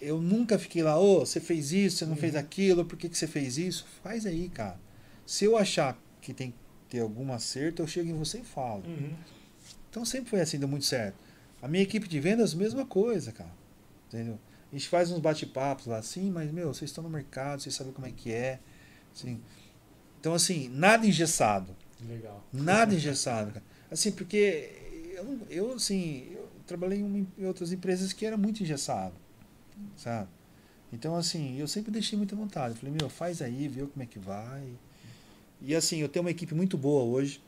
[0.00, 3.16] Eu nunca fiquei lá, ô, você fez isso, você não fez aquilo, por que, que
[3.16, 3.86] você fez isso?
[4.02, 4.78] Faz aí, cara.
[5.24, 6.56] Se eu achar que tem que
[6.90, 8.82] ter algum acerto, eu chego em você e falo.
[8.86, 9.14] Uhum.
[9.90, 11.16] Então sempre foi assim, deu muito certo.
[11.62, 13.54] A minha equipe de vendas, mesma coisa, cara.
[14.08, 14.38] Entendeu?
[14.70, 17.92] A gente faz uns bate-papos lá assim, mas, meu, vocês estão no mercado, vocês sabem
[17.92, 18.60] como é que é.
[19.14, 19.40] Assim.
[20.20, 21.74] Então, assim, nada engessado.
[22.06, 22.44] Legal.
[22.52, 23.64] Nada engessado, cara.
[23.90, 24.70] Assim, porque
[25.14, 29.14] eu, eu assim, eu trabalhei em, em outras empresas que era muito engessado,
[29.96, 30.28] sabe?
[30.92, 32.74] Então, assim, eu sempre deixei muita vontade.
[32.74, 34.68] Eu falei, meu, faz aí, vê como é que vai.
[35.60, 37.42] E assim, eu tenho uma equipe muito boa hoje,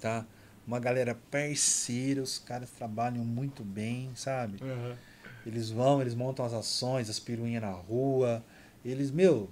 [0.00, 0.26] tá?
[0.66, 4.58] Uma galera parceira, os caras trabalham muito bem, sabe?
[4.62, 4.96] Aham.
[5.46, 8.44] Eles vão, eles montam as ações, as piruinhas na rua.
[8.84, 9.48] Eles, meu,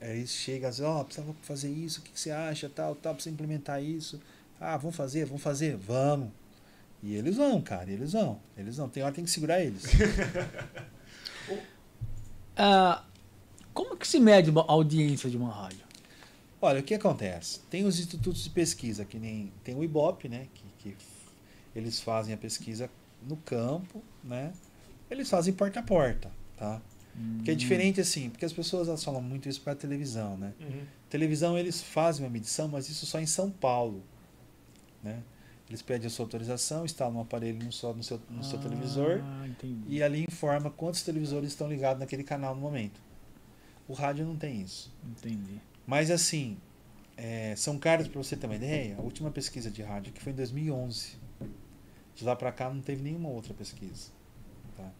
[0.00, 3.14] aí eles chegam assim, ó, precisava fazer isso, o que, que você acha, tal, tal,
[3.14, 4.18] precisa implementar isso.
[4.58, 6.30] Ah, vamos fazer, vamos fazer, vamos.
[7.02, 8.88] E eles vão, cara, eles vão, eles vão.
[8.88, 9.84] Tem hora que tem que segurar eles.
[12.58, 13.04] Ah,
[13.74, 15.85] como que se mede uma audiência de uma rádio?
[16.66, 17.60] Olha, o que acontece?
[17.70, 20.48] Tem os institutos de pesquisa, que nem tem o IBOP, né?
[20.52, 20.96] Que, que
[21.76, 22.90] eles fazem a pesquisa
[23.22, 24.52] no campo, né?
[25.08, 26.82] Eles fazem porta a porta, tá?
[27.44, 30.52] Que é diferente assim, porque as pessoas elas falam muito isso para televisão, né?
[30.60, 30.82] Uhum.
[31.08, 34.02] Televisão eles fazem uma medição, mas isso só em São Paulo,
[35.04, 35.22] né?
[35.68, 39.20] Eles pedem a sua autorização, instalam um aparelho no seu, no seu, no seu televisor
[39.22, 39.84] Ah, entendi.
[39.86, 43.00] e ali informa quantos televisores estão ligados naquele canal no momento.
[43.86, 44.92] O rádio não tem isso.
[45.04, 45.60] Entendi.
[45.86, 46.56] Mas assim,
[47.16, 50.32] é, São Carlos, para você ter uma ideia, a última pesquisa de rádio que foi
[50.32, 51.10] em 2011.
[52.16, 54.08] De lá para cá não teve nenhuma outra pesquisa.
[54.76, 54.90] Tá?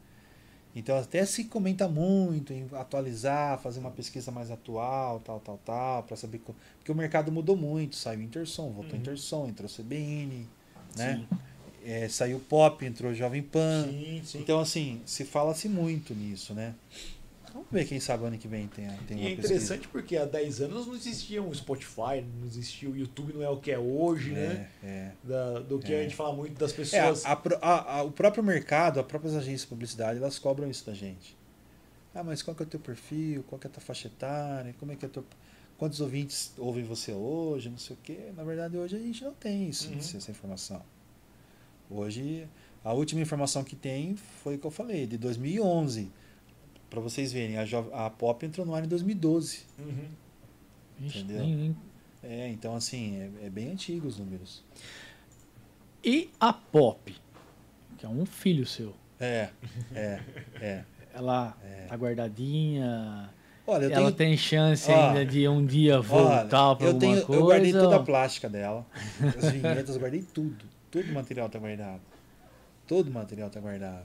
[0.75, 6.03] Então até se comenta muito em atualizar, fazer uma pesquisa mais atual, tal, tal, tal,
[6.03, 9.01] para saber co- porque o mercado mudou muito, saiu Intersom, voltou Uhum.
[9.01, 10.47] Intersom, entrou CBN,
[10.97, 11.23] né?
[11.83, 13.85] É, saiu Pop, entrou Jovem Pan.
[13.89, 14.39] Sim, sim.
[14.41, 16.75] Então assim, se fala-se muito nisso, né?
[17.57, 19.47] Vamos ver quem sabe ano que vem tem, tem E é pesquisa.
[19.55, 23.49] interessante porque há 10 anos não existia o Spotify, não existia o YouTube, não é
[23.49, 24.69] o que é hoje, né?
[24.83, 25.13] É, é.
[25.25, 26.01] Da- do que É.
[26.01, 27.25] a gente fala muito das É, pessoas.
[27.25, 30.93] a- a- a- o próprio mercado, as próprias agências de publicidade, elas cobram isso da
[30.95, 31.37] gente.
[32.15, 33.43] Ah, mas qual que é o teu perfil?
[33.49, 34.75] Qual que é a tua faixa etária?
[34.79, 35.25] Como é que é teu...
[35.79, 37.69] Quantos ouvintes ouvem você hoje?
[37.69, 38.19] Não sei o quê.
[38.37, 39.99] Na verdade, hoje a gente não tem isso, Uhum.
[39.99, 40.83] essa informação.
[41.91, 42.49] Hoje,
[42.83, 46.11] a última informação que tem foi o que eu falei, de 2011.
[46.91, 49.61] Para vocês verem, a, Jo- a Pop entrou no ar em 2012.
[49.79, 50.09] Uhum.
[51.01, 51.39] Ixi, Entendeu?
[51.45, 51.77] nem- nem-
[52.23, 54.65] É, então assim, é, é bem antigo os números.
[56.05, 57.15] E a Pop,
[57.99, 58.95] que é um filho seu.
[59.19, 59.49] É,
[59.95, 60.21] é,
[60.61, 60.85] é.
[61.15, 61.87] Ela É.
[61.89, 63.31] tá guardadinha.
[63.67, 67.27] Olha, eu ela tenho tem chance Ó, ainda de um dia voltar eu alguma tenho,
[67.27, 67.41] coisa.
[67.43, 68.87] eu guardei toda a plástica dela,
[69.37, 70.65] as vinhetas, eu guardei tudo.
[70.91, 72.01] Todo o material tá guardado.
[72.87, 74.05] Todo o material tá guardado.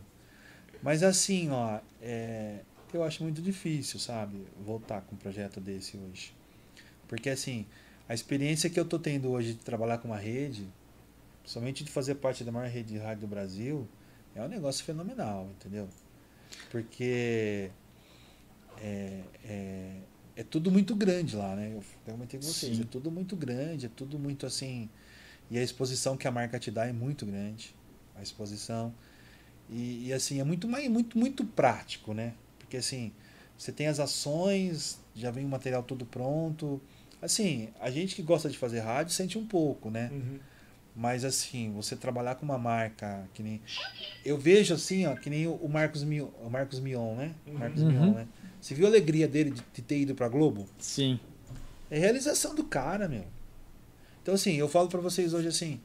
[0.81, 2.61] Mas assim, ó, é,
[2.97, 6.33] eu acho muito difícil, sabe, voltar com um projeto desse hoje.
[7.07, 7.65] Porque assim,
[8.07, 10.67] a experiência que eu tô tendo hoje de trabalhar com uma rede,
[11.43, 13.87] somente de fazer parte da maior rede de rádio do Brasil,
[14.35, 15.89] é um negócio fenomenal, entendeu?
[16.69, 17.71] Porque
[18.81, 19.95] é, é,
[20.35, 21.73] é tudo muito grande lá, né?
[21.73, 22.83] Eu comentei com vocês, Sim.
[22.83, 24.89] é tudo muito grande, é tudo muito assim.
[25.49, 27.75] E a exposição que a marca te dá é muito grande.
[28.15, 28.93] A exposição.
[29.69, 32.33] E, e, assim, é muito mais muito, muito prático, né?
[32.71, 33.11] Porque assim,
[33.57, 36.81] você tem as ações, já vem o material todo pronto.
[37.21, 40.09] Assim, a gente que gosta de fazer rádio sente um pouco, né?
[40.09, 40.39] Uhum.
[40.95, 43.61] Mas assim, você trabalhar com uma marca que nem.
[44.23, 47.35] Eu vejo assim, ó, que nem o Marcos Mion, o Marcos Mion, né?
[47.45, 47.57] Uhum.
[47.57, 47.91] Marcos Uhum.
[47.91, 48.27] Mion, né?
[48.61, 50.65] Você viu a alegria dele de, de ter ido pra Globo?
[50.79, 51.19] Sim.
[51.89, 53.25] É realização do cara, meu.
[54.21, 55.81] Então, assim, eu falo pra vocês hoje assim,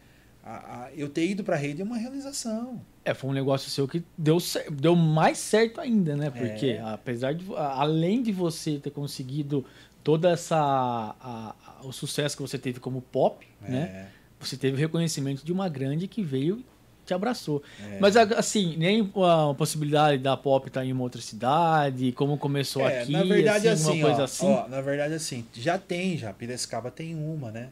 [0.47, 2.81] a- a- eu ter ido pra rede é uma realização.
[3.05, 4.39] É, foi um negócio seu que deu,
[4.73, 6.31] deu mais certo ainda, né?
[6.31, 6.81] Porque É.
[6.83, 7.45] apesar de.
[7.55, 9.65] a- Além de você ter conseguido
[10.05, 10.57] toda essa.
[10.57, 14.09] a- a- o sucesso que você teve como pop, né?
[14.41, 16.65] Você teve o reconhecimento de uma grande que veio e
[17.07, 17.63] te abraçou.
[17.81, 18.01] É, é.
[18.01, 19.11] Mas a- assim, nem
[19.51, 23.69] a possibilidade da pop estar em uma outra cidade, como começou É, aqui, na verdade,
[23.69, 24.47] assim, assim, uma coisa ó, assim.
[24.47, 26.33] ó, na verdade, assim, já tem, já.
[26.33, 27.71] Piracicaba tem uma, né?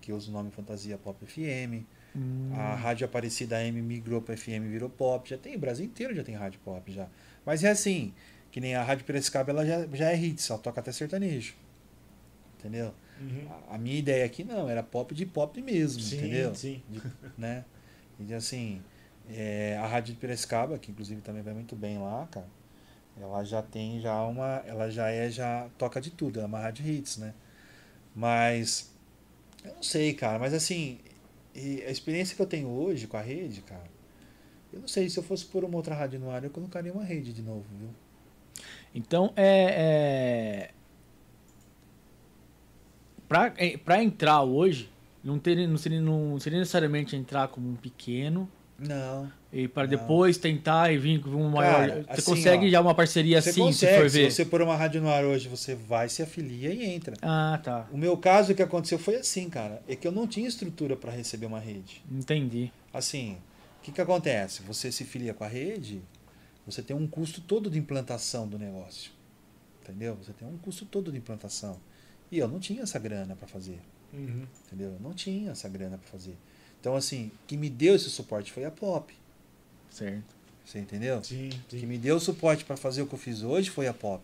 [0.00, 1.84] Que usa o nome Fantasia Pop FM.
[2.14, 5.28] Hum, A Rádio Aparecida M migrou para FM virou pop.
[5.28, 7.08] Já tem, o Brasil inteiro já tem rádio pop já.
[7.44, 8.12] Mas é assim,
[8.50, 11.54] que nem a Rádio Piracicaba, ela já, já é hits, ela toca até sertanejo.
[12.58, 12.92] Entendeu?
[13.20, 13.48] Uhum.
[13.70, 16.54] A, a minha ideia aqui não, era pop de pop mesmo, Sim, entendeu?
[16.54, 16.82] sim.
[16.88, 17.02] De-
[17.36, 17.64] né?
[18.20, 18.82] E assim,
[19.30, 22.46] é, a Rádio de Piracicaba, que inclusive também vai muito bem lá, cara,
[23.20, 26.60] ela já tem já uma, ela já é, já toca de tudo, ela é uma
[26.60, 27.34] rádio hits, né?
[28.14, 28.90] Mas,
[29.64, 30.98] eu não sei, cara, mas assim,
[31.54, 33.84] e a experiência que eu tenho hoje com a rede, cara,
[34.72, 37.04] eu não sei, se eu fosse por uma outra rádio no ar, eu colocaria uma
[37.04, 37.88] rede de novo, viu?
[38.94, 40.70] Então, é.
[40.70, 40.70] é...
[43.28, 44.90] Pra, é, pra entrar hoje,
[45.22, 48.48] não, ter, não, seria, não seria necessariamente entrar como um pequeno
[48.78, 49.30] Não.
[49.52, 51.88] E para depois tentar e vir com um maior.
[51.88, 54.30] Cara, você assim, consegue ó, já uma parceria Você assim, consegue, se for se ver.
[54.30, 57.16] você pôr uma rádio no ar hoje, você vai, se afilia e entra.
[57.22, 57.88] Ah, tá.
[57.90, 59.82] O meu caso, o que aconteceu foi assim, cara.
[59.88, 62.02] É que eu não tinha estrutura para receber uma rede.
[62.10, 62.70] Entendi.
[62.92, 63.38] Assim,
[63.78, 64.62] o que, que acontece?
[64.62, 66.02] Você se filia com a rede,
[66.66, 69.12] você tem um custo todo de implantação do negócio.
[69.82, 70.14] Entendeu?
[70.22, 71.80] Você tem um custo todo de implantação.
[72.30, 73.80] E eu não tinha essa grana para fazer.
[74.12, 74.46] Uhum.
[74.66, 74.92] Entendeu?
[74.92, 76.36] Eu não tinha essa grana para fazer.
[76.78, 79.14] Então, assim, que me deu esse suporte foi a Pop.
[79.90, 80.36] Certo.
[80.64, 81.22] Você entendeu?
[81.24, 81.86] Sim, O que sim.
[81.86, 84.22] me deu suporte para fazer o que eu fiz hoje foi a Pop.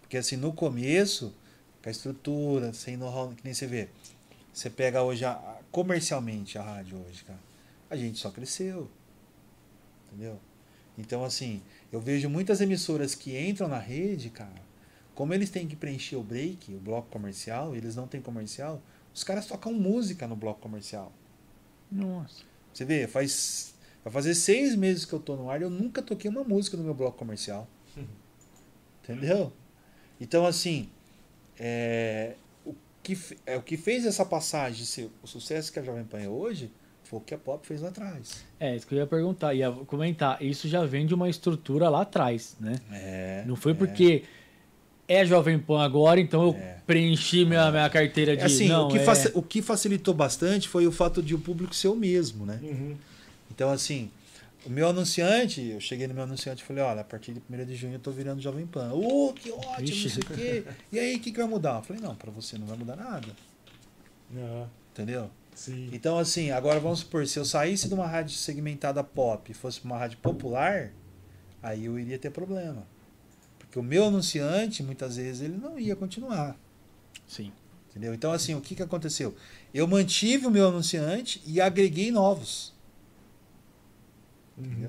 [0.00, 1.32] Porque assim, no começo,
[1.82, 3.88] com a estrutura, sem know-how, que nem você vê.
[4.52, 7.40] Você pega hoje, a- a- comercialmente, a rádio hoje, cara.
[7.88, 8.90] A gente só cresceu.
[10.08, 10.38] Entendeu?
[10.98, 14.60] Então, assim, eu vejo muitas emissoras que entram na rede, cara.
[15.14, 18.82] Como eles têm que preencher o break, o bloco comercial, eles não têm comercial,
[19.14, 21.12] os caras tocam música no bloco comercial.
[21.90, 22.42] Nossa.
[22.72, 23.71] Você vê, faz.
[24.04, 26.76] Vai fazer seis meses que eu tô no ar e eu nunca toquei uma música
[26.76, 27.68] no meu bloco comercial.
[29.02, 29.52] Entendeu?
[30.20, 30.88] Então, assim,
[31.58, 32.34] é,
[32.64, 36.20] o, que, é, o que fez essa passagem ser o sucesso que a Jovem Pan
[36.20, 36.70] é hoje
[37.04, 38.44] foi o que a Pop fez lá atrás.
[38.58, 40.42] É, isso que eu ia perguntar, ia comentar.
[40.42, 42.76] Isso já vem de uma estrutura lá atrás, né?
[42.90, 43.74] É, Não foi é.
[43.74, 44.24] porque
[45.06, 46.78] é Jovem Pan agora, então eu É.
[46.86, 48.44] preenchi minha, minha carteira de.
[48.44, 49.32] Assim, não, o, que é...
[49.34, 52.58] o que facilitou bastante foi o fato de o público ser o mesmo, né?
[52.62, 52.96] Uhum.
[53.62, 54.10] Então, assim,
[54.66, 57.64] o meu anunciante, eu cheguei no meu anunciante e falei, olha, a partir de 1
[57.64, 58.92] de junho eu tô virando Jovem Pan.
[58.92, 60.04] Ô, que ótimo, Ixi.
[60.06, 60.64] não sei o quê.
[60.90, 61.76] E aí, o que, que vai mudar?
[61.76, 63.28] Eu falei, não, pra você não vai mudar nada,
[64.34, 65.30] Ah, entendeu?
[65.54, 65.90] sim.
[65.92, 69.80] Então, assim, agora vamos supor, se eu saísse de uma rádio segmentada pop e fosse
[69.84, 70.90] uma rádio popular,
[71.62, 72.84] aí eu iria ter problema.
[73.60, 76.56] Porque o meu anunciante, muitas vezes, ele não ia continuar.
[77.28, 77.52] Sim.
[77.90, 78.12] Entendeu?
[78.12, 79.36] Então, assim, o que, que aconteceu?
[79.72, 82.72] Eu mantive o meu anunciante e agreguei novos.
[84.56, 84.88] Uhum.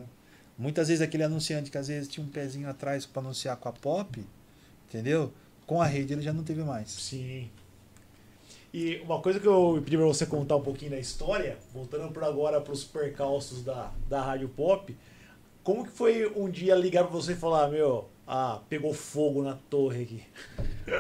[0.57, 3.71] Muitas vezes aquele anunciante que às vezes tinha um pezinho atrás para anunciar com a
[3.71, 4.23] pop,
[4.87, 5.31] entendeu?
[5.65, 6.89] Com a rede ele já não teve mais.
[6.89, 7.49] Sim.
[8.73, 12.23] E uma coisa que eu pedi pra você contar um pouquinho da história, voltando por
[12.23, 14.95] agora pros percalços da, da Rádio Pop,
[15.63, 19.53] como que foi um dia ligar pra você e falar, meu, ah, pegou fogo na
[19.69, 20.23] torre aqui?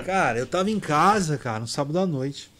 [0.05, 2.52] Cara, eu tava em casa, cara, no sábado à noite.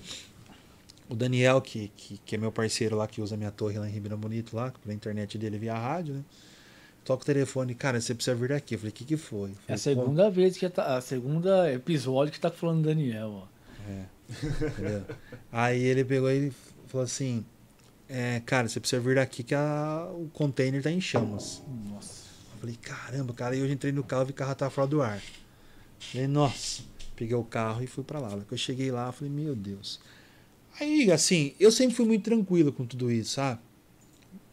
[1.14, 3.92] O Daniel, que, que, que é meu parceiro lá, que usa minha torre lá em
[3.92, 6.24] Ribeirão Bonito, lá, pela internet dele via rádio, né?
[7.06, 8.74] Toca o telefone, cara, você precisa vir daqui.
[8.74, 9.50] Eu falei, o que que foi?
[9.52, 10.98] Eu É a falei, segunda vez que tá.
[10.98, 13.48] A segunda episódio que tá falando do Daniel, ó.
[14.32, 15.04] Entendeu?
[15.52, 16.52] Aí ele pegou e
[16.88, 17.46] falou assim:
[18.10, 21.62] é, Cara, você precisa vir daqui que a- o container tá em chamas.
[21.90, 22.24] Nossa.
[22.56, 23.54] Eu falei: Caramba, cara.
[23.54, 25.22] Aí eu entrei no carro e o carro tava fora do ar.
[26.00, 26.82] Falei: Nossa.
[27.16, 28.30] Peguei o carro e fui pra lá.
[28.48, 30.00] Que eu cheguei lá, eu falei: Meu Deus.
[30.80, 33.60] Aí, assim, eu sempre fui muito tranquilo com tudo isso, sabe?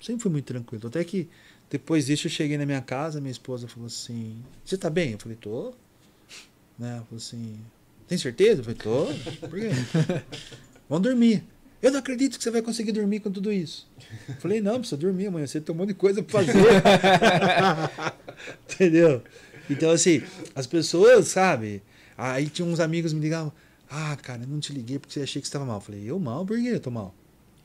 [0.00, 0.86] Sempre fui muito tranquilo.
[0.86, 1.28] Até que
[1.70, 5.12] depois disso eu cheguei na minha casa, minha esposa falou assim: Você tá bem?
[5.12, 5.72] Eu falei: Tô.
[6.78, 6.96] Né?
[6.96, 7.56] Ela falou assim:
[8.08, 8.60] Tem certeza?
[8.60, 9.06] Eu falei: Tô.
[9.46, 9.70] Por quê?
[10.88, 11.44] Vamos dormir.
[11.80, 13.88] Eu não acredito que você vai conseguir dormir com tudo isso.
[14.28, 15.46] Eu falei: Não, precisa dormir amanhã.
[15.46, 16.52] Você tem um monte de coisa pra fazer.
[18.68, 19.22] Entendeu?
[19.68, 20.22] Então, assim,
[20.54, 21.82] as pessoas, sabe?
[22.18, 23.52] Aí tinha uns amigos me ligavam:
[23.90, 25.78] Ah, cara, eu não te liguei porque achei que você estava mal.
[25.78, 26.46] Eu falei: Eu mal?
[26.46, 27.14] Por que eu tô mal?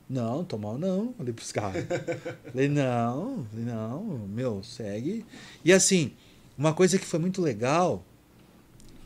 [0.10, 1.14] Não, tô mal não.
[1.14, 1.85] Falei pros caras.
[2.52, 5.26] Falei, não, falei, não, meu, segue.
[5.64, 6.14] E assim,
[6.57, 8.06] uma coisa que foi muito legal,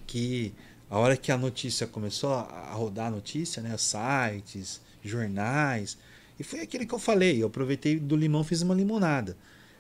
[0.06, 0.54] que
[0.90, 3.76] a hora que a notícia começou a rodar a notícia, né?
[3.78, 5.98] Sites, jornais,
[6.40, 9.36] e foi aquele que eu falei, eu aproveitei do limão, fiz uma limonada.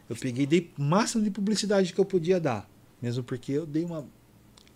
[0.09, 2.69] Eu peguei, dei o máximo de publicidade que eu podia dar.
[3.01, 4.05] Mesmo porque eu dei uma.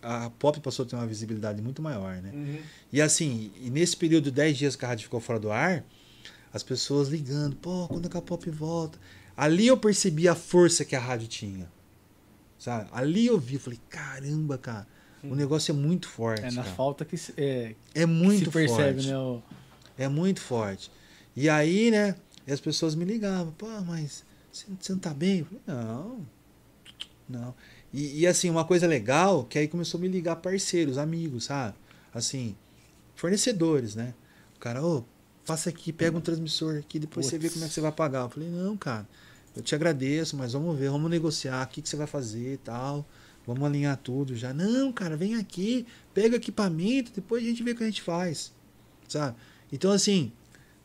[0.04, 2.30] A pop passou a ter uma visibilidade muito maior, né?
[2.34, 2.58] Uhum.
[2.92, 5.82] E assim, e nesse período de 10 dias que a rádio ficou fora do ar,
[6.52, 8.98] as pessoas ligando, pô, quando é que a pop volta?
[9.36, 11.68] Ali eu percebi a força que a rádio tinha.
[12.58, 12.88] Sabe?
[12.92, 14.86] Ali eu vi, falei, caramba, cara,
[15.22, 16.44] o negócio é muito forte.
[16.44, 16.74] É na cara.
[16.76, 19.08] falta que se, é, É que muito se percebe, forte.
[19.08, 19.18] né?
[19.18, 19.42] o-
[19.98, 20.90] É muito forte.
[21.34, 22.14] E aí, né,
[22.46, 25.38] e as pessoas me ligavam, pô, mas você, você não tá bem?
[25.40, 26.26] Eu falei, não,
[27.28, 27.54] não.
[27.94, 31.76] E, e, assim, uma coisa legal, que aí começou a me ligar parceiros, amigos, sabe?
[32.12, 32.56] Assim,
[33.14, 34.14] fornecedores, né?
[34.56, 35.04] O cara, ô,
[35.46, 38.22] passa aqui, pega um transmissor aqui, depois você vê como é que você vai pagar.
[38.22, 39.08] Eu falei, não, cara,
[39.54, 42.56] eu te agradeço, mas vamos ver, vamos negociar, o que, que você vai fazer e
[42.56, 43.06] tal.
[43.46, 44.52] Vamos alinhar tudo já.
[44.52, 48.52] Não, cara, vem aqui, pega equipamento, depois a gente vê o que a gente faz.
[49.06, 49.36] Sabe?
[49.70, 50.32] Então, assim,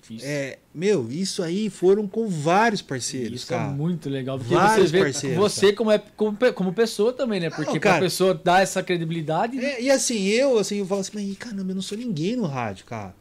[0.09, 3.71] Isso, é, meu, isso aí foram com vários parceiros, isso cara.
[3.71, 4.39] é muito legal.
[4.39, 7.49] Porque Vários você vê parceiros, você como, é, como, como pessoa também, né?
[7.49, 7.99] Porque cara.
[7.99, 9.63] pessoa dar essa credibilidade.
[9.63, 12.45] É, e assim, eu, assim, eu falo assim, mas caramba, eu não sou ninguém no
[12.45, 13.13] rádio, cara.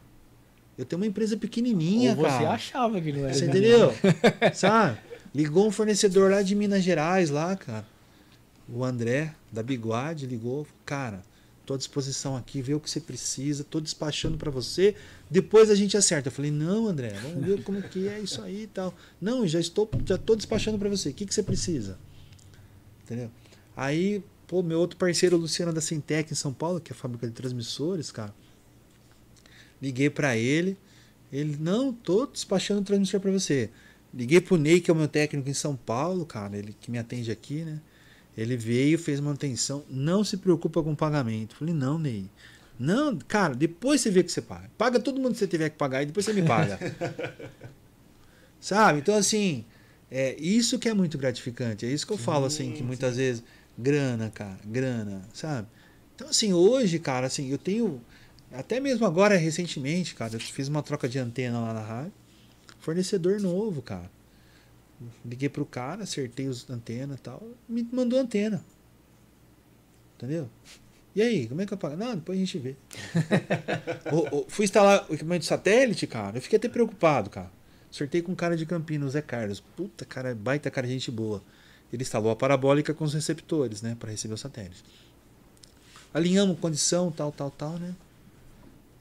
[0.77, 2.51] Eu tenho uma empresa pequenininha, ou você cara.
[2.51, 3.33] achava que não era.
[3.33, 3.51] Você né?
[3.51, 3.93] entendeu?
[4.53, 4.97] Sabe?
[5.35, 7.85] Ligou um fornecedor lá de Minas Gerais, lá, cara.
[8.67, 10.65] O André, da Bigode, ligou.
[10.85, 11.21] Cara,
[11.69, 14.95] tô à disposição aqui, vê o que você precisa, tô despachando pra você.
[15.29, 16.29] Depois a gente acerta.
[16.29, 18.91] Eu falei, não, André, vamos ver como que é isso aí e tal.
[19.21, 21.09] Não, já estou, já tô despachando pra você.
[21.09, 21.99] O que, que você precisa?
[23.03, 23.29] Entendeu?
[23.77, 26.97] Aí, pô, meu outro parceiro, o Luciano da Sintec em São Paulo, que é a
[26.97, 28.33] fábrica de transmissores, cara.
[29.79, 30.75] Liguei pra ele.
[31.31, 33.69] Ele, não, tô despachando o transmissor pra você.
[34.11, 36.97] Liguei pro Ney, que é o meu técnico em São Paulo, cara, ele que me
[36.97, 37.79] atende aqui, né?
[38.39, 41.57] Ele veio, fez manutenção, não se preocupa com o pagamento.
[41.57, 42.29] Falei, não, Ney.
[42.79, 44.71] Não, cara, depois você vê que você paga.
[44.77, 46.79] Paga todo mundo que você tiver que pagar e depois você me paga.
[48.61, 48.99] Sabe?
[48.99, 49.65] Então, assim,
[50.09, 51.85] é isso que é muito gratificante.
[51.85, 52.83] É isso que eu falo, assim, que sim.
[52.85, 53.43] muitas vezes,
[53.77, 55.67] grana, cara, grana, sabe?
[56.15, 58.01] Então, assim, hoje, cara, assim, eu tenho.
[58.53, 62.13] Até mesmo agora, recentemente, cara, eu fiz uma troca de antena lá na rádio.
[62.79, 64.09] Fornecedor novo, cara.
[65.25, 67.41] Liguei pro cara, acertei os antenas e tal.
[67.67, 68.63] Me mandou antena.
[70.17, 70.49] Entendeu?
[71.15, 71.95] E aí, como é que eu pago?
[71.95, 72.75] Não, depois a gente vê.
[74.11, 76.37] Ô, ô, fui instalar o equipamento de satélite, cara.
[76.37, 77.51] Eu fiquei até preocupado, cara.
[77.91, 79.59] Acertei com um cara de Campinas, o Zé Carlos.
[79.59, 81.41] Puta, cara, baita cara, gente boa.
[81.91, 84.83] Ele instalou a parabólica com os receptores, né, para receber o satélite.
[86.13, 87.95] alinhamos condição, tal, tal, tal, né?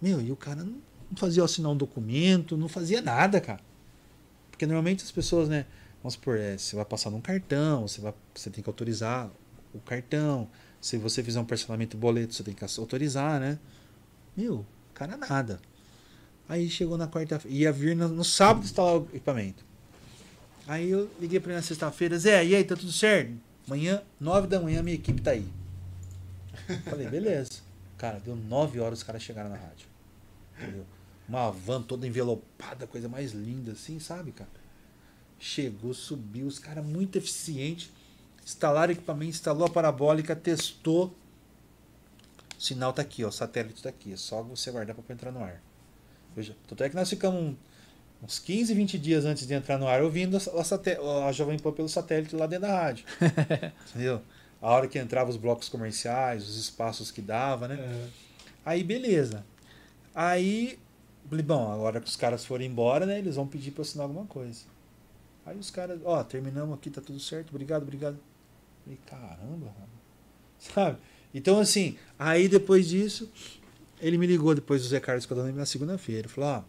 [0.01, 0.81] Meu, e o cara não
[1.17, 3.61] fazia assinar um documento, não fazia nada, cara.
[4.51, 5.67] Porque normalmente as pessoas, né?
[6.03, 9.31] Vamos supor, é, você vai passar num cartão, você, vai, você tem que autorizar
[9.75, 10.49] o cartão.
[10.81, 13.59] Se você fizer um parcelamento boleto, você tem que autorizar, né?
[14.37, 14.65] Meu,
[14.95, 15.61] cara, nada.
[16.49, 19.65] Aí chegou na quarta-feira, ia vir no, no sábado instalar o equipamento.
[20.67, 23.33] Aí eu liguei pra ele na sexta-feira, Zé, e aí, tá tudo certo?
[23.67, 25.47] Amanhã, nove da manhã, minha equipe tá aí.
[26.85, 27.51] Falei, beleza.
[27.97, 29.87] Cara, deu nove horas os caras chegaram na rádio.
[30.57, 30.87] Entendeu?
[31.29, 34.51] Uma van toda envelopada, coisa mais linda assim, sabe, cara?
[35.39, 37.91] Chegou, subiu, os caras muito eficientes.
[38.45, 41.15] Instalaram equipamento, instalou a parabólica, testou.
[42.59, 44.13] O sinal tá aqui, ó, o satélite tá aqui.
[44.13, 45.63] É só você guardar para entrar no ar.
[46.35, 47.57] Veja, tanto é que nós ficamos
[48.23, 51.89] uns 15, 20 dias antes de entrar no ar ouvindo a, a Jovem Pan pelo
[51.89, 53.05] satélite lá dentro da rádio.
[53.91, 54.23] Entendeu?
[54.61, 57.77] A hora que entrava os blocos comerciais, os espaços que dava, né?
[57.77, 58.09] É.
[58.65, 59.45] Aí beleza.
[60.15, 60.79] Aí,
[61.29, 63.19] falei, bom, agora que os caras forem embora, né?
[63.19, 64.63] Eles vão pedir para eu assinar alguma coisa.
[65.49, 68.19] Aí os caras, ó, terminamos aqui, tá tudo certo, obrigado, obrigado.
[68.85, 69.75] Falei, caramba,
[70.61, 70.99] sabe?
[71.33, 73.33] Então, assim, aí depois disso,
[73.99, 76.29] ele me ligou depois do Zé Carlos eu na segunda-feira.
[76.29, 76.63] Falou, ó,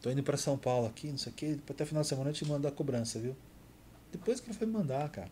[0.00, 2.34] tô indo para São Paulo aqui, não sei o quê, até final de semana eu
[2.34, 3.36] te mando a cobrança, viu?
[4.10, 5.28] Depois que ele foi me mandar, cara.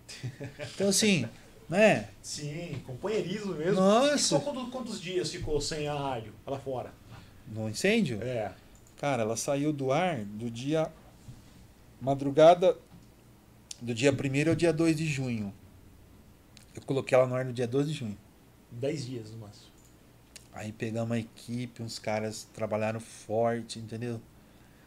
[0.75, 1.27] Então, assim,
[1.71, 2.11] né?
[2.21, 3.81] Sim, companheirismo mesmo.
[3.81, 4.39] Nossa!
[4.41, 6.93] Quantos, quantos dias ficou sem a rádio lá fora?
[7.49, 8.23] No incêndio?
[8.23, 8.53] É.
[8.99, 10.93] Cara, ela saiu do ar do dia.
[12.07, 12.79] Madrugada
[13.83, 15.53] do dia 1 ao dia 2 de junho.
[16.73, 18.17] Eu coloquei ela no ar no dia 2 de junho.
[18.71, 19.73] 10 dias no máximo.
[20.53, 24.21] Aí pegamos a equipe, uns caras trabalharam forte, entendeu?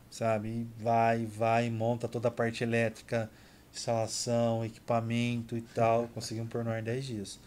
[0.09, 0.65] Sabe?
[0.79, 3.29] Vai, vai, monta toda a parte elétrica
[3.73, 6.07] instalação, equipamento e tal.
[6.13, 7.39] Conseguimos pôr no ar 10 dias.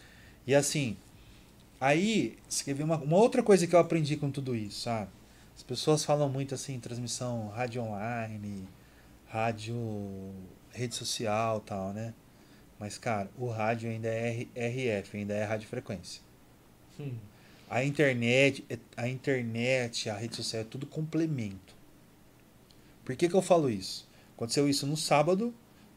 [0.45, 0.95] E assim,
[1.81, 5.09] aí, escrevi uma, uma outra coisa que eu aprendi com tudo isso, sabe?
[5.55, 8.67] As pessoas falam muito assim, transmissão rádio online,
[9.33, 9.75] rádio,
[10.71, 12.13] rede social tal, né?
[12.79, 16.21] Mas, cara, o rádio ainda é RF, ainda é radiofrequência.
[16.99, 17.15] Hum.
[17.67, 18.63] A internet,
[18.95, 21.73] a internet, a rede social é tudo complemento.
[23.03, 24.07] Por que, que eu falo isso?
[24.35, 25.51] Aconteceu isso no sábado,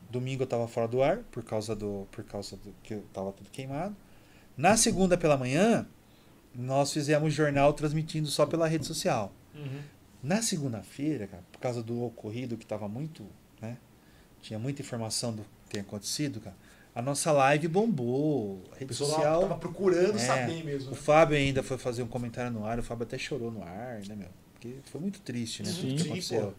[0.08, 3.32] Domingo eu estava fora do ar por causa do por causa do que eu estava
[3.32, 3.94] tudo queimado.
[4.56, 5.86] Na segunda pela manhã,
[6.54, 9.32] nós fizemos jornal transmitindo só pela rede social.
[9.54, 9.80] Uhum.
[10.26, 13.24] Na segunda-feira, cara, por causa do ocorrido que estava muito,
[13.60, 13.76] né?
[14.42, 16.56] Tinha muita informação do que tinha acontecido, cara.
[16.92, 18.60] A nossa live bombou.
[18.72, 20.90] A rede o social tava procurando é, saber mesmo.
[20.90, 20.96] Né?
[20.96, 24.00] O Fábio ainda foi fazer um comentário no ar, o Fábio até chorou no ar,
[24.08, 24.28] né, meu?
[24.54, 25.70] Porque foi muito triste, né?
[25.70, 26.54] Sim, tudo que aconteceu.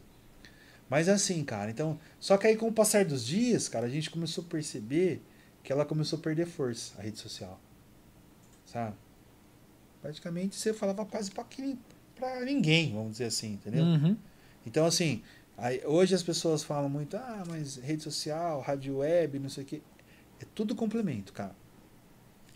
[0.89, 1.99] Mas assim, cara, então.
[2.21, 5.21] Só que aí com o passar dos dias, cara, a gente começou a perceber
[5.61, 7.59] que ela começou a perder força, a rede social.
[8.65, 8.95] Sabe?
[10.01, 11.43] Praticamente você falava quase pra,
[12.17, 13.83] pra ninguém, vamos dizer assim, entendeu?
[13.83, 14.17] Uhum.
[14.65, 15.21] Então, assim,
[15.57, 19.67] aí, hoje as pessoas falam muito, ah, mas rede social, rádio web, não sei o
[19.67, 19.81] quê.
[20.39, 21.55] É tudo complemento, cara.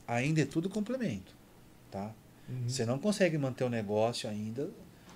[0.08, 1.34] Ainda é tudo complemento,
[1.90, 2.14] tá?
[2.50, 2.68] Uhum.
[2.68, 4.70] Você não consegue manter o negócio ainda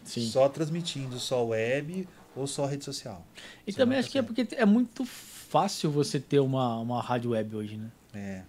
[0.04, 0.26] Sim.
[0.28, 3.26] só transmitindo só web ou só rede social.
[3.68, 7.32] E você também acho que é porque é muito fácil você ter uma, uma rádio
[7.32, 7.92] web hoje, né?
[8.14, 8.42] É.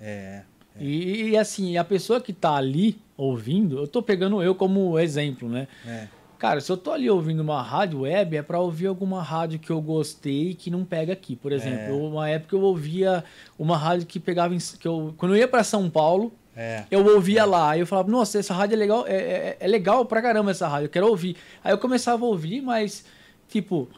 [0.00, 0.42] É.
[0.76, 0.84] é.
[0.84, 5.48] E, e, assim, a pessoa que tá ali ouvindo, eu tô pegando eu como exemplo,
[5.48, 5.68] né?
[5.86, 6.08] É.
[6.38, 9.70] Cara, se eu tô ali ouvindo uma rádio web, é para ouvir alguma rádio que
[9.70, 11.34] eu gostei que não pega aqui.
[11.34, 12.08] Por exemplo, é.
[12.08, 13.24] uma época eu ouvia
[13.58, 14.54] uma rádio que pegava.
[14.54, 16.84] Em, que eu, quando eu ia para São Paulo, é.
[16.90, 17.44] eu ouvia é.
[17.44, 17.70] lá.
[17.70, 20.68] Aí eu falava, nossa, essa rádio é legal, é, é, é, legal pra caramba essa
[20.68, 21.36] rádio, eu quero ouvir.
[21.64, 23.06] Aí eu começava a ouvir, mas
[23.48, 23.88] tipo,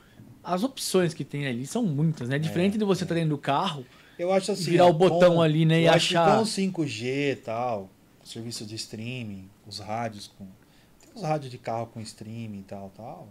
[0.43, 2.39] as opções que tem ali são muitas, né?
[2.39, 3.85] Diferente é, de você estar tá dentro do carro.
[4.17, 4.71] Eu acho assim.
[4.71, 5.83] Virar o botão com, ali, né?
[5.83, 6.39] E achar.
[6.39, 7.91] com 5G e tal,
[8.29, 10.47] serviço de streaming, os rádios com.
[11.01, 13.29] Tem os rádios de carro com streaming e tal, tal.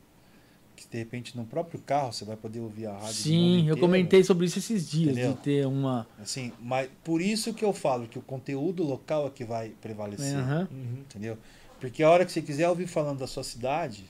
[0.75, 3.13] Que de repente no próprio carro você vai poder ouvir a rádio.
[3.13, 5.33] Sim, eu comentei sobre isso esses dias, Entendeu?
[5.33, 6.07] de ter uma.
[6.19, 10.37] Assim, mas por isso que eu falo que o conteúdo local é que vai prevalecer.
[10.37, 10.67] Uhum.
[11.01, 11.37] Entendeu?
[11.79, 14.05] Porque a hora que você quiser ouvir falando da sua cidade,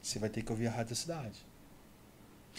[0.00, 1.46] você vai ter que ouvir a rádio da cidade.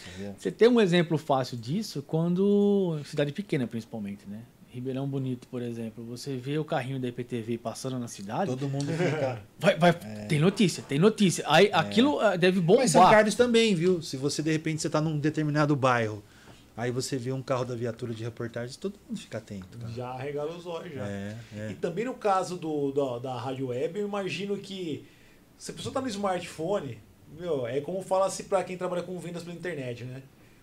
[0.07, 0.35] Entendeu?
[0.37, 3.01] Você tem um exemplo fácil disso quando.
[3.05, 4.43] Cidade pequena, principalmente, né?
[4.71, 8.51] Ribeirão Bonito, por exemplo, você vê o carrinho da IPTV passando na cidade.
[8.51, 9.41] Todo mundo fica.
[9.57, 10.25] Vai, vai, é.
[10.25, 11.43] Tem notícia, tem notícia.
[11.47, 11.73] Aí é.
[11.73, 12.83] aquilo ah, deve bombar.
[12.83, 14.01] Mas São Carlos também, viu?
[14.01, 16.23] Se você de repente você está num determinado bairro,
[16.77, 19.75] aí você vê um carro da viatura de reportagem, todo mundo fica atento.
[19.75, 19.91] Cara.
[19.91, 21.07] Já regala os olhos, já.
[21.07, 21.71] É, é.
[21.71, 25.03] E também no caso do, do, da rádio web, eu imagino que
[25.57, 26.99] se a pessoa está no smartphone,
[27.39, 30.21] meu, é como fala-se para quem trabalha com vendas pela internet, né?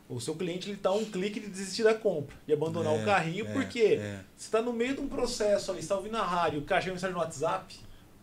[0.09, 3.03] O seu cliente ele tá a um clique de desistir da compra, de abandonar É,
[3.03, 4.21] o carrinho, é, porque é.
[4.37, 6.81] você está no meio de um processo ali, você está ouvindo a rádio, o cara
[6.81, 7.75] chega mensagem no WhatsApp,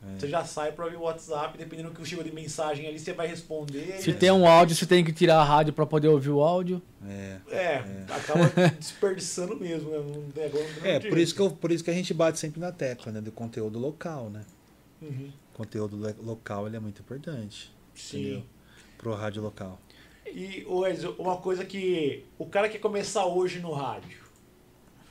[0.01, 0.17] É.
[0.19, 3.11] você já sai para ouvir o WhatsApp, dependendo do que chegou de mensagem ali, você
[3.11, 4.01] vai responder.
[4.01, 6.41] Se e- tem um áudio, você tem que tirar a rádio pra poder ouvir o
[6.41, 6.81] áudio.
[7.05, 7.37] É.
[7.49, 7.77] É,
[8.09, 8.49] acaba
[8.79, 9.97] desperdiçando mesmo, né?
[9.97, 12.13] Não tem agora não tem É, por isso, que eu- por isso que a gente
[12.13, 13.19] bate sempre na tecla, né?
[13.19, 14.45] Do conteúdo local, né?
[15.01, 15.29] Uhum.
[15.53, 17.73] O conteúdo local ele é muito importante.
[17.93, 18.19] Sim.
[18.21, 18.43] Entendeu?
[18.97, 19.77] Pro rádio local.
[20.33, 24.17] E, Ezio, uma coisa que o cara quer começar hoje no rádio,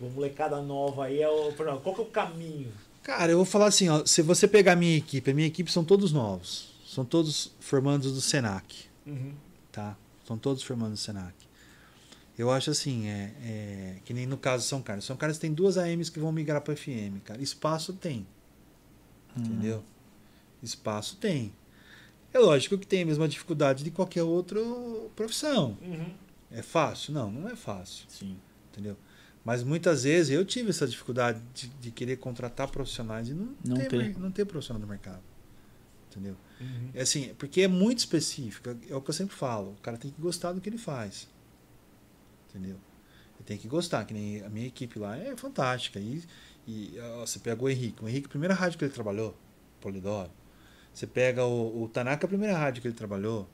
[0.00, 2.72] uma molecada nova aí, é o, qual que é o caminho?
[3.02, 5.70] Cara, eu vou falar assim, ó, se você pegar a minha equipe, a minha equipe
[5.70, 6.72] são todos novos.
[6.86, 9.32] São todos formandos do Senac, Uhum.
[9.72, 9.96] tá?
[10.26, 11.34] São todos formandos do Senac.
[12.36, 15.04] Eu acho assim, é, é, que nem no caso de São Carlos.
[15.04, 17.42] São Carlos tem duas AMs que vão migrar para FM, cara.
[17.42, 18.26] Espaço tem.
[19.36, 19.82] Entendeu?
[20.62, 21.52] Espaço tem.
[22.32, 24.60] É lógico que tem a mesma dificuldade de qualquer outra
[25.14, 25.76] profissão.
[25.82, 26.12] Uhum.
[26.50, 27.12] É fácil?
[27.12, 28.06] Não, não é fácil.
[28.08, 28.36] Sim.
[28.72, 28.96] Entendeu?
[29.44, 33.76] Mas muitas vezes eu tive essa dificuldade de, de querer contratar profissionais e não, Não
[33.76, 33.96] ter, ter.
[33.98, 35.22] mer- não ter profissional no mercado.
[36.10, 36.36] Entendeu?
[36.60, 36.90] Uhum.
[36.94, 38.68] É assim, porque é muito específico.
[38.88, 39.72] É o que eu sempre falo.
[39.72, 41.28] O cara tem que gostar do que ele faz.
[42.50, 42.76] Entendeu?
[43.36, 45.98] Ele tem que gostar, que nem a minha equipe lá é fantástica.
[45.98, 46.22] E,
[46.66, 48.04] e ó, você pega o Henrique.
[48.04, 49.36] O Henrique, a primeira rádio que ele trabalhou,
[49.80, 50.30] Polidoro.
[50.92, 53.48] Você pega o, o Tanaka, a primeira rádio que ele trabalhou.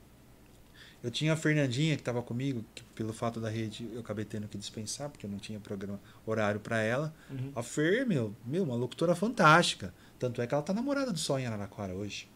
[1.01, 4.47] Eu tinha a Fernandinha que estava comigo, que pelo fato da rede eu acabei tendo
[4.47, 7.13] que dispensar, porque eu não tinha programa horário para ela.
[7.29, 7.51] Uhum.
[7.55, 9.93] A Fer, meu, meu, uma locutora fantástica.
[10.17, 12.29] Tanto é que ela tá namorada do Sol em Araraquara hoje.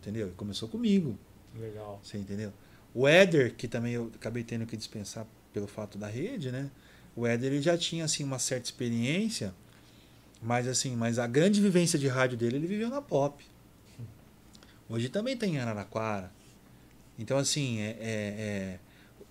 [0.00, 0.28] Entendeu?
[0.28, 1.18] E começou comigo.
[1.54, 2.00] Legal.
[2.02, 2.50] Você entendeu?
[2.94, 6.70] O Éder, que também eu acabei tendo que dispensar pelo fato da rede, né?
[7.14, 9.54] O Éder ele já tinha assim uma certa experiência,
[10.42, 13.44] mas assim, mas a grande vivência de rádio dele ele viveu na Pop.
[14.90, 16.30] Hoje também tem em Araraquara.
[17.18, 18.78] Então assim, é, é-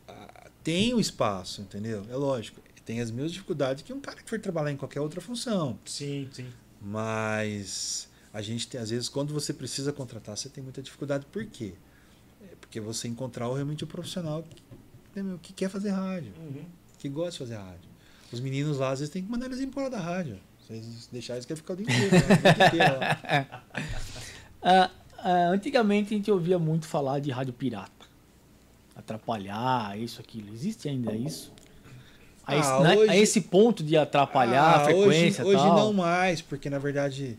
[0.08, 2.06] é- tem o espaço, entendeu?
[2.10, 2.62] É lógico.
[2.86, 5.78] Tem as mesmas dificuldades que um cara que for trabalhar em qualquer outra função.
[5.86, 6.48] Sim, sim.
[6.82, 11.26] Mas a gente tem, às vezes, quando você precisa contratar, você tem muita dificuldade.
[11.32, 11.74] Por quê?
[12.42, 16.66] É porque você encontrar realmente o profissional que, né, que quer fazer rádio, Uhum.
[16.98, 17.90] que gosta de fazer rádio.
[18.32, 20.40] Os meninos lá, às vezes, tem que mandar eles embora da rádio.
[20.66, 22.16] Se eles deixarem, eles querem ficar o dia inteiro.
[22.16, 24.92] lá, o dia inteiro lá.
[25.24, 28.08] antigamente a gente ouvia muito falar de rádio pirata.
[28.96, 30.54] Atrapalhar, isso, aquilo.
[30.54, 31.52] Existe ainda isso?
[32.46, 35.56] A, esse, Ah, né, hoje- a esse ponto de atrapalhar a Ah, frequência hoje, e
[35.56, 35.76] hoje tal.
[35.76, 37.38] não mais, porque na verdade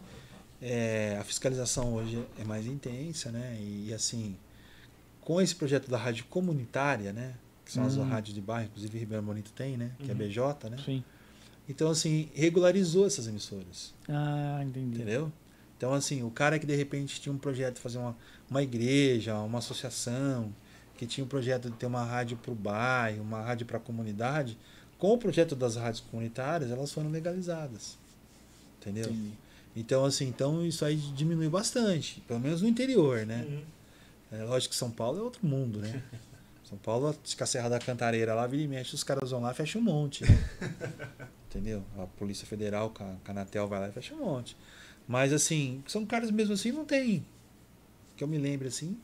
[0.63, 3.57] é, a fiscalização hoje é mais intensa, né?
[3.61, 4.37] E, assim,
[5.21, 7.33] com esse projeto da rádio comunitária, né?
[7.65, 8.03] Que são as Hum.
[8.03, 9.91] rádios de bairro, inclusive Ribeirão Bonito tem, né?
[10.01, 10.19] Que é Uhum.
[10.19, 10.77] BJ, né?
[10.85, 11.03] Sim.
[11.69, 14.97] Então, assim, regularizou essas emissoras, Ah, entendi.
[14.97, 15.33] entendeu?
[15.81, 18.15] Então, assim, o cara que de repente tinha um projeto de fazer uma,
[18.51, 20.55] uma igreja, uma associação,
[20.95, 23.81] que tinha um projeto de ter uma rádio para o bairro, uma rádio para a
[23.81, 24.59] comunidade,
[24.99, 27.97] com o projeto das rádios comunitárias, elas foram legalizadas.
[28.79, 29.07] Entendeu?
[29.07, 29.33] Entendi.
[29.75, 33.47] Então, assim, então isso aí diminui bastante, pelo menos no interior, né?
[33.49, 34.39] Uhum.
[34.39, 36.03] É lógico que São Paulo é outro mundo, né?
[36.69, 39.53] São Paulo, que a Serra da Cantareira lá, vira e mexe, os caras vão lá
[39.53, 40.45] e fecham um monte, né?
[41.49, 41.83] Entendeu?
[41.99, 44.55] A Polícia Federal, a Canatel vai lá e fecha um monte.
[45.11, 47.25] Mas, assim, São Carlos mesmo assim não tem.
[48.17, 48.97] Que eu me lembre, assim,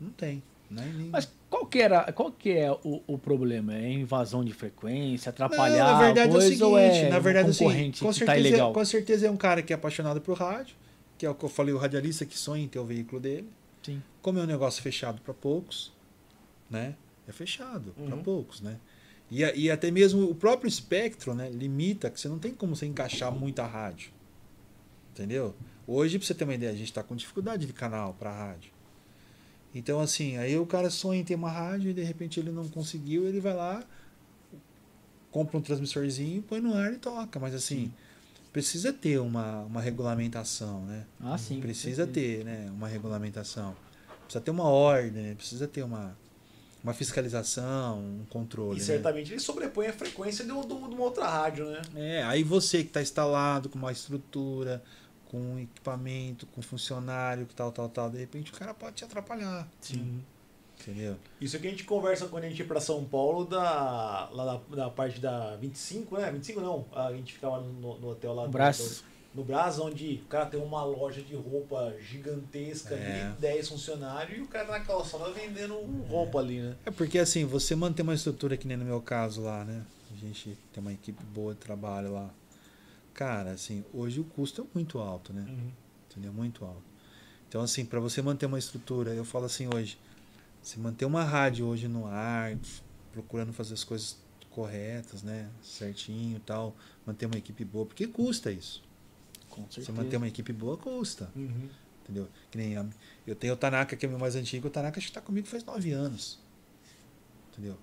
[0.00, 0.42] não tem.
[0.68, 0.84] Né?
[0.96, 3.72] Nem- Mas qual que, era, qual que é o, o problema?
[3.72, 7.08] É invasão de frequência, Não, atrapalhar na verdade a coisa, é o seguinte, ou é
[7.08, 8.72] na verdade é um concorrente com que tá certeza, ilegal?
[8.72, 10.74] com certeza é um cara que é apaixonado por rádio,
[11.16, 13.48] que é o que eu falei, o radialista que sonha em ter o veículo dele.
[13.84, 14.02] Sim.
[14.20, 15.92] Como é um negócio fechado para poucos,
[16.68, 16.96] né?
[17.28, 18.22] É fechado para Uhum.
[18.24, 18.76] poucos, né?
[19.30, 21.48] E, e até mesmo o próprio espectro, né?
[21.48, 24.10] Limita que você não tem como você encaixar muita rádio,
[25.12, 25.54] entendeu?
[25.86, 28.70] Hoje, para você ter uma ideia, a gente está com dificuldade de canal para rádio.
[29.74, 32.68] Então, assim, aí o cara sonha em ter uma rádio e de repente ele não
[32.68, 33.82] conseguiu, ele vai lá,
[35.30, 37.40] compra um transmissorzinho, põe no ar e toca.
[37.40, 37.92] Mas assim,
[38.52, 41.04] precisa ter uma, uma regulamentação, né?
[41.20, 41.60] Ah, sim.
[41.60, 42.70] precisa ter, né?
[42.70, 43.74] Uma regulamentação.
[44.24, 45.34] Precisa ter uma ordem, né?
[45.34, 46.16] precisa ter uma,
[46.84, 48.76] uma fiscalização, um controle.
[48.76, 48.86] E né?
[48.86, 51.82] certamente ele sobrepõe a frequência de, um- de uma outra rádio, né?
[51.94, 54.82] É, aí você que está instalado com uma estrutura,
[55.32, 59.66] com equipamento, com funcionário, que tal, tal, tal, de repente o cara pode te atrapalhar.
[59.80, 60.22] Sim.
[60.80, 61.16] Entendeu?
[61.40, 64.76] Isso que a gente conversa quando a gente ia pra São Paulo, da, lá da,
[64.76, 66.30] da parte da 25, né?
[66.30, 69.04] 25 não, a gente ficava no, no hotel lá No do- Brás.
[69.34, 73.22] no Brás, onde o cara tem uma loja de roupa gigantesca É.
[73.26, 75.74] ali, 10 funcionários, e o cara na calçada vendendo
[76.08, 76.74] roupa ali, né?
[76.84, 79.82] É porque assim, você manter uma estrutura que nem no meu caso lá, né?
[80.12, 82.28] A gente tem uma equipe boa de trabalho lá.
[83.14, 85.44] Cara, assim, hoje o custo é muito alto, né?
[86.10, 86.32] Entendeu?
[86.32, 86.82] Muito alto.
[87.48, 89.98] Então, assim, para você manter uma estrutura, eu falo assim hoje,
[90.62, 92.56] se manter uma rádio hoje no ar,
[93.12, 94.16] procurando fazer as coisas
[94.50, 95.50] corretas, né?
[95.62, 96.74] Certinho e tal,
[97.06, 98.82] manter uma equipe boa, porque custa isso.
[99.50, 99.92] Com Você certeza.
[99.92, 101.68] manter uma equipe boa custa, Uhum.
[102.02, 102.26] entendeu?
[102.50, 102.86] Que nem a-
[103.26, 105.20] eu tenho o Tanaka, que é o meu mais antigo, o Tanaka acho que tá
[105.20, 106.38] comigo faz nove anos.
[107.52, 107.76] Entendeu?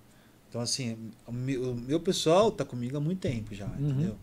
[0.48, 3.90] Então, assim, o meu, o meu pessoal tá comigo há muito tempo já, Uhum.
[3.90, 4.18] entendeu?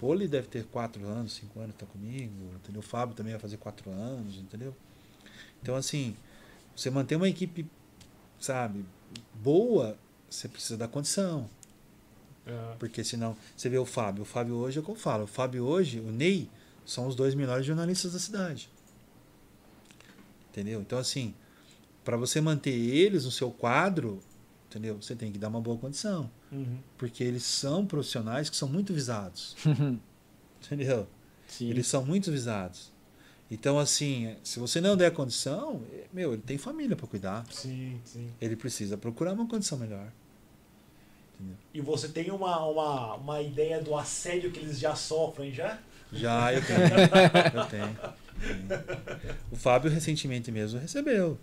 [0.00, 2.80] Poli deve ter quatro anos, cinco anos tá comigo, entendeu?
[2.80, 4.74] O Fábio também vai fazer quatro anos, entendeu?
[5.62, 6.16] Então, assim,
[6.74, 7.66] você manter uma equipe,
[8.40, 8.82] sabe,
[9.34, 9.98] boa,
[10.28, 11.50] você precisa dar condição.
[12.46, 12.76] Aham.
[12.78, 14.22] Porque senão, você vê o Fábio.
[14.22, 15.24] O Fábio hoje é o que eu falo.
[15.24, 16.48] O Fábio hoje, o Ney,
[16.86, 18.70] são os dois melhores jornalistas da cidade.
[20.48, 20.80] Entendeu?
[20.80, 21.34] Então, assim,
[22.02, 24.18] para você manter eles no seu quadro,
[24.66, 24.96] entendeu?
[24.96, 26.30] Você tem que dar uma boa condição.
[26.52, 26.78] Uhum.
[26.98, 29.56] Porque eles são profissionais que são muito visados.
[30.64, 31.06] Entendeu?
[31.46, 31.70] Sim.
[31.70, 32.92] Eles são muito visados.
[33.50, 37.44] Então, assim, se você não der condição, é, meu, ele tem família para cuidar.
[37.50, 38.30] Sim, sim.
[38.40, 40.06] Ele precisa procurar uma condição melhor.
[41.34, 41.56] Entendeu?
[41.74, 45.78] E você tem uma, uma, uma ideia do assédio que eles já sofrem já?
[46.12, 46.80] Já, eu tenho.
[47.54, 47.96] eu tenho.
[47.96, 49.40] tenho.
[49.50, 51.36] O Fábio recentemente mesmo recebeu.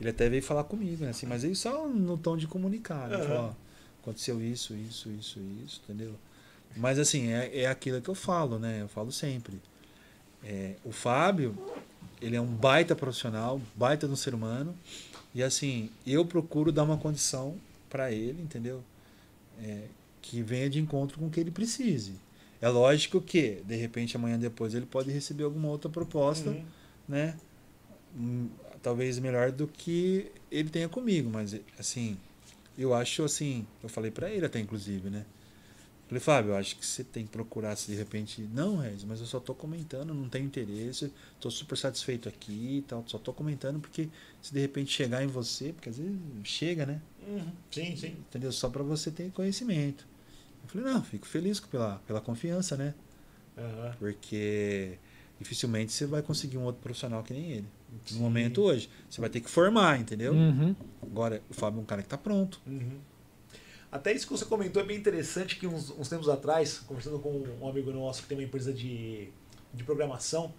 [0.00, 1.10] Ele até veio falar comigo, né?
[1.10, 3.08] Assim, mas ele só no tom de comunicar.
[3.08, 3.16] Né?
[3.16, 3.26] Aham.
[3.26, 3.69] Falou, ó,
[4.02, 6.14] aconteceu isso, isso, isso, isso, entendeu?
[6.76, 8.82] Mas assim, é, é aquilo que eu falo, né?
[8.82, 9.60] Eu falo sempre.
[10.44, 11.56] É, o Fábio,
[12.20, 14.74] ele é um baita profissional, baita de um ser humano.
[15.34, 17.56] E assim, eu procuro dar uma condição
[17.88, 18.82] para ele, entendeu?
[19.62, 19.84] É,
[20.22, 22.14] que venha de encontro com o que ele precise.
[22.60, 26.64] É lógico que, de repente, amanhã depois ele pode receber alguma outra proposta, Uhum.
[27.08, 27.36] né?
[28.16, 28.48] Hum,
[28.82, 32.16] Talvez melhor do que ele tenha comigo, mas assim,
[32.82, 35.24] eu acho assim, eu falei para ele até inclusive, né?
[36.10, 39.20] Falei, Fábio, eu acho que você tem que procurar se de repente, não, Regis, mas
[39.20, 43.32] eu só tô comentando, não tenho interesse, tô super satisfeito aqui e tal, só tô
[43.32, 44.08] comentando porque
[44.42, 47.00] se de repente chegar em você, porque às vezes chega, né?
[47.28, 47.52] Uhum.
[47.70, 48.16] Sim, sim.
[48.28, 48.50] Entendeu?
[48.50, 50.04] Só para você ter conhecimento.
[50.64, 52.92] Eu falei, não, fico feliz pela, pela confiança, né?
[53.56, 53.94] Aham.
[53.96, 54.98] Porque
[55.38, 57.68] dificilmente você vai conseguir um outro profissional que nem ele.
[58.04, 58.16] Sim.
[58.16, 58.88] No momento hoje.
[59.08, 60.32] Você vai ter que formar, entendeu?
[60.32, 60.74] Uhum.
[61.02, 62.60] Agora, o Fábio é um cara que tá pronto.
[62.66, 62.98] Uhum.
[63.90, 67.42] Até isso que você comentou é bem interessante que uns, uns tempos atrás, conversando com
[67.60, 69.28] um amigo nosso que tem uma empresa de,
[69.74, 70.54] de programação,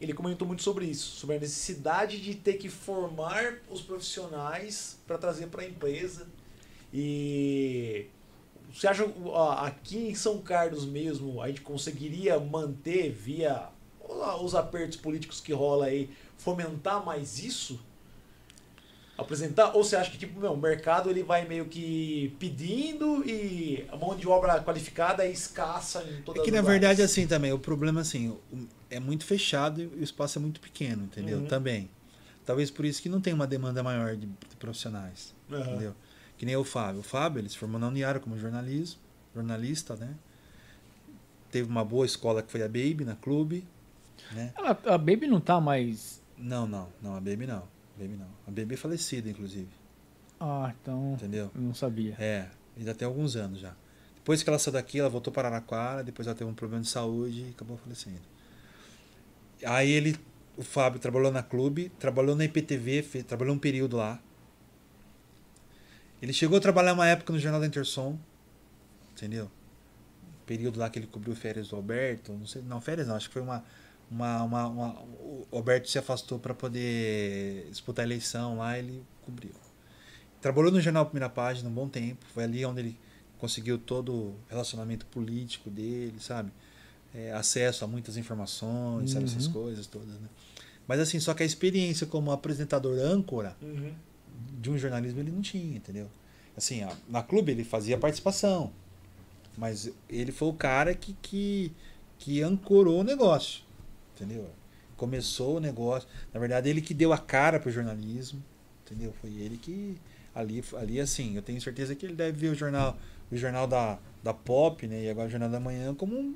[0.00, 5.16] ele comentou muito sobre isso, sobre a necessidade de ter que formar os profissionais para
[5.16, 6.26] trazer para a empresa.
[6.92, 8.06] E
[8.72, 13.68] você acha ó, aqui em São Carlos mesmo a gente conseguiria manter via
[14.42, 17.80] os apertos políticos que rola aí, fomentar mais isso?
[19.16, 19.74] apresentar?
[19.76, 23.96] Ou você acha que tipo, meu, o mercado ele vai meio que pedindo e a
[23.96, 26.72] mão de obra qualificada é escassa em todas É que na áreas?
[26.72, 28.36] verdade, assim também, o problema assim,
[28.90, 31.38] é muito fechado e o espaço é muito pequeno, entendeu?
[31.38, 31.46] Uhum.
[31.46, 31.88] Também.
[32.44, 35.32] Talvez por isso que não tem uma demanda maior de, de profissionais.
[35.50, 35.60] Aham.
[35.60, 35.94] Entendeu?
[36.36, 37.00] Que nem o Fábio.
[37.00, 39.00] O Fábio, ele se formou na Uniara como jornalismo,
[39.32, 40.14] jornalista, né?
[41.50, 43.64] Teve uma boa escola que foi a Baby, na clube,
[44.32, 44.52] né?
[44.56, 46.20] Ela- a Baby não tá mais.
[46.36, 47.62] Não, não, não, a Baby não.
[47.96, 48.28] Baby não.
[48.46, 49.68] A Baby é falecida, inclusive,
[50.40, 51.14] Ah, então.
[51.14, 51.50] entendeu?
[51.54, 52.14] Eu não sabia.
[52.18, 53.74] É, ainda tem alguns anos já.
[54.16, 56.88] Depois que ela saiu daqui, ela voltou para Araraquara, depois ela teve um problema de
[56.88, 58.20] saúde e acabou falecendo.
[59.64, 60.16] Aí ele,
[60.56, 64.20] o Fábio, trabalhou na clube, trabalhou na IPTV, fe- trabalhou um período lá.
[66.20, 68.18] Ele chegou a trabalhar uma época no Jornal da Intersom,
[69.12, 69.44] entendeu?
[69.46, 73.28] Um período lá que ele cobriu férias do Alberto, não sei, não, férias não, acho
[73.28, 73.64] que foi uma.
[74.10, 79.52] Uma, uma, uma- o Alberto se afastou para poder disputar a eleição lá, ele cobriu.
[80.40, 82.98] Trabalhou no Jornal Primeira Página um bom tempo, foi ali onde ele
[83.38, 86.50] conseguiu todo o relacionamento político dele, sabe?
[87.14, 89.24] É, acesso a muitas informações, sabe?
[89.26, 89.52] Essas Uhum.
[89.52, 90.28] coisas todas, né?
[90.86, 93.92] Mas assim, só que a experiência como apresentador âncora Uhum.
[94.60, 96.08] de um jornalismo ele não tinha, entendeu?
[96.56, 98.70] Assim, a- na clube ele fazia participação,
[99.56, 101.72] mas ele foi o cara que, que,
[102.18, 103.63] que ancorou o negócio,
[104.14, 104.48] entendeu?
[104.96, 106.08] Começou o negócio.
[106.32, 108.42] Na verdade, ele que deu a cara pro jornalismo,
[108.84, 109.12] entendeu?
[109.20, 109.96] Foi ele que
[110.34, 112.98] ali, ali assim, eu tenho certeza que ele deve ver o jornal,
[113.30, 115.04] o jornal da, da Pop, né?
[115.04, 116.34] E agora o jornal da Manhã como um,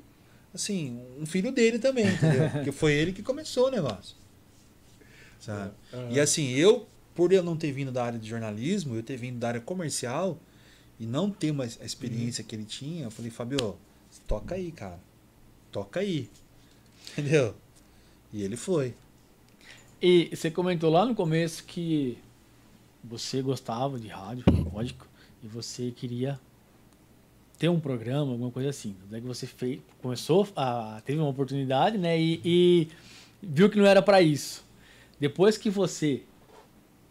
[0.53, 2.49] assim, um filho dele também, entendeu?
[2.51, 4.15] Porque foi ele que começou o negócio.
[5.39, 5.71] Sabe?
[5.93, 6.11] Aham.
[6.11, 9.39] E assim, eu, por eu não ter vindo da área de jornalismo, eu ter vindo
[9.39, 10.37] da área comercial
[10.99, 13.77] e não ter uma, a experiência que ele tinha, eu falei, Fabio,
[14.27, 14.99] toca aí, cara.
[15.71, 16.29] Toca aí.
[17.17, 17.55] Entendeu?
[18.31, 18.93] E ele foi.
[20.01, 22.17] E você comentou lá no começo que
[23.03, 24.43] você gostava de rádio,
[24.73, 25.07] lógico,
[25.43, 26.39] e você queria
[27.57, 28.95] ter um programa, alguma coisa assim.
[29.09, 32.19] Daí que você fez, começou, a, teve uma oportunidade, né?
[32.19, 32.87] E, e
[33.41, 34.63] viu que não era para isso.
[35.19, 36.23] Depois que você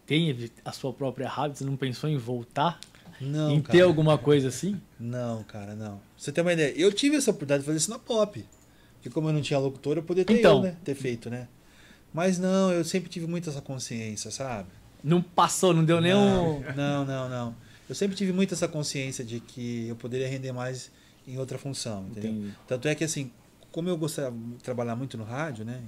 [0.07, 2.79] tem a sua própria rádio, você não pensou em voltar?
[3.21, 3.77] Não, em cara.
[3.77, 4.81] ter alguma coisa assim?
[4.99, 5.97] Não, cara, não.
[5.97, 8.43] Pra você ter uma ideia, eu tive essa oportunidade de fazer isso na pop.
[8.99, 10.57] Porque como eu não tinha locutor, eu poderia ter, Então.
[10.57, 11.47] eu, né, ter feito, né?
[12.13, 14.67] Mas não, eu sempre tive muito essa consciência, sabe?
[15.01, 16.61] Não passou, não deu nenhum.
[16.75, 17.55] Não, não, não.
[17.87, 20.91] Eu sempre tive muito essa consciência de que eu poderia render mais
[21.25, 22.31] em outra função, entendeu?
[22.31, 22.53] Entendi.
[22.67, 23.31] Tanto é que assim,
[23.71, 25.81] como eu gostava de trabalhar muito no rádio, né?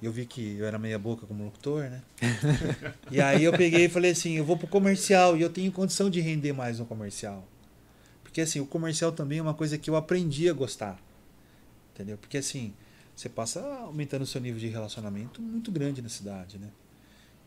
[0.00, 2.02] E eu vi que eu era meia boca como locutor, né?
[3.10, 6.08] e aí eu peguei e falei assim, eu vou pro comercial e eu tenho condição
[6.08, 7.46] de render mais no comercial.
[8.22, 10.98] Porque assim, o comercial também é uma coisa que eu aprendi a gostar.
[11.96, 12.18] Entendeu?
[12.18, 12.74] Porque assim,
[13.14, 16.68] você passa aumentando o seu nível de relacionamento muito grande na cidade, né?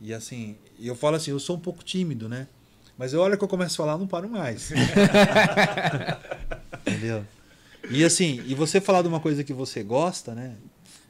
[0.01, 2.47] E assim, eu falo assim, eu sou um pouco tímido, né?
[2.97, 4.71] Mas a hora que eu começo a falar, eu não paro mais.
[6.81, 7.23] Entendeu?
[7.91, 10.55] E assim, e você falar de uma coisa que você gosta, né?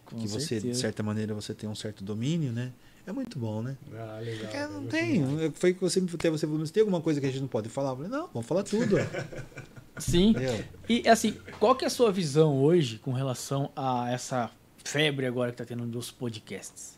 [0.03, 0.81] Com que você, de certeza.
[0.81, 2.73] certa maneira, você tem um certo domínio, né?
[3.07, 3.77] É muito bom, né?
[3.93, 4.41] Ah, legal.
[4.41, 5.51] Porque não tem.
[5.53, 7.47] Foi que você me até você falou, "Mas tem alguma coisa que a gente não
[7.47, 7.91] pode falar?
[7.91, 8.97] Eu falei, não, vamos falar tudo.
[10.07, 10.30] ó." Sim.
[10.31, 10.65] Entendeu?
[10.88, 14.51] E assim, qual que é a sua visão hoje com relação a essa
[14.84, 16.97] febre agora que tá tendo dos podcasts?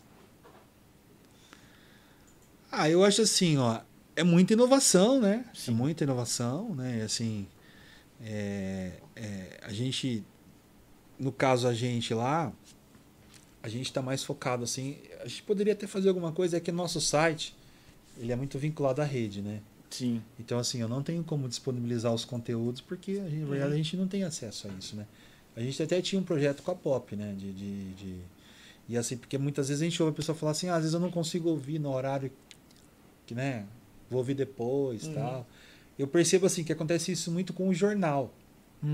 [2.70, 3.80] Ah, eu acho assim, ó,
[4.16, 5.44] é muita inovação, né?
[5.52, 5.72] Sim.
[5.72, 6.98] É muita inovação, né?
[6.98, 7.46] E, Assim,
[8.24, 10.24] é, é, a gente,
[11.18, 12.52] no caso a gente lá,
[13.62, 14.96] a gente está mais focado assim.
[15.20, 17.54] A gente poderia até fazer alguma coisa, é que nosso site
[18.16, 19.60] ele é muito vinculado à rede, né?
[19.92, 20.22] Sim.
[20.40, 23.76] Então assim, eu não tenho como disponibilizar os conteúdos porque a gente, na verdade a
[23.76, 25.06] gente não tem acesso a isso, né?
[25.54, 27.34] A gente até tinha um projeto com a Pop, né?
[27.36, 28.20] De, de, de-
[28.88, 30.94] e assim, porque muitas vezes a gente ouve a pessoa falar assim, ah, às vezes
[30.94, 32.32] eu não consigo ouvir no horário
[33.26, 33.66] que, né?
[34.10, 35.14] Vou ouvir depois, Uhum.
[35.14, 35.46] tal.
[35.98, 38.32] Eu percebo assim que acontece isso muito com o jornal,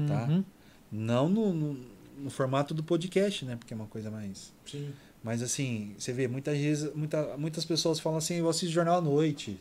[0.06, 0.26] Tá.
[0.28, 0.44] Uhum.
[0.92, 1.80] não no, no,
[2.24, 3.56] no formato do podcast, né?
[3.56, 4.92] Porque é uma coisa mais Sim.
[5.22, 9.00] mas assim, você vê, muitas vezes, muita, muitas pessoas falam assim, eu assisto jornal à
[9.00, 9.58] noite,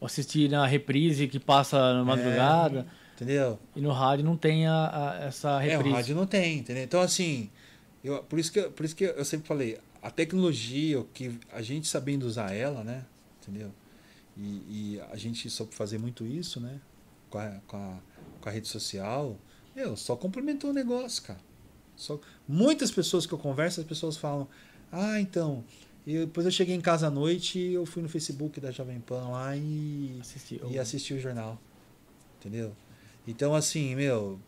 [0.00, 1.94] Ou Assistir na reprise que passa É.
[1.94, 2.86] na madrugada.
[3.14, 3.58] entendeu?
[3.74, 5.94] E no rádio não tem a, a- essa É, o reprise.
[5.96, 6.84] rádio não tem, entendeu?
[6.84, 7.50] Então, assim,
[8.04, 11.60] eu, por, isso que, eu- por isso que eu sempre falei, a tecnologia, que a
[11.60, 13.04] gente sabendo usar ela, né?
[13.42, 13.72] Entendeu?
[14.36, 14.42] E,
[14.96, 16.78] e a gente soube fazer muito isso, né?
[17.28, 17.96] Com a, com a,
[18.40, 19.36] com a rede social,
[19.74, 21.40] meu, só complementou o negócio, cara.
[21.96, 24.46] Só, muitas pessoas que eu converso, as pessoas falam,
[24.92, 25.64] ah, então,
[26.14, 29.00] eu, depois eu cheguei em casa à noite e eu fui no Facebook da Jovem
[29.00, 30.60] Pan lá e Assistir.
[30.70, 31.60] e assistir o jornal.
[32.38, 32.72] Entendeu?
[33.26, 34.38] Então, assim, meu,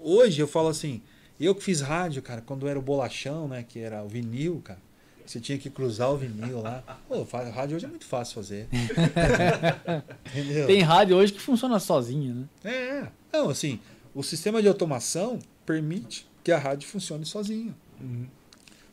[0.00, 1.02] hoje eu falo assim,
[1.38, 4.80] eu que fiz rádio, cara, quando era o bolachão, né, que era o vinil, cara,
[5.26, 6.82] você tinha que cruzar o vinil lá.
[7.08, 7.22] Pô,
[7.52, 8.68] rádio hoje é muito fácil fazer.
[10.34, 10.66] Entendeu?
[10.66, 12.48] Tem rádio hoje que funciona sozinha, né?
[12.64, 13.80] É, não, assim,
[14.14, 17.74] o sistema de automação permite que a rádio funcione sozinho.
[18.00, 18.26] Uhum.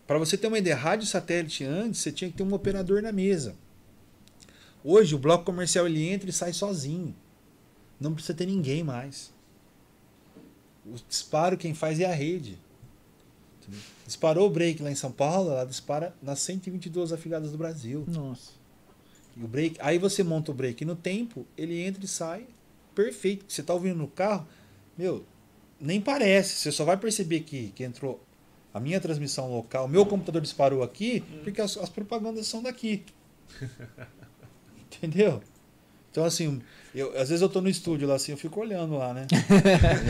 [0.09, 3.11] Para você ter uma ideia, rádio satélite antes, você tinha que ter um operador na
[3.11, 3.55] mesa.
[4.83, 7.15] Hoje, o bloco comercial ele entra e sai sozinho.
[7.99, 9.31] Não precisa ter ninguém mais.
[10.83, 12.57] O disparo quem faz é a rede.
[14.07, 18.03] Disparou o break lá em São Paulo, ela dispara nas 122 afiliadas do Brasil.
[18.07, 18.53] Nossa.
[19.37, 22.47] E o break, aí você monta o break no tempo, ele entra e sai
[22.95, 23.45] perfeito.
[23.47, 24.47] Você tá ouvindo no carro,
[24.97, 25.23] meu,
[25.79, 26.55] nem parece.
[26.55, 28.19] Você só vai perceber que, que entrou
[28.73, 33.03] a minha transmissão local, meu computador disparou aqui, porque as, as propagandas são daqui.
[34.85, 35.41] Entendeu?
[36.11, 36.61] Então, assim,
[36.93, 39.27] eu, às vezes eu tô no estúdio lá assim, eu fico olhando lá, né?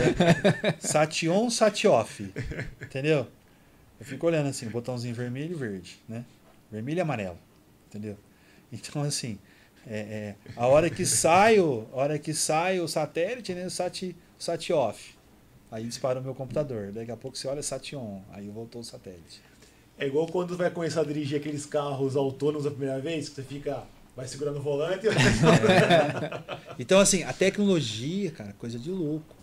[0.80, 2.32] sat on, sat off.
[2.80, 3.26] Entendeu?
[3.98, 6.24] Eu fico olhando assim, botãozinho vermelho e verde, né?
[6.70, 7.38] Vermelho e amarelo.
[7.88, 8.16] Entendeu?
[8.72, 9.38] Então, assim,
[9.86, 13.66] é, é, a hora que sai o, a hora que sai o satélite, né?
[13.66, 15.14] O sat, sat off.
[15.70, 16.90] Aí dispara o meu computador.
[16.92, 18.22] Daqui a pouco você olha sat on.
[18.30, 19.40] Aí voltou o satélite.
[19.98, 23.42] É igual quando vai começar a dirigir aqueles carros autônomos a primeira vez, que você
[23.42, 23.84] fica.
[24.16, 25.10] Vai segurando o volante e
[26.82, 29.36] Então, assim, a tecnologia, cara, coisa de louco.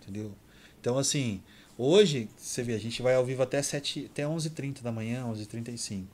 [0.00, 0.32] Entendeu?
[0.80, 1.40] Então, assim,
[1.78, 6.04] hoje, você vê, a gente vai ao vivo até, 7, até 11h30 da manhã, 11h35.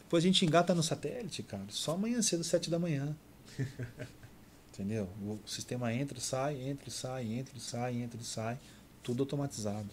[0.00, 3.16] Depois a gente engata no satélite, cara, só amanhã cedo, 7 da manhã.
[4.74, 5.08] Entendeu?
[5.22, 8.58] O sistema entra, sai, entra, sai, entra, sai, entra, sai.
[9.02, 9.88] Tudo automatizado.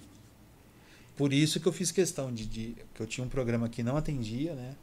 [1.16, 3.98] Por isso que eu fiz questão de, de que eu tinha um programa que não
[3.98, 4.76] atendia, né?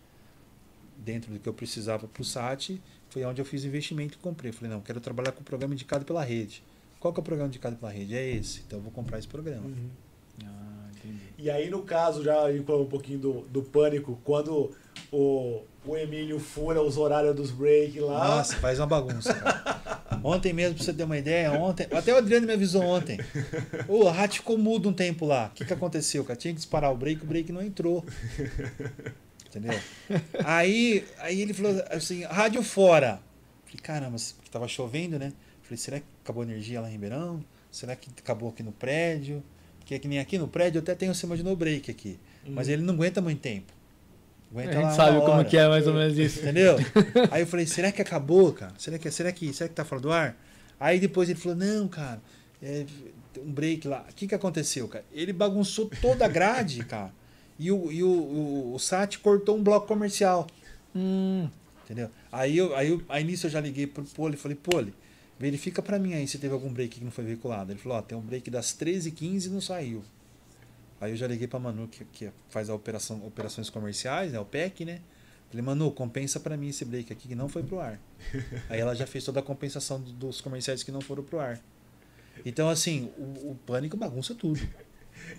[0.96, 4.18] Dentro do que eu precisava para o SAT, foi onde eu fiz o investimento e
[4.18, 4.50] comprei.
[4.50, 6.62] Falei, não, quero trabalhar com o programa indicado pela rede.
[6.98, 8.16] Qual que é o programa indicado pela rede?
[8.16, 8.62] É esse.
[8.66, 9.66] Então eu vou comprar esse programa.
[9.66, 9.90] Uhum.
[10.44, 11.20] Ah, entendi.
[11.38, 14.72] E aí, no caso, já um pouquinho do, do pânico, quando
[15.12, 18.36] o, o Emílio fura os horários dos break lá.
[18.36, 19.84] Nossa, faz uma bagunça, cara.
[20.22, 21.86] Ontem mesmo, pra você ter uma ideia, ontem.
[21.90, 23.18] Até o Adriano me avisou ontem.
[23.88, 25.46] O rádio ficou mudo um tempo lá.
[25.46, 26.38] O que, que aconteceu, cara?
[26.38, 28.04] Tinha que disparar o break, o break não entrou.
[29.48, 29.78] Entendeu?
[30.44, 33.20] Aí, aí ele falou assim, rádio fora.
[33.64, 35.32] Falei, caramba, porque tava chovendo, né?
[35.62, 37.44] Falei, será que acabou a energia lá em Ribeirão?
[37.70, 39.42] Será que acabou aqui no prédio?
[39.78, 41.90] Porque é que nem aqui no prédio eu até tenho o sistema de no break
[41.90, 42.18] aqui.
[42.46, 43.72] Mas ele não aguenta muito tempo.
[44.54, 45.44] A Aguenta gente lá sabe como hora.
[45.44, 46.40] que é mais ou menos isso.
[46.40, 46.76] Entendeu?
[47.30, 48.72] Aí eu falei, será que acabou, cara?
[48.78, 50.36] Será que, será que, será que tá fora do ar?
[50.78, 52.20] Aí depois ele falou, não, cara,
[52.62, 52.84] é
[53.38, 54.04] um break lá.
[54.10, 55.04] O que que aconteceu, cara?
[55.12, 57.12] Ele bagunçou toda a grade, cara.
[57.58, 60.46] E o, e o, o, o SAT cortou um bloco comercial.
[60.94, 61.48] Hum,
[61.84, 62.08] Entendeu?
[62.32, 64.94] Aí, eu, aí, eu, aí nisso eu já liguei pro Poli e falei, Poli,
[65.38, 67.72] verifica pra mim aí se teve algum break que não foi veiculado.
[67.72, 70.02] Ele falou, ó, tem um break das 13h15 e não saiu.
[71.00, 74.44] Aí eu já liguei pra Manu, que, que faz a operação, operações comerciais, né, o
[74.44, 75.00] PEC, né?
[75.50, 78.00] Falei, Manu, compensa pra mim esse break aqui que não foi pro ar.
[78.68, 81.60] aí ela já fez toda a compensação do- dos comerciais que não foram pro ar.
[82.44, 84.60] Então, assim, o, o pânico bagunça tudo.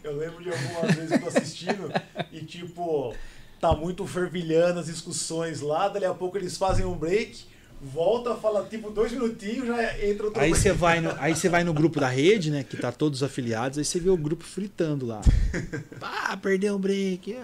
[0.04, 1.92] Eu lembro de algumas vezes eu tô assistindo
[2.32, 3.14] e, tipo,
[3.60, 7.46] tá muito fervilhando as discussões lá, dali a pouco eles fazem um break,
[7.82, 11.64] volta, fala, tipo, dois minutinhos, já entra outro Aí você vai no, aí você vai
[11.64, 12.64] no grupo da rede, né?
[12.64, 15.22] Que tá todos afiliados, aí você vê o grupo fritando lá.
[16.28, 17.36] Ah, perdeu o break.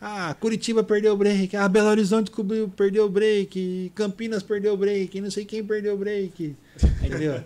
[0.00, 1.56] Ah, Curitiba perdeu o break.
[1.56, 3.92] Ah, Belo Horizonte cobriu, perdeu o break.
[3.94, 5.20] Campinas perdeu o break.
[5.20, 6.54] Não sei quem perdeu o break.
[7.02, 7.42] Entendeu?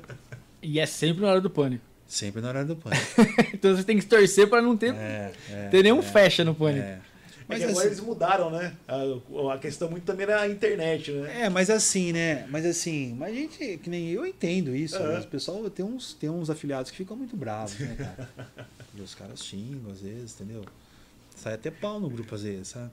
[0.63, 1.83] e é sempre na hora do pânico.
[2.07, 3.05] Sempre na hora do pânico.
[3.55, 6.55] Então você tem que torcer pra não ter, É, é, ter nenhum é, fecha no
[6.55, 6.85] pânico.
[6.87, 6.99] é.
[7.47, 8.75] Mas Mas agora assim, eles mudaram, né?
[8.89, 11.43] A, a questão muito também era a internet, né?
[11.43, 12.47] É, mas assim, né?
[12.49, 14.97] Mas assim, mas a gente, que nem eu entendo isso.
[14.97, 15.15] É.
[15.15, 15.21] né?
[15.21, 18.29] O pessoal tem uns, tem uns afiliados que ficam muito bravos, né, cara?
[18.95, 20.65] e os caras xingam às vezes, entendeu?
[21.37, 22.91] Sai até pau no grupo às vezes, sabe?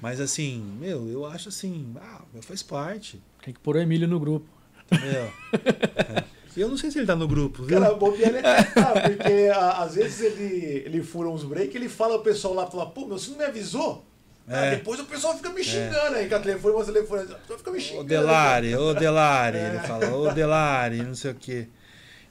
[0.00, 4.08] Mas assim, meu, eu acho assim, ah, meu, faz parte, Tem que pôr o Emílio
[4.08, 4.46] no grupo.
[4.90, 5.30] entendeu?
[5.52, 6.24] É.
[6.56, 7.78] Eu não sei se ele tá no grupo, viu?
[7.80, 12.16] Cara, bobeira é tá, porque a- às vezes ele, ele fura uns break, ele fala
[12.16, 14.04] o pessoal lá, fala, pô, meu, você não me avisou?
[14.48, 14.76] Ah, É.
[14.76, 17.58] depois o pessoal fica me xingando aí, com a telefone, mas o telefone, o pessoal
[17.58, 18.04] fica me Ô xingando.
[18.04, 19.68] Delari, ô Delari, É.
[19.70, 21.68] ele fala, ô Delari, não sei o quê.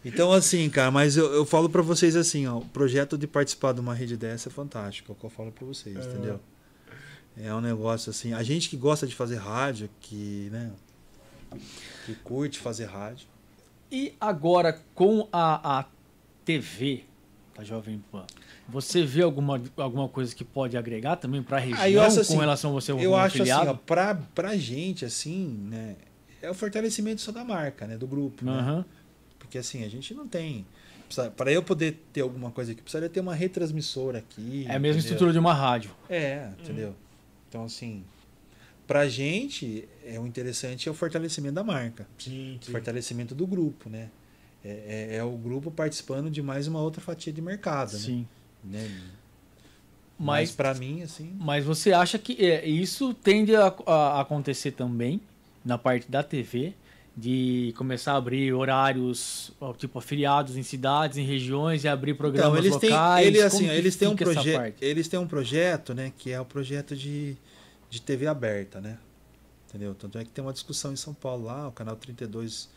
[0.03, 3.73] Então, assim, cara, mas eu, eu falo pra vocês assim, ó, o projeto de participar
[3.73, 5.99] de uma rede dessa é fantástico, é o que eu falo pra vocês, É.
[6.09, 6.39] entendeu?
[7.37, 10.71] É um negócio assim, a gente que gosta de fazer rádio, que, né,
[12.05, 13.27] que curte fazer rádio.
[13.95, 15.85] E agora com a, a
[16.43, 17.05] TV
[17.57, 18.25] da Jovem Pan,
[18.67, 22.39] você vê alguma, alguma coisa que pode agregar também pra região Ah, acho assim, com
[22.41, 23.69] relação a você Eu acho afiliado?
[23.69, 25.95] assim, pra, pra gente, assim, né,
[26.41, 28.51] é o fortalecimento só da marca, né, do grupo, né?
[28.51, 28.85] Aham.
[29.39, 30.65] Porque assim, a gente não tem.
[31.37, 34.65] Para eu poder ter alguma coisa aqui, precisaria ter uma retransmissora aqui.
[34.67, 34.99] É a mesma entendeu?
[34.99, 35.91] estrutura de uma rádio.
[36.09, 36.93] É, entendeu?
[37.47, 38.03] Então, assim,
[38.87, 43.89] pra gente, é o interessante é o fortalecimento da marca, Sim, o fortalecimento do grupo,
[43.89, 44.09] né?
[44.63, 48.27] É, é- é o grupo participando de mais uma outra fatia de mercado, Sim.
[48.63, 48.81] né?
[48.83, 49.01] né?
[50.17, 51.35] Mas, Mas pra mim, assim.
[51.37, 55.19] mas você acha que é, isso tende a, a acontecer também
[55.63, 56.73] na parte da TV?
[57.17, 62.65] De começar a abrir horários, tipo, afiliados em cidades, em regiões e abrir programas Então,
[62.65, 63.25] eles têm, locais?
[63.27, 66.43] ele, Como assim, eles têm um projeto, eles têm um projeto, né, que é o
[66.43, 67.37] projeto de,
[67.89, 68.97] de TV aberta, né?
[69.67, 69.93] Entendeu?
[69.95, 72.69] Tanto é que tem uma discussão em São Paulo lá, o canal 32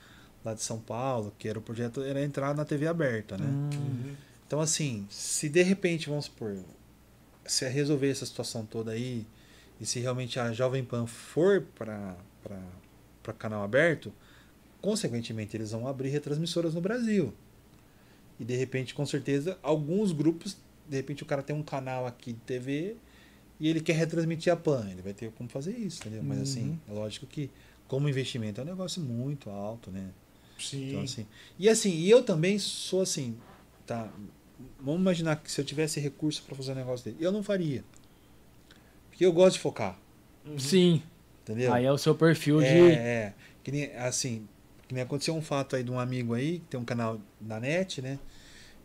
[0.44, 3.46] lá de São Paulo, que era o projeto era entrar na TV aberta, né?
[3.46, 4.14] Hum,
[4.46, 6.56] Então assim, se de repente, vamos supor,
[7.46, 9.26] se resolver essa situação toda aí,
[9.80, 12.16] e se realmente a Jovem Pan for para
[13.22, 14.12] para canal aberto,
[14.80, 17.34] consequentemente eles vão abrir retransmissoras no Brasil.
[18.40, 20.56] E de repente, com certeza, alguns grupos,
[20.88, 22.96] de repente o cara tem um canal aqui de TV
[23.60, 26.22] e ele quer retransmitir a Pan, ele vai ter como fazer isso, entendeu?
[26.22, 27.50] Mas assim, é lógico que
[27.86, 30.10] como investimento é um negócio muito alto, né?
[30.58, 30.88] Sim.
[30.88, 31.26] Então, assim,
[31.58, 33.36] e assim, e eu também sou assim,
[33.86, 34.12] tá?
[34.80, 37.84] Vamos imaginar que se eu tivesse recurso para fazer um negócio dele, eu não faria.
[39.08, 39.98] Porque eu gosto de focar,
[40.48, 40.58] Uhum.
[40.58, 41.02] Sim,
[41.42, 41.72] entendeu?
[41.72, 42.92] aí é o seu perfil é, de...
[42.94, 43.34] é.
[43.62, 44.48] Que nem, assim,
[44.86, 47.60] que nem aconteceu um fato aí de um amigo aí, que tem um canal na
[47.60, 48.18] net, né?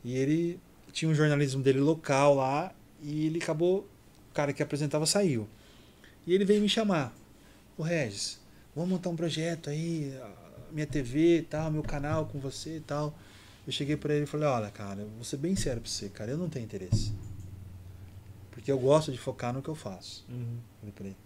[0.03, 0.59] E ele
[0.91, 3.87] tinha um jornalismo dele local lá, e ele acabou,
[4.33, 5.47] cara que apresentava saiu.
[6.25, 7.15] E ele veio me chamar.
[7.77, 8.39] Ô Regis,
[8.75, 10.13] vamos montar um projeto aí,
[10.71, 13.17] minha TV e tal, meu canal com você e tal.
[13.65, 16.31] Eu cheguei pra ele e falei, olha, cara, vou ser bem sério pra você, cara,
[16.31, 17.13] eu não tenho interesse.
[18.51, 20.25] Porque eu gosto de focar no que eu faço.
[20.29, 20.57] Uhum.
[20.79, 21.17] Falei pra ele.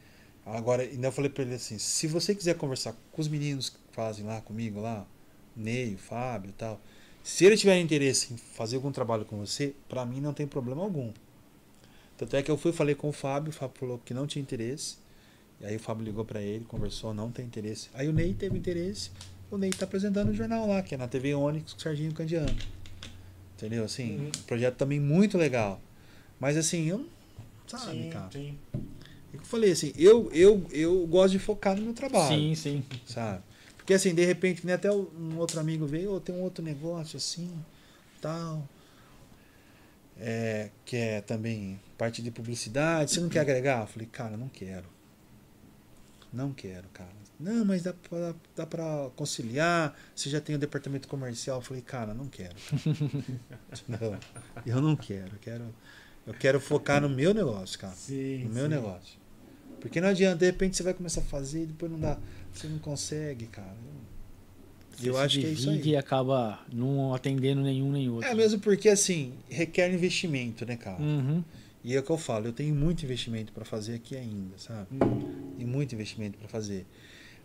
[0.46, 3.78] Agora, ainda eu falei pra ele assim, se você quiser conversar com os meninos que
[3.92, 5.06] fazem lá comigo, lá,
[5.56, 6.80] o Ney, o Fábio e tal,
[7.22, 10.82] se eles tiverem interesse em fazer algum trabalho com você, pra mim não tem problema
[10.82, 11.12] algum.
[12.18, 14.42] Tanto é que eu fui falei com o Fábio, o Fábio falou que não tinha
[14.42, 14.98] interesse.
[15.62, 17.90] E aí o Fábio ligou pra ele, conversou, não tem interesse.
[17.94, 19.12] Aí o Ney teve interesse,
[19.50, 22.14] o Ney tá apresentando o jornal lá, que é na TV Onix com o Serginho
[22.14, 22.56] Candiano.
[23.56, 23.84] Entendeu?
[23.84, 24.28] Assim, Uhum.
[24.28, 25.82] um projeto também muito legal.
[26.40, 27.08] Mas assim, eu.
[27.68, 28.30] Sabe, Sim, cara?
[28.32, 28.58] sim.
[28.74, 32.56] É que Eu falei assim, eu, eu, eu gosto de focar no meu trabalho, Sim,
[32.56, 32.84] sim.
[33.06, 33.42] sabe?
[33.78, 37.18] Porque assim, de repente, né, até um outro amigo veio, "Ô, tem um outro negócio
[37.18, 37.50] assim,
[38.22, 38.68] tal.
[40.20, 43.12] É, que é também parte de publicidade.
[43.12, 43.82] Você não quer agregar?
[43.82, 44.86] Eu falei, cara, não quero.
[46.34, 47.10] Não quero, cara.
[47.40, 49.96] Não, mas dá pra, dá pra conciliar.
[50.16, 51.58] Você já tem o departamento comercial.
[51.58, 52.56] Eu falei, cara, não quero.
[53.88, 54.20] não,
[54.66, 55.34] eu não quero.
[55.34, 55.76] Eu quero,
[56.26, 57.94] eu quero focar no meu negócio, cara.
[57.94, 58.70] Sim, no meu sim.
[58.70, 59.20] negócio.
[59.80, 62.18] Porque não adianta, de repente você vai começar a fazer e depois não dá.
[62.52, 63.76] Você não consegue, cara.
[63.86, 63.97] Eu,
[65.04, 65.82] eu Você acho se que é isso aí.
[65.84, 68.28] E acaba não atendendo nenhum nem outro.
[68.30, 71.02] É mesmo porque assim, requer investimento, né, cara?
[71.02, 71.44] Uhum.
[71.84, 74.88] E é o que eu falo, eu tenho muito investimento para fazer aqui ainda, sabe?
[74.92, 76.86] Hum, Tem muito investimento para fazer.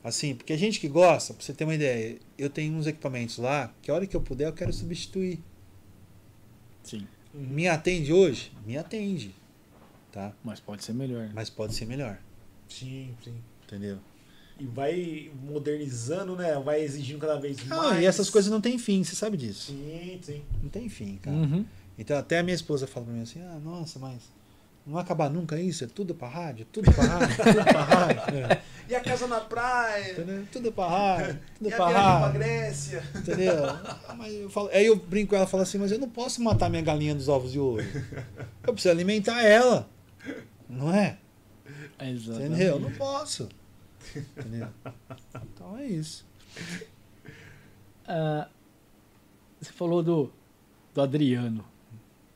[0.03, 3.39] Assim, porque a gente que gosta, pra você ter uma ideia, eu tenho uns equipamentos
[3.39, 5.39] lá que a hora que eu puder eu quero substituir.
[6.83, 7.07] Sim.
[7.33, 7.41] uhum.
[7.43, 8.51] Me atende hoje?
[8.67, 9.33] Me atende.
[10.11, 10.33] Tá?
[10.43, 11.23] Mas pode ser melhor.
[11.27, 11.31] né?
[11.35, 12.19] Mas pode ser melhor,
[12.69, 13.35] Sim, sim.
[13.65, 13.99] entendeu?
[14.59, 16.55] E vai modernizando, né?
[16.65, 18.03] Vai exigindo cada vez Ah, mais.
[18.03, 19.73] e essas coisas não têm fim, você sabe disso.
[19.73, 20.43] Sim, sim.
[20.63, 21.37] Não tem fim, cara.
[21.37, 21.65] Uhum.
[21.99, 24.23] Então até a minha esposa fala pra mim assim, ah, nossa, mas
[24.87, 25.85] não vai acabar nunca isso?
[25.85, 28.37] É tudo pra rádio, tudo pra rádio, tudo pra rádio.
[28.37, 30.13] É, E a casa na praia.
[30.13, 30.45] entendeu?
[30.53, 32.39] Tudo pra rádio, tudo E a pra viagem pra rádio.
[32.41, 33.03] Grécia.
[33.17, 33.55] Entendeu?
[34.19, 36.43] Mas eu falo, aí eu brinco com ela e falo assim, mas eu não posso
[36.43, 37.85] matar minha galinha dos ovos de ouro.
[38.67, 39.89] Eu preciso alimentar ela.
[40.69, 41.17] Não é?
[42.01, 42.47] Exatamente.
[42.53, 42.75] Entendeu?
[42.75, 43.49] Eu não posso.
[44.17, 44.69] Entendeu?
[45.55, 46.27] Então é isso.
[48.07, 48.49] Ah,
[49.61, 50.31] você falou do,
[50.95, 51.65] do Adriano,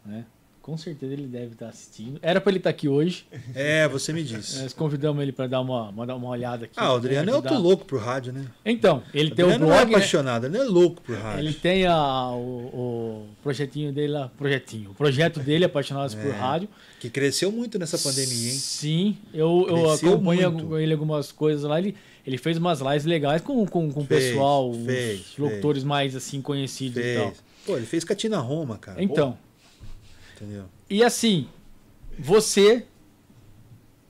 [0.04, 0.24] né?
[0.62, 2.18] Com certeza ele deve estar assistindo.
[2.20, 3.24] Era para ele estar aqui hoje.
[3.54, 4.60] É, você me disse.
[4.62, 6.74] Nós convidamos ele para dar uma, uma, dar uma olhada aqui.
[6.76, 8.44] Ah, o Adriano é né, outro louco pro rádio, né?
[8.64, 9.96] Então, ele tem o não é blog, né?
[9.96, 11.38] apaixonado, ele é louco por rádio.
[11.38, 14.90] Ele tem a, o, o projetinho dele projetinho.
[14.90, 16.32] O projeto dele, Apaixonados por É.
[16.32, 16.68] Rádio.
[16.98, 18.58] Que cresceu muito nessa pandemia, hein?
[18.58, 20.78] Sim, eu, eu acompanho muito.
[20.78, 21.78] ele algumas coisas lá.
[21.78, 21.94] Ele,
[22.26, 26.16] ele fez umas lives legais com, com, com o Fez, pessoal, fez, os locutores mais
[26.16, 27.26] assim conhecidos e tal.
[27.26, 27.44] Fez.
[27.66, 29.02] Pô, ele fez Catina Roma, cara.
[29.02, 29.36] Então,
[30.34, 30.64] Entendeu?
[30.88, 31.48] e assim,
[32.18, 32.86] você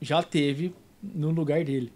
[0.00, 0.72] já teve
[1.02, 1.92] no lugar dele.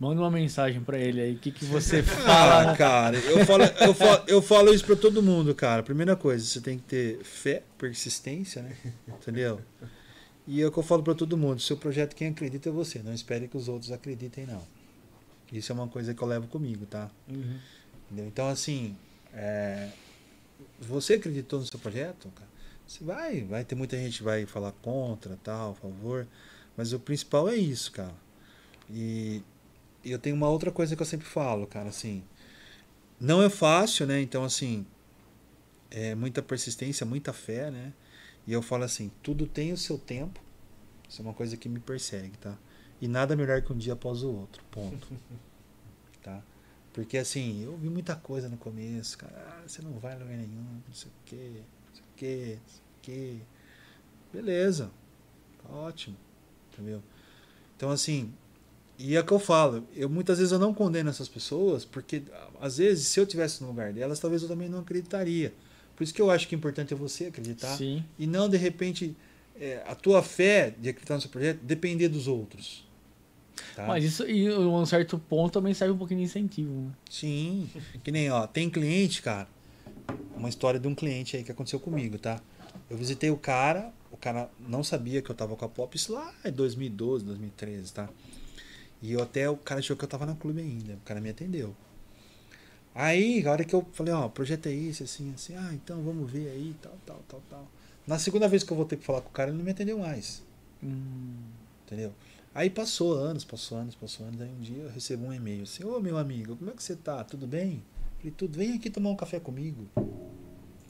[0.00, 1.34] Manda uma mensagem pra ele aí.
[1.34, 2.72] O que, que você fala?
[2.72, 5.82] Ah, cara, eu falo, eu, falo, eu falo isso pra todo mundo, cara.
[5.82, 8.74] Primeira coisa, você tem que ter fé, persistência, né?
[9.06, 9.60] Entendeu?
[10.46, 13.00] E é o que eu falo pra todo mundo: seu projeto, quem acredita é você.
[13.00, 14.62] Não espere que os outros acreditem, não.
[15.52, 17.10] Isso é uma coisa que eu levo comigo, tá?
[17.28, 17.58] Uhum.
[18.06, 18.26] Entendeu?
[18.26, 18.96] Então, assim,
[19.34, 19.90] é,
[20.80, 22.48] você acreditou no seu projeto, cara?
[22.86, 26.26] Você vai, vai ter muita gente que vai falar contra, tal, a favor,
[26.74, 28.14] mas o principal é isso, cara.
[28.88, 29.42] E
[30.04, 32.22] eu tenho uma outra coisa que eu sempre falo, cara, assim,
[33.20, 34.20] não é fácil, né?
[34.20, 34.86] Então, assim,
[35.90, 37.92] é muita persistência, muita fé, né?
[38.46, 40.40] E eu falo assim, tudo tem o seu tempo.
[41.08, 42.56] Isso é uma coisa que me persegue, tá?
[43.00, 45.08] E nada melhor que um dia após o outro, ponto.
[46.22, 46.42] tá?
[46.92, 50.36] Porque assim, eu vi muita coisa no começo, cara, ah, você não vai a lugar
[50.36, 53.36] nenhum, não sei o quê, não sei o quê, não sei o quê.
[54.32, 54.90] Beleza,
[55.62, 56.16] tá ótimo,
[56.72, 57.02] entendeu?
[57.76, 58.32] Então assim,
[59.02, 62.22] e é o que eu falo, eu muitas vezes eu não condeno essas pessoas, porque
[62.60, 65.54] às vezes se eu tivesse no lugar delas, talvez eu também não acreditaria.
[65.96, 68.04] Por isso que eu acho que o importante é você acreditar Sim.
[68.18, 69.16] e não de repente
[69.58, 72.86] é, a tua fé de acreditar no seu projeto depender dos outros.
[73.74, 73.86] Tá?
[73.86, 76.70] Mas isso, e um certo ponto, também serve um pouquinho de incentivo.
[76.70, 76.90] Né?
[77.08, 77.70] Sim,
[78.04, 79.48] que nem, ó, tem cliente, cara.
[80.36, 82.40] Uma história de um cliente aí que aconteceu comigo, tá?
[82.88, 86.12] Eu visitei o cara, o cara não sabia que eu tava com a Pop, isso
[86.12, 88.08] lá em 2012, 2013, tá?
[89.02, 91.30] E eu até, o cara achou que eu tava na clube ainda, o cara me
[91.30, 91.74] atendeu.
[92.94, 96.02] Aí, a hora que eu falei, ó, o projeto é esse, assim, assim, ah, então
[96.02, 97.68] vamos ver aí, tal, tal, tal, tal.
[98.06, 99.98] Na segunda vez que eu voltei pra falar com o cara, ele não me atendeu
[99.98, 100.42] mais,
[100.82, 101.36] Hum,
[101.84, 102.12] entendeu?
[102.54, 104.40] Aí passou anos, passou anos, passou anos.
[104.40, 106.96] Aí um dia eu recebo um e-mail assim: Ô meu amigo, como é que você
[106.96, 107.22] tá?
[107.22, 107.82] Tudo bem?
[108.18, 109.86] Falei: Tudo, vem aqui tomar um café comigo.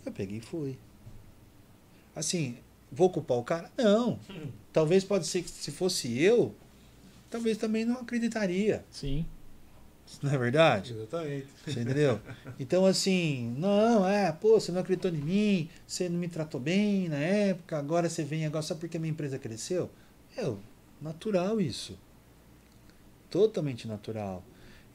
[0.06, 0.78] Eu peguei e fui.
[2.14, 2.56] Assim,
[2.90, 3.70] vou culpar o cara?
[3.76, 4.18] Não.
[4.72, 6.54] Talvez pode ser que se fosse eu,
[7.30, 8.84] talvez também não acreditaria.
[8.90, 9.24] sim.
[10.22, 10.92] Não é verdade?
[10.92, 11.46] Exatamente.
[11.64, 12.20] Você entendeu?
[12.58, 17.08] Então, assim, não, é, pô, você não acreditou em mim, você não me tratou bem
[17.08, 19.88] na época, agora você vem agora só porque a minha empresa cresceu.
[20.36, 20.52] É
[21.00, 21.96] natural isso.
[23.30, 24.42] Totalmente natural.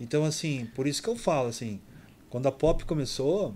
[0.01, 1.79] Então, assim, por isso que eu falo, assim,
[2.29, 3.53] quando a Pop começou,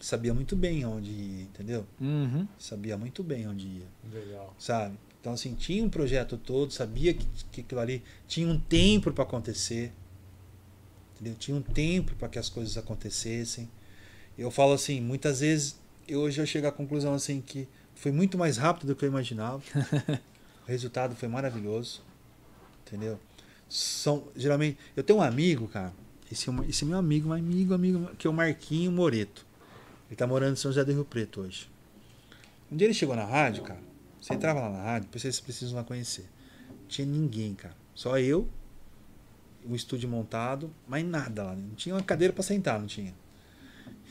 [0.00, 1.86] sabia muito bem onde ia, entendeu?
[2.00, 2.48] Uhum.
[2.58, 4.52] Sabia muito bem onde ia Legal.
[4.58, 4.98] sabe?
[5.24, 9.24] Então, assim, tinha um projeto todo, sabia que, que aquilo ali tinha um tempo para
[9.24, 9.90] acontecer,
[11.14, 11.34] entendeu?
[11.38, 13.66] Tinha um tempo para que as coisas acontecessem.
[14.36, 18.36] Eu falo assim, muitas vezes, eu, hoje eu chego à conclusão assim que foi muito
[18.36, 19.62] mais rápido do que eu imaginava.
[20.62, 22.02] o resultado foi maravilhoso,
[22.86, 23.18] entendeu?
[23.66, 24.76] são geralmente.
[24.94, 25.94] Eu tenho um amigo, cara.
[26.30, 29.46] Esse, é esse é meu amigo, um amigo, amigo, que é o Marquinho Moreto.
[30.10, 31.66] Ele tá morando em São José do Rio Preto hoje.
[32.70, 33.93] Um dia ele chegou na rádio, cara.
[34.24, 36.24] Você entrava lá na rádio, depois vocês precisam lá conhecer.
[36.70, 37.76] Não tinha ninguém, cara.
[37.94, 38.48] Só eu,
[39.66, 41.54] um estúdio montado, mas nada lá.
[41.54, 43.14] Não tinha uma cadeira pra sentar, não tinha.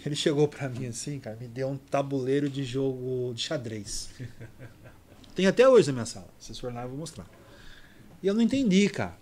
[0.05, 4.11] Ele chegou pra mim assim, cara, me deu um tabuleiro de jogo de xadrez.
[5.33, 6.29] Tem até hoje na minha sala.
[6.37, 7.27] Se for lá, eu vou mostrar.
[8.21, 9.17] E eu não entendi, cara.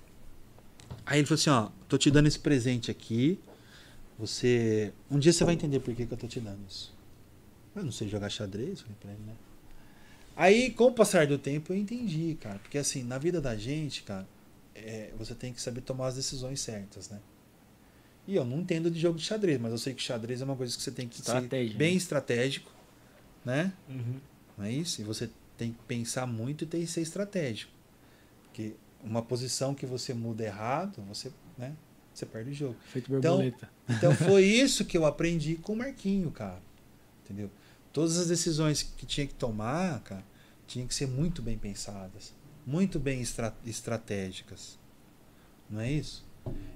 [1.06, 3.40] Aí ele falou assim, ó, tô te dando esse presente aqui.
[4.20, 4.92] Você.
[5.10, 6.94] Um dia você vai entender por que, que eu tô te dando isso.
[7.74, 9.36] Eu não sei jogar xadrez, falei pra ele, né?
[10.42, 12.58] Aí, com o passar do tempo, eu entendi, cara.
[12.58, 14.28] Porque assim, na vida da gente, cara,
[14.74, 17.20] é, você tem que saber tomar as decisões certas, né?
[18.28, 20.56] E eu não entendo de jogo de xadrez, mas eu sei que xadrez é uma
[20.56, 21.98] coisa que você tem que Estratégia, ser bem né?
[21.98, 22.72] estratégico,
[23.46, 23.72] né?
[23.88, 24.20] Uhum.
[24.58, 25.00] Não é isso?
[25.02, 27.72] E você tem que pensar muito e tem que ser estratégico.
[28.46, 28.74] Porque
[29.04, 31.76] uma posição que você muda errado, você, né?
[32.14, 32.76] Você perde o jogo.
[32.88, 33.70] Feito Então- borboleta.
[33.88, 36.62] Então foi isso que eu aprendi com o Marquinho, cara.
[37.24, 37.50] Entendeu?
[37.94, 40.31] Todas as decisões que tinha que tomar, cara,
[40.72, 42.34] tinham que ser muito bem pensadas,
[42.66, 44.80] muito bem estra- estratégicas.
[45.70, 46.26] Não é isso?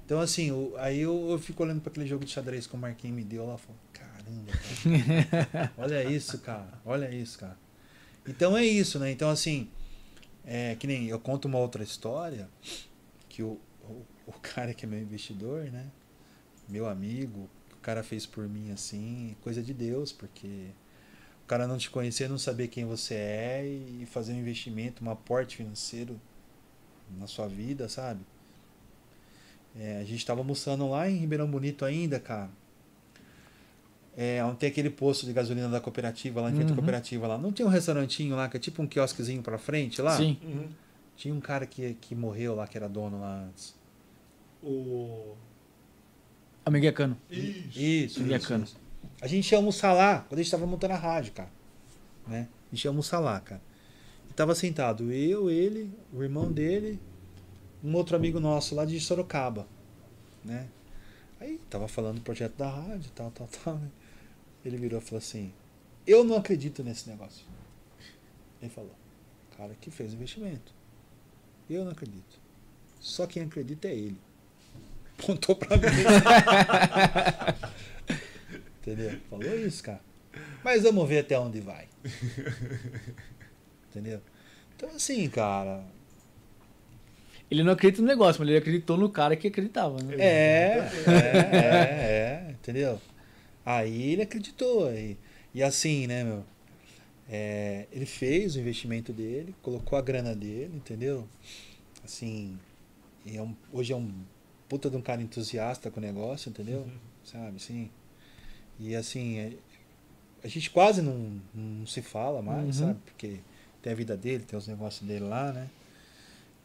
[0.05, 3.13] Então, assim, aí eu, eu fico olhando para aquele jogo de xadrez que o Marquinho
[3.13, 5.73] me deu lá e falo, caramba, cara.
[5.77, 6.79] olha isso, cara.
[6.85, 7.57] Olha isso, cara.
[8.27, 9.11] Então é isso, né?
[9.11, 9.69] Então, assim,
[10.43, 12.49] é, que nem eu conto uma outra história
[13.29, 15.87] que o, o, o cara que é meu investidor, né?
[16.67, 20.71] Meu amigo, o cara fez por mim assim, coisa de Deus, porque
[21.45, 25.11] o cara não te conhecer, não saber quem você é e fazer um investimento, um
[25.11, 26.19] aporte financeiro
[27.19, 28.19] na sua vida, sabe?
[29.77, 32.49] É, a gente estava almoçando lá em Ribeirão Bonito ainda, cara.
[34.17, 36.75] É, onde tem aquele posto de gasolina da cooperativa, lá em frente à Uhum.
[36.77, 37.37] cooperativa lá.
[37.37, 40.15] Não tinha um restaurantinho lá, que é tipo um quiosquezinho pra frente lá?
[40.17, 40.37] Sim.
[40.41, 40.67] Uhum.
[41.17, 43.75] Tinha um cara que, que morreu lá, que era dono lá antes.
[44.63, 45.35] O.
[46.65, 47.17] Americano.
[47.29, 47.79] Isso.
[48.23, 48.63] Isso, cana.
[48.63, 48.77] isso.
[49.25, 51.49] A gente ia almoçar lá, quando a gente tava montando a rádio, cara.
[52.27, 52.47] Né?
[52.71, 53.59] A gente ia almoçar lá, cara.
[54.29, 56.99] E tava sentado eu, ele, o irmão dele,
[57.83, 59.67] um outro amigo nosso lá de Sorocaba,
[60.43, 60.67] né?
[61.39, 63.79] Aí tava falando do projeto da rádio, tal, tal, tal.
[63.79, 63.89] né?
[64.63, 65.51] Ele virou e falou assim:
[66.05, 67.47] Eu não acredito nesse negócio.
[68.61, 68.93] Ele falou:
[69.57, 70.71] Cara que fez o investimento.
[71.67, 72.39] Eu não acredito.
[72.99, 74.21] Só quem acredita é ele.
[75.17, 75.81] Pontou pra mim.
[78.85, 79.19] Entendeu?
[79.29, 80.01] Falou isso, cara.
[80.63, 81.87] Mas vamos ver até onde vai.
[83.89, 84.21] Entendeu?
[84.75, 85.83] Então, assim, cara.
[87.49, 90.15] Ele não acredita no negócio, mas ele acreditou no cara que acreditava, né?
[90.19, 93.01] É, é, é, é, entendeu?
[93.65, 94.91] Aí ele acreditou.
[94.93, 95.17] E,
[95.53, 96.43] e assim, né, meu?
[97.29, 101.27] É, ele fez o investimento dele, colocou a grana dele, entendeu?
[102.03, 102.59] Assim,
[103.25, 104.11] é um- hoje é um
[104.69, 106.87] puta de um cara entusiasta com o negócio, entendeu?
[107.23, 107.89] Sabe, assim.
[108.79, 109.53] E assim, é-
[110.43, 112.87] a gente quase não, não se fala mais, Uhum.
[112.87, 112.99] sabe?
[113.05, 113.39] Porque
[113.81, 115.69] tem a vida dele, tem os negócios dele lá, né?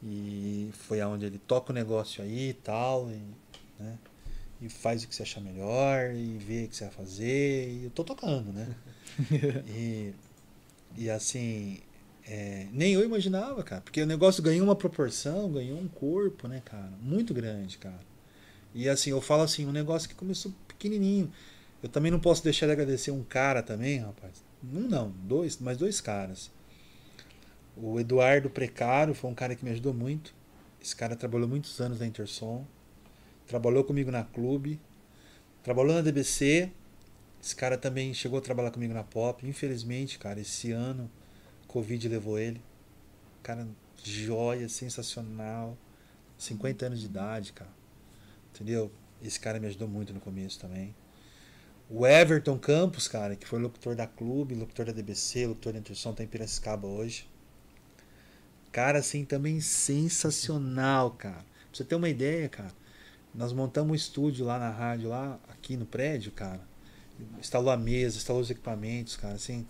[0.03, 3.21] E foi aonde ele toca o negócio aí e tal, e,
[3.83, 3.99] né?
[4.61, 7.85] E faz o que você achar melhor, e vê o que você vai fazer, e
[7.85, 8.75] eu tô tocando, né?
[9.69, 10.13] e,
[10.97, 11.79] e assim,
[12.27, 16.63] é, nem eu imaginava, cara, porque o negócio ganhou uma proporção, ganhou um corpo, né,
[16.65, 16.93] cara?
[17.01, 18.01] Muito grande, cara.
[18.75, 21.31] E assim, eu falo assim, um negócio que começou pequenininho.
[21.83, 24.45] Eu também não posso deixar de agradecer um cara também, rapaz.
[24.63, 26.51] Um não, dois, mas dois caras.
[27.77, 30.35] O Eduardo Precário foi um cara que me ajudou muito.
[30.83, 32.67] Esse cara trabalhou muitos anos na Intersom.
[33.47, 34.79] Trabalhou comigo na Clube.
[35.63, 36.71] Trabalhou na DBC.
[37.43, 39.47] Esse cara também chegou a trabalhar comigo na Pop.
[39.47, 41.11] Infelizmente, cara, esse ano,
[41.67, 42.63] Covid levou ele.
[43.43, 43.67] Cara,
[44.05, 45.77] joia, sensacional.
[46.37, 47.71] 50 anos de idade, cara.
[48.55, 48.93] Entendeu?
[49.23, 50.95] Esse cara me ajudou muito no começo também.
[51.93, 56.13] O Everton Campos, cara, que foi locutor da Clube, locutor da DBC, locutor da Intersom,
[56.13, 57.29] tá em Piracicaba hoje.
[58.71, 61.45] Cara, assim, também sensacional, cara.
[61.45, 62.71] Pra você ter uma ideia, cara,
[63.35, 66.61] nós montamos um estúdio lá na rádio, lá, aqui no prédio, cara.
[67.41, 69.67] Instalou a mesa, instalou os equipamentos, cara, assim.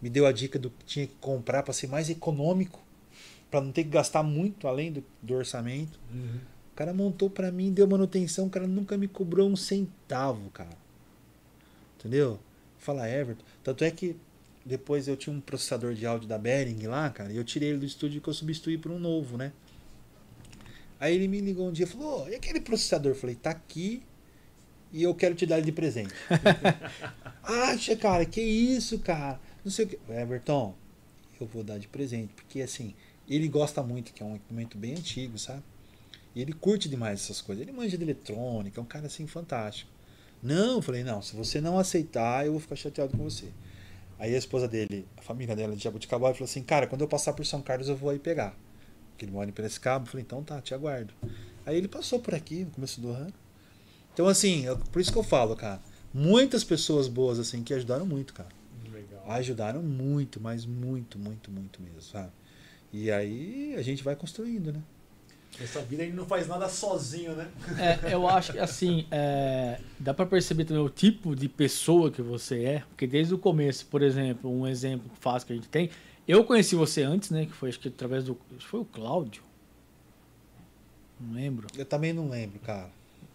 [0.00, 2.80] Me deu a dica do que tinha que comprar para ser mais econômico,
[3.50, 5.98] para não ter que gastar muito além do, do orçamento.
[6.14, 6.38] Uhum.
[6.72, 10.79] O cara montou pra mim, deu manutenção, o cara nunca me cobrou um centavo, cara.
[12.00, 12.40] Entendeu?
[12.78, 13.44] Fala Everton.
[13.62, 14.16] Tanto é que
[14.64, 17.78] depois eu tinha um processador de áudio da Behring lá, cara, e eu tirei ele
[17.78, 19.52] do estúdio que eu substituí por um novo, né?
[20.98, 23.12] Aí ele me ligou um dia e falou: "Ô, e aquele processador?
[23.12, 24.02] Eu falei: tá aqui
[24.92, 26.12] e eu quero te dar ele de presente.
[27.42, 29.40] Acha, cara, que isso, cara?
[29.64, 29.98] Não sei o que.
[30.10, 30.74] Everton,
[31.40, 32.94] eu vou dar de presente, porque assim,
[33.28, 35.62] ele gosta muito, que é um equipamento bem antigo, sabe?
[36.34, 37.62] E ele curte demais essas coisas.
[37.62, 39.90] Ele manja de eletrônica, é um cara assim fantástico.
[40.42, 43.48] Não, eu falei, não, se você não aceitar, eu vou ficar chateado com você.
[44.18, 47.32] Aí a esposa dele, a família dela de Jabuticabal, falou assim, cara, quando eu passar
[47.32, 48.54] por São Carlos eu vou aí pegar.
[49.10, 50.04] Porque ele mora em Piracicaba.
[50.04, 51.12] Eu falei, então tá, te aguardo.
[51.64, 53.32] Aí ele passou por aqui no começo do ano.
[54.12, 55.80] Então, assim, eu- por isso que eu falo, cara.
[56.12, 58.48] Muitas pessoas boas, assim, que ajudaram muito, cara.
[58.92, 59.22] Legal.
[59.30, 62.32] Ajudaram muito, mas muito, muito, muito mesmo, sabe?
[62.92, 64.82] E aí a gente vai construindo, né?
[65.58, 67.48] Nessa vida a gente não faz nada sozinho, né?
[67.78, 72.22] É, eu acho que assim, é, dá pra perceber também o tipo de pessoa que
[72.22, 75.90] você é, porque desde o começo, por exemplo, um exemplo fácil que a gente tem,
[76.26, 78.84] eu conheci você antes, né, que foi acho que através do, acho que foi o
[78.86, 79.42] Cláudio,
[81.20, 82.88] não lembro, Eu também não lembro, cara.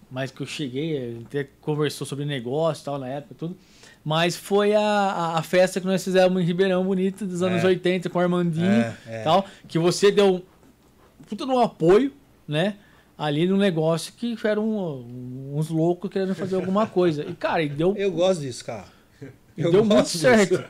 [0.10, 3.56] mas que eu cheguei, a gente conversou sobre negócio e tal na época, tudo,
[4.04, 7.68] mas foi a, a, a festa que nós fizemos em Ribeirão Bonito dos anos É.
[7.68, 9.24] 80 com o Armandinho É, é.
[9.24, 10.44] tal, que você deu
[11.28, 12.12] puta no apoio,
[12.48, 12.78] né?
[13.18, 17.24] Ali no negócio que eram um- uns loucos querendo fazer alguma coisa.
[17.26, 18.88] E, cara, e deu, Eu gosto disso, cara.
[19.58, 20.18] e eu deu muito disso.
[20.20, 20.64] certo.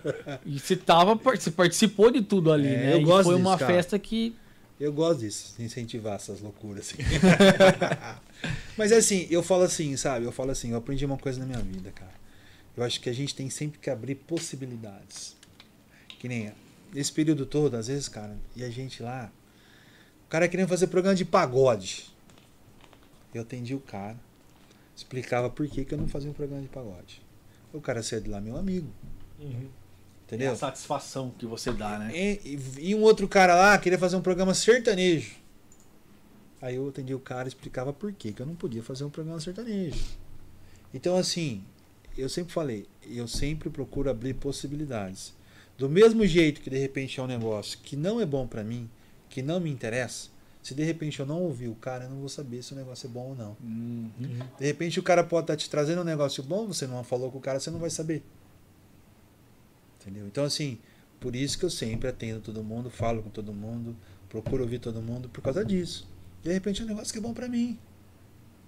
[0.45, 2.93] E você, tava, você participou de tudo ali, É, né?
[2.93, 3.73] eu e gosto foi disso, uma cara.
[3.73, 4.35] festa que.
[4.80, 6.93] Eu gosto disso, de incentivar essas loucuras.
[6.93, 6.97] Assim.
[8.77, 10.26] Mas é assim, eu falo assim, sabe?
[10.26, 12.13] Eu falo assim, eu aprendi uma coisa na minha vida, cara.
[12.76, 15.35] Eu acho que a gente tem sempre que abrir possibilidades.
[16.19, 16.51] Que nem
[16.93, 19.31] esse período todo, às vezes, cara, e a gente lá,
[20.35, 22.13] cara querendo fazer programa de pagode.
[23.33, 24.17] Eu atendi o cara,
[24.95, 27.21] explicava por que, que eu não fazia um programa de pagode.
[27.73, 28.87] O cara saía de lá, meu amigo,
[29.39, 29.69] Uhum.
[30.27, 30.51] É entendeu?
[30.51, 32.11] a satisfação que você dá, né?
[32.13, 32.41] E,
[32.79, 35.35] e- e um outro cara lá queria fazer um programa sertanejo.
[36.61, 39.09] Aí eu atendi o cara e explicava por que que eu não podia fazer um
[39.09, 40.03] programa sertanejo.
[40.93, 41.63] Então, assim,
[42.17, 45.33] eu sempre falei, eu sempre procuro abrir possibilidades.
[45.77, 48.89] Do mesmo jeito que de repente é um negócio que não é bom pra mim,
[49.35, 50.29] que não me interessa,
[50.63, 53.05] se de repente eu não ouvir o cara, eu não vou saber se o negócio
[53.05, 53.57] é bom ou não.
[53.61, 54.39] Uhum.
[54.57, 57.37] De repente o cara pode estar te trazendo um negócio bom, você não falou com
[57.37, 58.23] o cara, você não vai saber.
[59.99, 60.25] Entendeu?
[60.25, 60.79] Então, assim,
[61.19, 63.93] por isso que eu sempre atendo todo mundo, falo com todo mundo,
[64.29, 66.07] procuro ouvir todo mundo por causa disso.
[66.41, 67.77] De repente é um negócio que é bom pra mim.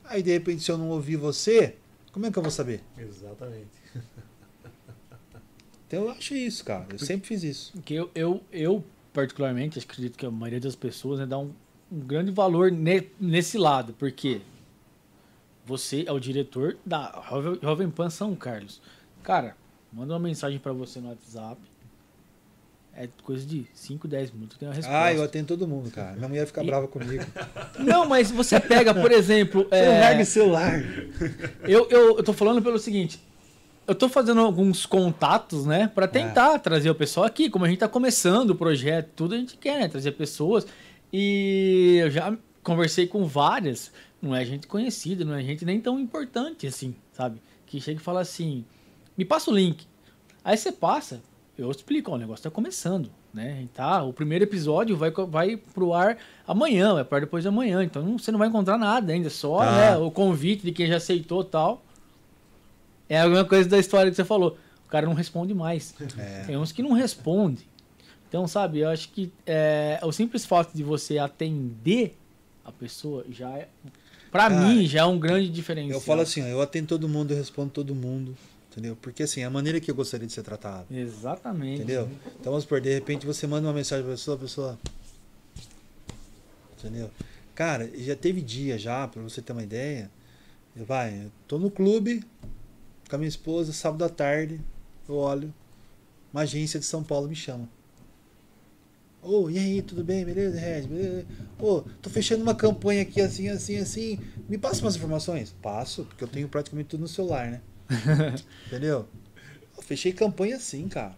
[0.03, 1.77] Aí, de repente, se eu não ouvir você,
[2.11, 2.83] como é que eu vou saber?
[2.97, 3.71] Exatamente.
[5.87, 6.85] Então, eu acho isso, cara.
[6.91, 7.71] Eu sempre fiz isso.
[7.71, 8.83] Porque eu, eu, eu,
[9.21, 11.49] particularmente, acredito que a maioria das pessoas né, dá um,
[11.91, 14.41] um grande valor ne- nesse lado, porque
[15.65, 18.79] você é o diretor da Jovem- Jovem Pan São Carlos.
[19.23, 19.55] Cara,
[19.91, 21.59] manda uma mensagem pra você no WhatsApp.
[22.95, 25.03] É coisa de 5, 10 minutos, tem uma resposta.
[25.03, 26.15] Ah, eu atendo todo mundo, cara.
[26.15, 27.23] Minha mulher fica E- brava comigo.
[27.79, 29.63] Não, mas você pega, por exemplo.
[29.67, 30.73] Você é, larga o celular.
[31.63, 33.19] eu, eu, eu tô falando pelo seguinte.
[33.87, 35.87] Eu tô fazendo alguns contatos, né?
[35.87, 37.49] Pra tentar trazer o pessoal aqui.
[37.49, 39.87] Como a gente tá começando o projeto, tudo a gente quer, né?
[39.87, 40.67] Trazer pessoas.
[41.11, 43.91] E eu já conversei com várias.
[44.21, 47.41] Não é gente conhecida, não é gente nem tão importante assim, sabe?
[47.65, 48.65] Que chega e fala assim:
[49.17, 49.85] me passa o link.
[50.43, 51.21] Aí você passa,
[51.57, 53.65] eu explico: ó, o negócio tá começando, né?
[53.73, 57.83] Tá, o primeiro episódio vai, vai pro ar amanhã, vai ar depois de amanhã.
[57.83, 59.71] Então não- você não vai encontrar nada ainda, só Tá.
[59.77, 61.83] né, o convite de quem já aceitou e tal.
[63.09, 64.57] É alguma coisa da história que você falou.
[64.85, 65.93] O cara não responde mais.
[66.17, 66.43] É.
[66.45, 67.65] Tem uns que não respondem.
[68.27, 72.17] Então, sabe, eu acho que é, o simples fato de você atender
[72.63, 73.69] a pessoa já é.
[74.29, 75.97] Pra Cara, mim, já é um grande diferencial.
[75.97, 78.35] Eu falo assim, ó, eu atendo todo mundo, eu respondo todo mundo.
[78.69, 78.97] Entendeu?
[79.01, 80.85] Porque assim, é a maneira que eu gostaria de ser tratado.
[80.91, 81.81] Exatamente.
[81.81, 82.09] Entendeu?
[82.39, 84.79] Então vamos supor, de repente você manda uma mensagem pra pessoa, a pessoa.
[86.77, 87.09] Entendeu?
[87.55, 90.11] Cara, já teve dia já, pra você ter uma ideia.
[90.75, 92.23] Vai, eu tô no clube
[93.09, 94.61] com a minha esposa, sábado à tarde,
[95.07, 95.53] eu olho,
[96.33, 97.69] uma agência de São Paulo me chama.
[99.21, 100.23] Ô, e aí, tudo bem?
[100.23, 100.83] Beleza, Red?
[100.83, 101.25] Beleza?
[101.59, 104.19] Ô, tô fechando uma campanha aqui assim, assim, assim.
[104.47, 105.53] Me passa umas informações?
[105.61, 107.61] Passo, porque eu tenho praticamente tudo no celular, né?
[108.67, 109.07] Entendeu?
[109.75, 111.15] Eu fechei campanha assim, cara.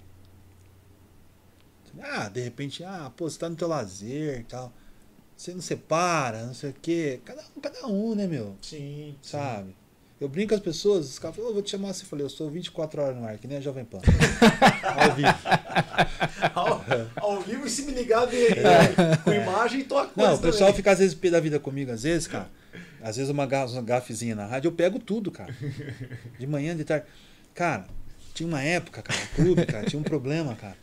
[2.01, 4.71] Ah, de repente, ah, pô, você tá no teu lazer e tal.
[5.35, 7.21] Você não separa, não sei o quê.
[7.23, 8.57] Cada um, cada um, né, meu?
[8.61, 9.15] Sim.
[9.21, 9.75] Sabe?
[10.19, 12.03] Eu brinco com as pessoas, os caras falam, "Ô, vou te chamar assim.
[12.03, 13.99] Eu falei, eu sou 24 horas no ar, que nem a Jovem Pan.
[14.83, 15.29] Ao vivo.
[16.53, 16.85] Ao,
[17.35, 18.37] ao vivo e se me ligar de,
[19.23, 20.75] com imagem, tô a coisa Não, o pessoal também.
[20.75, 22.49] fica às vezes pé da vida comigo, às vezes, cara.
[23.01, 25.55] Às vezes uma, uma gafezinha na rádio, eu pego tudo, cara.
[26.37, 27.05] De manhã, de tarde.
[27.55, 27.87] Cara,
[28.33, 30.75] tinha uma época, cara, clube, cara, tinha um problema, cara.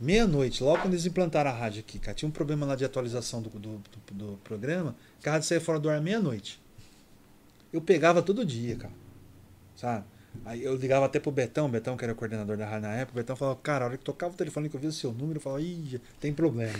[0.00, 3.42] Meia-noite, logo quando eles implantaram a rádio aqui, cara, tinha um problema lá de atualização
[3.42, 6.58] do, do, do- do programa, que a rádio saía fora do ar meia-noite.
[7.72, 8.94] Eu pegava todo dia, cara.
[9.76, 10.04] Sabe?
[10.44, 13.12] Aí eu ligava até pro Betão, Betão, que era o coordenador da rádio na época,
[13.12, 15.12] o Betão falava, cara, a hora que tocava o telefone que eu via o seu
[15.12, 16.72] número, eu falava, ih, tem problema.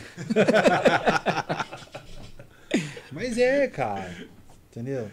[3.10, 4.28] Mas é, cara.
[4.70, 5.10] Entendeu?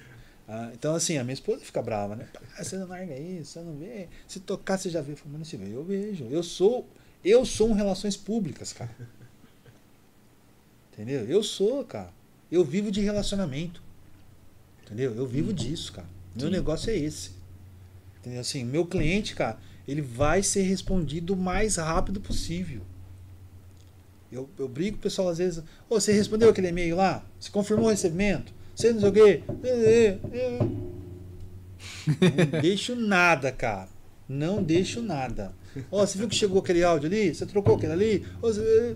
[0.47, 2.27] Ah, então, assim, a minha esposa fica brava, né?
[2.57, 4.07] Ah, você não larga isso, você não vê.
[4.27, 5.14] Se tocar, você já vê.
[5.14, 5.76] Eu não se vê.
[5.76, 6.27] Eu vejo.
[6.30, 6.88] Eu sou,
[7.23, 8.95] eu sou um relações públicas, cara.
[10.93, 11.26] Entendeu?
[11.26, 12.14] Eu sou, cara.
[12.52, 13.81] Eu vivo de relacionamento.
[14.86, 15.16] Entendeu?
[15.16, 16.07] Eu vivo disso, cara.
[16.36, 16.52] Meu Sim.
[16.53, 17.32] negócio é esse.
[18.20, 18.41] Entendeu?
[18.41, 19.57] Assim, meu cliente, cara,
[19.88, 22.82] ele vai ser respondido o mais rápido possível.
[24.32, 25.64] Eu, eu brigo com o pessoal às vezes.
[25.90, 27.24] Ô, você respondeu aquele e-mail lá?
[27.40, 28.53] Você confirmou o recebimento?
[28.76, 29.44] Você não sei o quê?
[32.07, 33.90] Não deixo nada, cara.
[34.28, 35.53] Não deixo nada.
[35.91, 37.34] Ó, você viu que chegou aquele áudio ali?
[37.34, 38.26] Você trocou aquele ali?
[38.41, 38.95] Ô, você-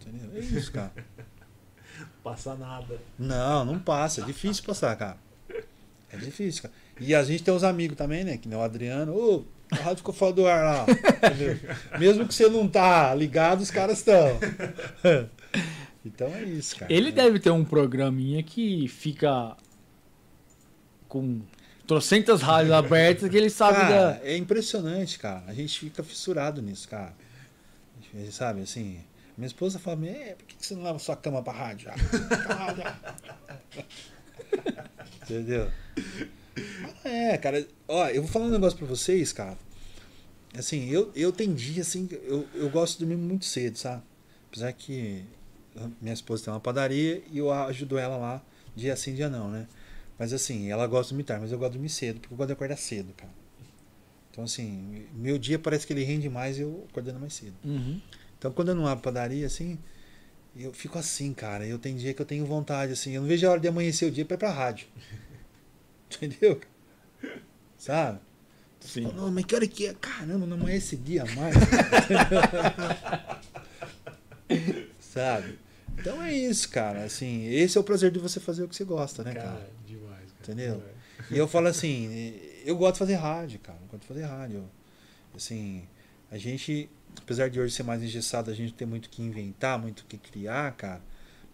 [0.00, 0.30] Entendeu?
[0.34, 0.92] É isso, cara.
[2.22, 2.98] Passa nada.
[3.18, 4.20] Não, não passa.
[4.20, 5.16] É difícil passar, cara.
[6.12, 6.74] É difícil, cara.
[7.00, 8.36] E a gente tem os amigos também, né?
[8.36, 9.14] Que nem o Adriano.
[9.14, 10.86] Ô, a rádio ficou fora do ar lá.
[11.30, 11.58] Entendeu?
[11.98, 14.38] Mesmo que você não tá ligado, os caras estão.
[16.04, 16.90] Então é isso, cara.
[16.90, 19.54] Ele deve ter um programinha que fica
[21.08, 21.42] com
[21.86, 24.20] trocentas rádios abertas que ele sabe Cara, da.
[24.26, 25.44] é impressionante, cara.
[25.46, 27.12] A gente fica fissurado nisso, cara.
[27.98, 29.00] A gente, Sabe, assim.
[29.40, 31.90] Minha esposa fala, é, por que você não leva sua cama pra rádio?
[31.90, 32.74] Ah,
[35.24, 35.70] Entendeu?
[37.02, 37.66] É, cara.
[37.88, 39.56] Ó, eu vou falar um negócio pra vocês, cara.
[40.54, 44.02] Assim, eu, eu dia, assim, eu, eu gosto de dormir muito cedo, sabe?
[44.50, 45.24] Apesar que
[46.02, 48.42] minha esposa tem uma padaria e eu ajudo ela lá
[48.76, 49.66] dia sim, dia não, né?
[50.18, 52.36] Mas assim, ela gosta de dormir tarde, mas eu gosto de dormir cedo, porque eu
[52.36, 53.32] gosto de acordar cedo, cara.
[54.30, 57.54] Então, assim, meu dia parece que ele rende mais eu acordando mais cedo.
[57.64, 57.98] Uhum.
[58.40, 59.78] Então, quando eu não abro padaria, assim,
[60.56, 61.66] eu fico assim, cara.
[61.66, 64.08] Eu tenho dia que eu tenho vontade, assim, eu não vejo a hora de amanhecer
[64.08, 64.86] o dia pra ir pra rádio.
[66.10, 66.58] Entendeu?
[67.76, 68.18] Sabe?
[68.80, 69.02] Sim.
[69.02, 69.94] Fala, Não, mas que hora que é?
[70.00, 71.54] Caramba, não amanhece dia mais.
[74.98, 75.58] Sabe?
[75.98, 77.04] Então é isso, cara.
[77.04, 79.48] Assim, esse é o prazer de você fazer o que você gosta, né, cara?
[79.48, 80.42] Cara, demais, cara.
[80.42, 80.76] Entendeu?
[80.76, 80.94] Demais.
[81.30, 83.78] E eu falo assim, eu gosto de fazer rádio, cara.
[83.82, 84.64] Eu gosto de fazer rádio.
[85.36, 85.86] Assim,
[86.30, 86.88] a gente,
[87.18, 90.72] apesar de hoje ser mais engessado, a gente tem muito que inventar, muito que criar,
[90.72, 91.00] cara.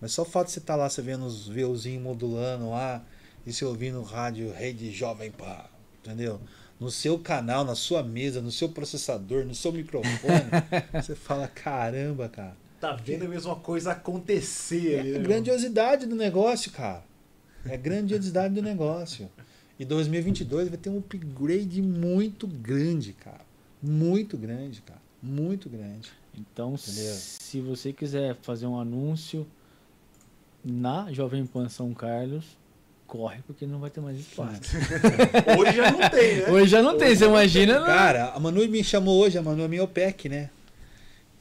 [0.01, 3.03] Mas só o fato de você estar lá, você vendo os veuzinhos modulando lá,
[3.47, 5.65] e você ouvindo rádio Rede Jovem Pan,
[6.03, 6.41] entendeu?
[6.79, 10.15] No seu canal, na sua mesa, no seu processador, no seu microfone,
[10.93, 12.57] você fala, caramba, cara.
[12.79, 15.29] Tá vendo a mesma coisa acontecer ali, É né, a meu?
[15.29, 17.03] grandiosidade do negócio, cara.
[17.65, 19.31] É a grandiosidade do negócio.
[19.79, 23.45] E 2022 vai ter um upgrade muito grande, cara.
[23.83, 25.01] Muito grande, cara.
[25.27, 26.11] Muito grande.
[26.35, 27.15] Então, Entendeu?
[27.15, 29.47] se você quiser fazer um anúncio
[30.65, 32.45] na Jovem Pan São Carlos,
[33.07, 34.61] corre, porque não vai ter mais espaço.
[35.59, 36.51] Hoje já não tem, né?
[36.51, 37.81] Hoje já não tem, você imagina?
[37.81, 37.87] não?
[37.87, 40.51] Cara, a Manu me chamou hoje, a Manu é minha OPEC, né?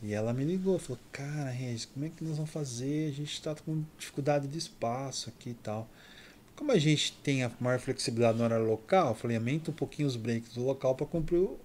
[0.02, 3.10] E ela me ligou, falou, cara, Regis, como é que nós vamos fazer?
[3.10, 5.88] A gente tá com dificuldade de espaço aqui e tal.
[6.56, 10.08] Como a gente tem a maior flexibilidade no horário local, eu falei, aumenta um pouquinho
[10.08, 11.60] os breaks do local para cumprir o,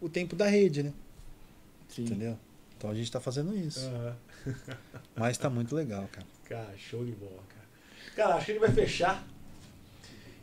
[0.00, 0.92] o tempo da rede, né?
[1.94, 2.02] Sim.
[2.02, 2.36] Entendeu?
[2.76, 3.86] Então a gente tá fazendo isso.
[3.86, 4.16] Aham.
[5.14, 6.26] Mas tá muito legal, cara.
[6.44, 7.64] Cara, show de bola, cara.
[8.16, 9.24] Cara, acho que ele vai fechar.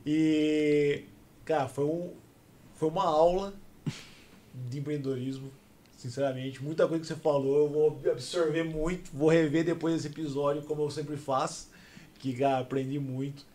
[0.06, 1.03] E,
[1.44, 2.14] cara, foi, um,
[2.76, 3.53] foi uma aula
[4.69, 5.52] de empreendedorismo.
[5.98, 10.64] Sinceramente, muita coisa que você falou, eu vou absorver muito, vou rever depois desse episódio,
[10.64, 11.69] como eu sempre faço,
[12.18, 13.45] que cara, aprendi muito.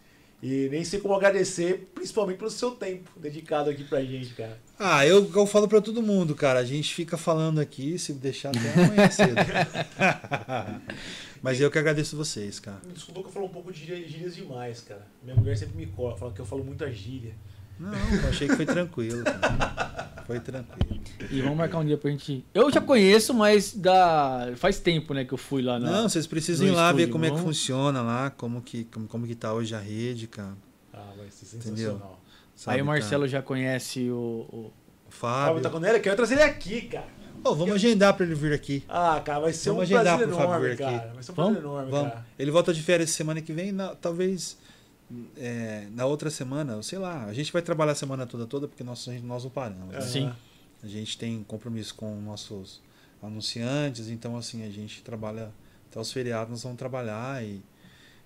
[0.48, 4.56] E nem sei como agradecer, principalmente pelo seu tempo dedicado aqui pra gente, cara.
[4.78, 6.60] Ah, eu, eu falo pra todo mundo, cara.
[6.60, 9.34] A gente fica falando aqui, se deixar até amanhã cedo.
[11.42, 12.78] Mas eu que agradeço vocês, cara.
[12.86, 15.04] Me desculpa que eu falo um pouco de gíria- gírias demais, cara.
[15.20, 17.32] Minha mulher sempre me cola, fala que eu falo muita gíria.
[17.78, 20.22] Não, eu achei que foi tranquilo, cara.
[20.26, 21.00] Foi tranquilo.
[21.30, 22.44] E vamos marcar um dia pra gente.
[22.54, 24.52] Eu já conheço, mas da...
[24.56, 25.90] faz tempo, né, que eu fui lá na.
[25.90, 29.26] Não, vocês precisam ir lá ver como é que funciona lá, como que, como, como
[29.26, 30.54] que tá hoje a rede, cara.
[30.92, 31.76] Ah, vai ser Entendeu?
[31.76, 32.20] sensacional.
[32.54, 33.28] Sabe, Aí o Marcelo cara?
[33.28, 34.14] já conhece o.
[34.50, 34.72] o-
[35.06, 35.62] O Fábio Fábio.
[35.62, 36.00] tá com ele?
[36.00, 37.06] Quero trazer ele aqui, cara.
[37.44, 38.82] Ô, vamos agendar pra ele vir aqui.
[38.88, 40.82] Ah, cara, vai ser Vamos um agendar prazer pro Fábio enorme, vir aqui.
[40.98, 41.12] cara.
[41.14, 41.52] Vai ser um Vamos?
[41.52, 42.12] prazer enorme, Vamos.
[42.12, 42.26] cara.
[42.38, 44.58] Ele volta de férias semana que vem, na- talvez
[45.36, 47.24] é, na outra semana, sei lá.
[47.24, 49.94] A gente vai trabalhar a semana toda toda porque nós, nós não paramos.
[49.94, 50.00] né?
[50.00, 50.32] Sim.
[50.82, 52.80] A gente tem compromisso com nossos
[53.22, 55.50] anunciantes, então assim, a gente trabalha
[55.90, 57.62] até os feriados, nós vamos trabalhar e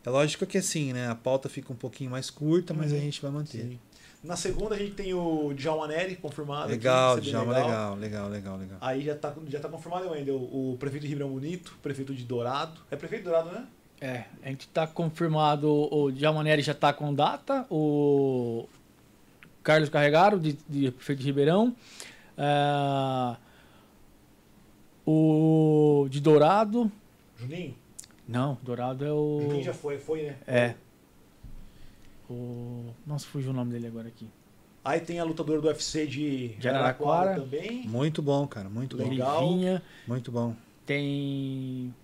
[0.04, 2.98] é lógico que assim, né, a pauta fica um pouquinho mais curta, mas Uhum.
[2.98, 3.62] a gente vai manter.
[3.62, 3.78] Sim.
[4.22, 6.64] Na segunda a gente tem o Djalma Neri confirmado.
[6.64, 8.78] aqui, Legal, bem Djalma, legal, legal, legal, legal.
[8.82, 12.14] Aí já tá, já tá confirmado ainda o, o prefeito de Ribeirão Bonito, o prefeito
[12.14, 12.78] de Dourado.
[12.90, 13.66] É prefeito de Dourado, né?
[14.00, 15.68] É, a gente tá confirmado.
[15.70, 17.66] O Djalmaneri já tá com data.
[17.70, 18.66] O
[19.62, 21.74] Carlos Carregaro, de, de prefeito de Ribeirão.
[22.36, 23.36] É,
[25.06, 26.90] o de Dourado.
[27.36, 27.74] Juninho?
[28.26, 29.40] Não, Dourado é o.
[29.42, 30.36] Juninho já foi, foi, né?
[30.46, 30.74] É.
[32.28, 32.86] O.
[33.06, 34.26] Nossa, fugiu o nome dele agora aqui.
[34.82, 37.34] Aí tem a lutadora do UFC de, De Araraquara.
[37.34, 37.86] também.
[37.86, 38.68] Muito bom, cara.
[38.70, 39.08] Muito bom.
[39.08, 39.42] Legal.
[40.06, 40.54] Muito bom.
[40.86, 41.94] Tem.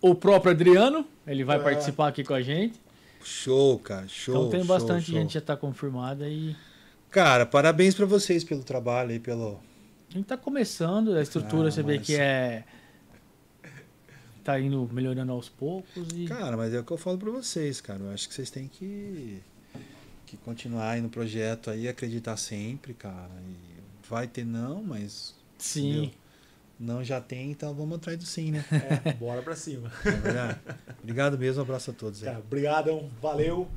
[0.00, 1.62] O próprio Adriano, ele vai É.
[1.62, 2.80] participar aqui com a gente.
[3.24, 4.06] Show, cara.
[4.08, 4.34] Show.
[4.34, 5.14] então tem show, bastante show.
[5.20, 6.54] gente já tá confirmada e.
[7.10, 9.58] Cara, parabéns pra vocês pelo trabalho aí, pelo.
[10.10, 12.64] A gente tá começando, a estrutura Ah, você vê mas- que é.
[14.44, 16.26] Tá indo melhorando aos poucos e.
[16.26, 18.00] Cara, mas é o que eu falo pra vocês, cara.
[18.00, 19.42] Eu acho que vocês têm que,
[20.24, 23.30] que continuar aí no projeto aí, acreditar sempre, cara.
[23.46, 25.90] E vai ter não, mas Sim.
[25.90, 26.10] entendeu?
[26.78, 28.64] Não já tem, então vamos atrás do sim, né?
[29.04, 29.90] É, bora pra cima.
[30.04, 30.92] É?
[31.02, 32.22] Obrigado mesmo, um abraço a todos.
[32.22, 32.30] aí.
[32.30, 33.68] Cara, brigadão, valeu.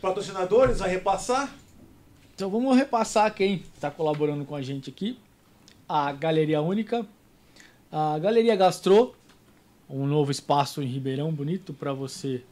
[0.00, 1.54] Patrocinadores, a repassar?
[2.34, 5.18] Então vamos repassar quem está colaborando com a gente aqui.
[5.88, 7.06] A Galeria Única,
[7.90, 9.14] a Galeria Gastro,
[9.88, 12.42] um novo espaço em Ribeirão bonito para você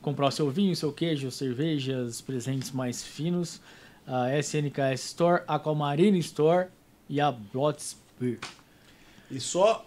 [0.00, 3.60] comprar o seu vinho, seu queijo, cervejas, presentes mais finos.
[4.06, 6.68] A SNKS Store, a Aquamarine Store
[7.08, 8.40] e a Blots Beer.
[9.32, 9.86] E só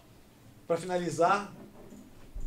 [0.66, 1.54] pra finalizar,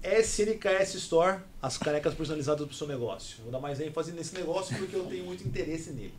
[0.03, 3.39] SNKS Store, as canecas personalizadas pro seu negócio.
[3.45, 6.15] Vou dar mais ênfase nesse negócio porque eu tenho muito interesse nele.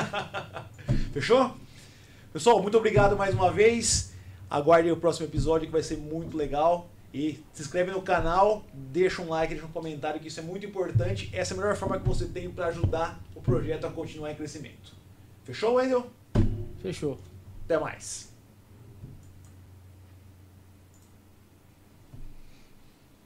[1.12, 1.54] Fechou?
[2.32, 4.14] Pessoal, muito obrigado mais uma vez.
[4.48, 6.88] Aguardem o próximo episódio que vai ser muito legal.
[7.12, 10.64] E se inscreve no canal, deixa um like, deixa um comentário, que isso é muito
[10.64, 11.30] importante.
[11.32, 14.34] Essa é a melhor forma que você tem para ajudar o projeto a continuar em
[14.34, 14.94] crescimento.
[15.44, 16.10] Fechou, Wendel?
[16.82, 17.20] Fechou.
[17.66, 18.33] Até mais.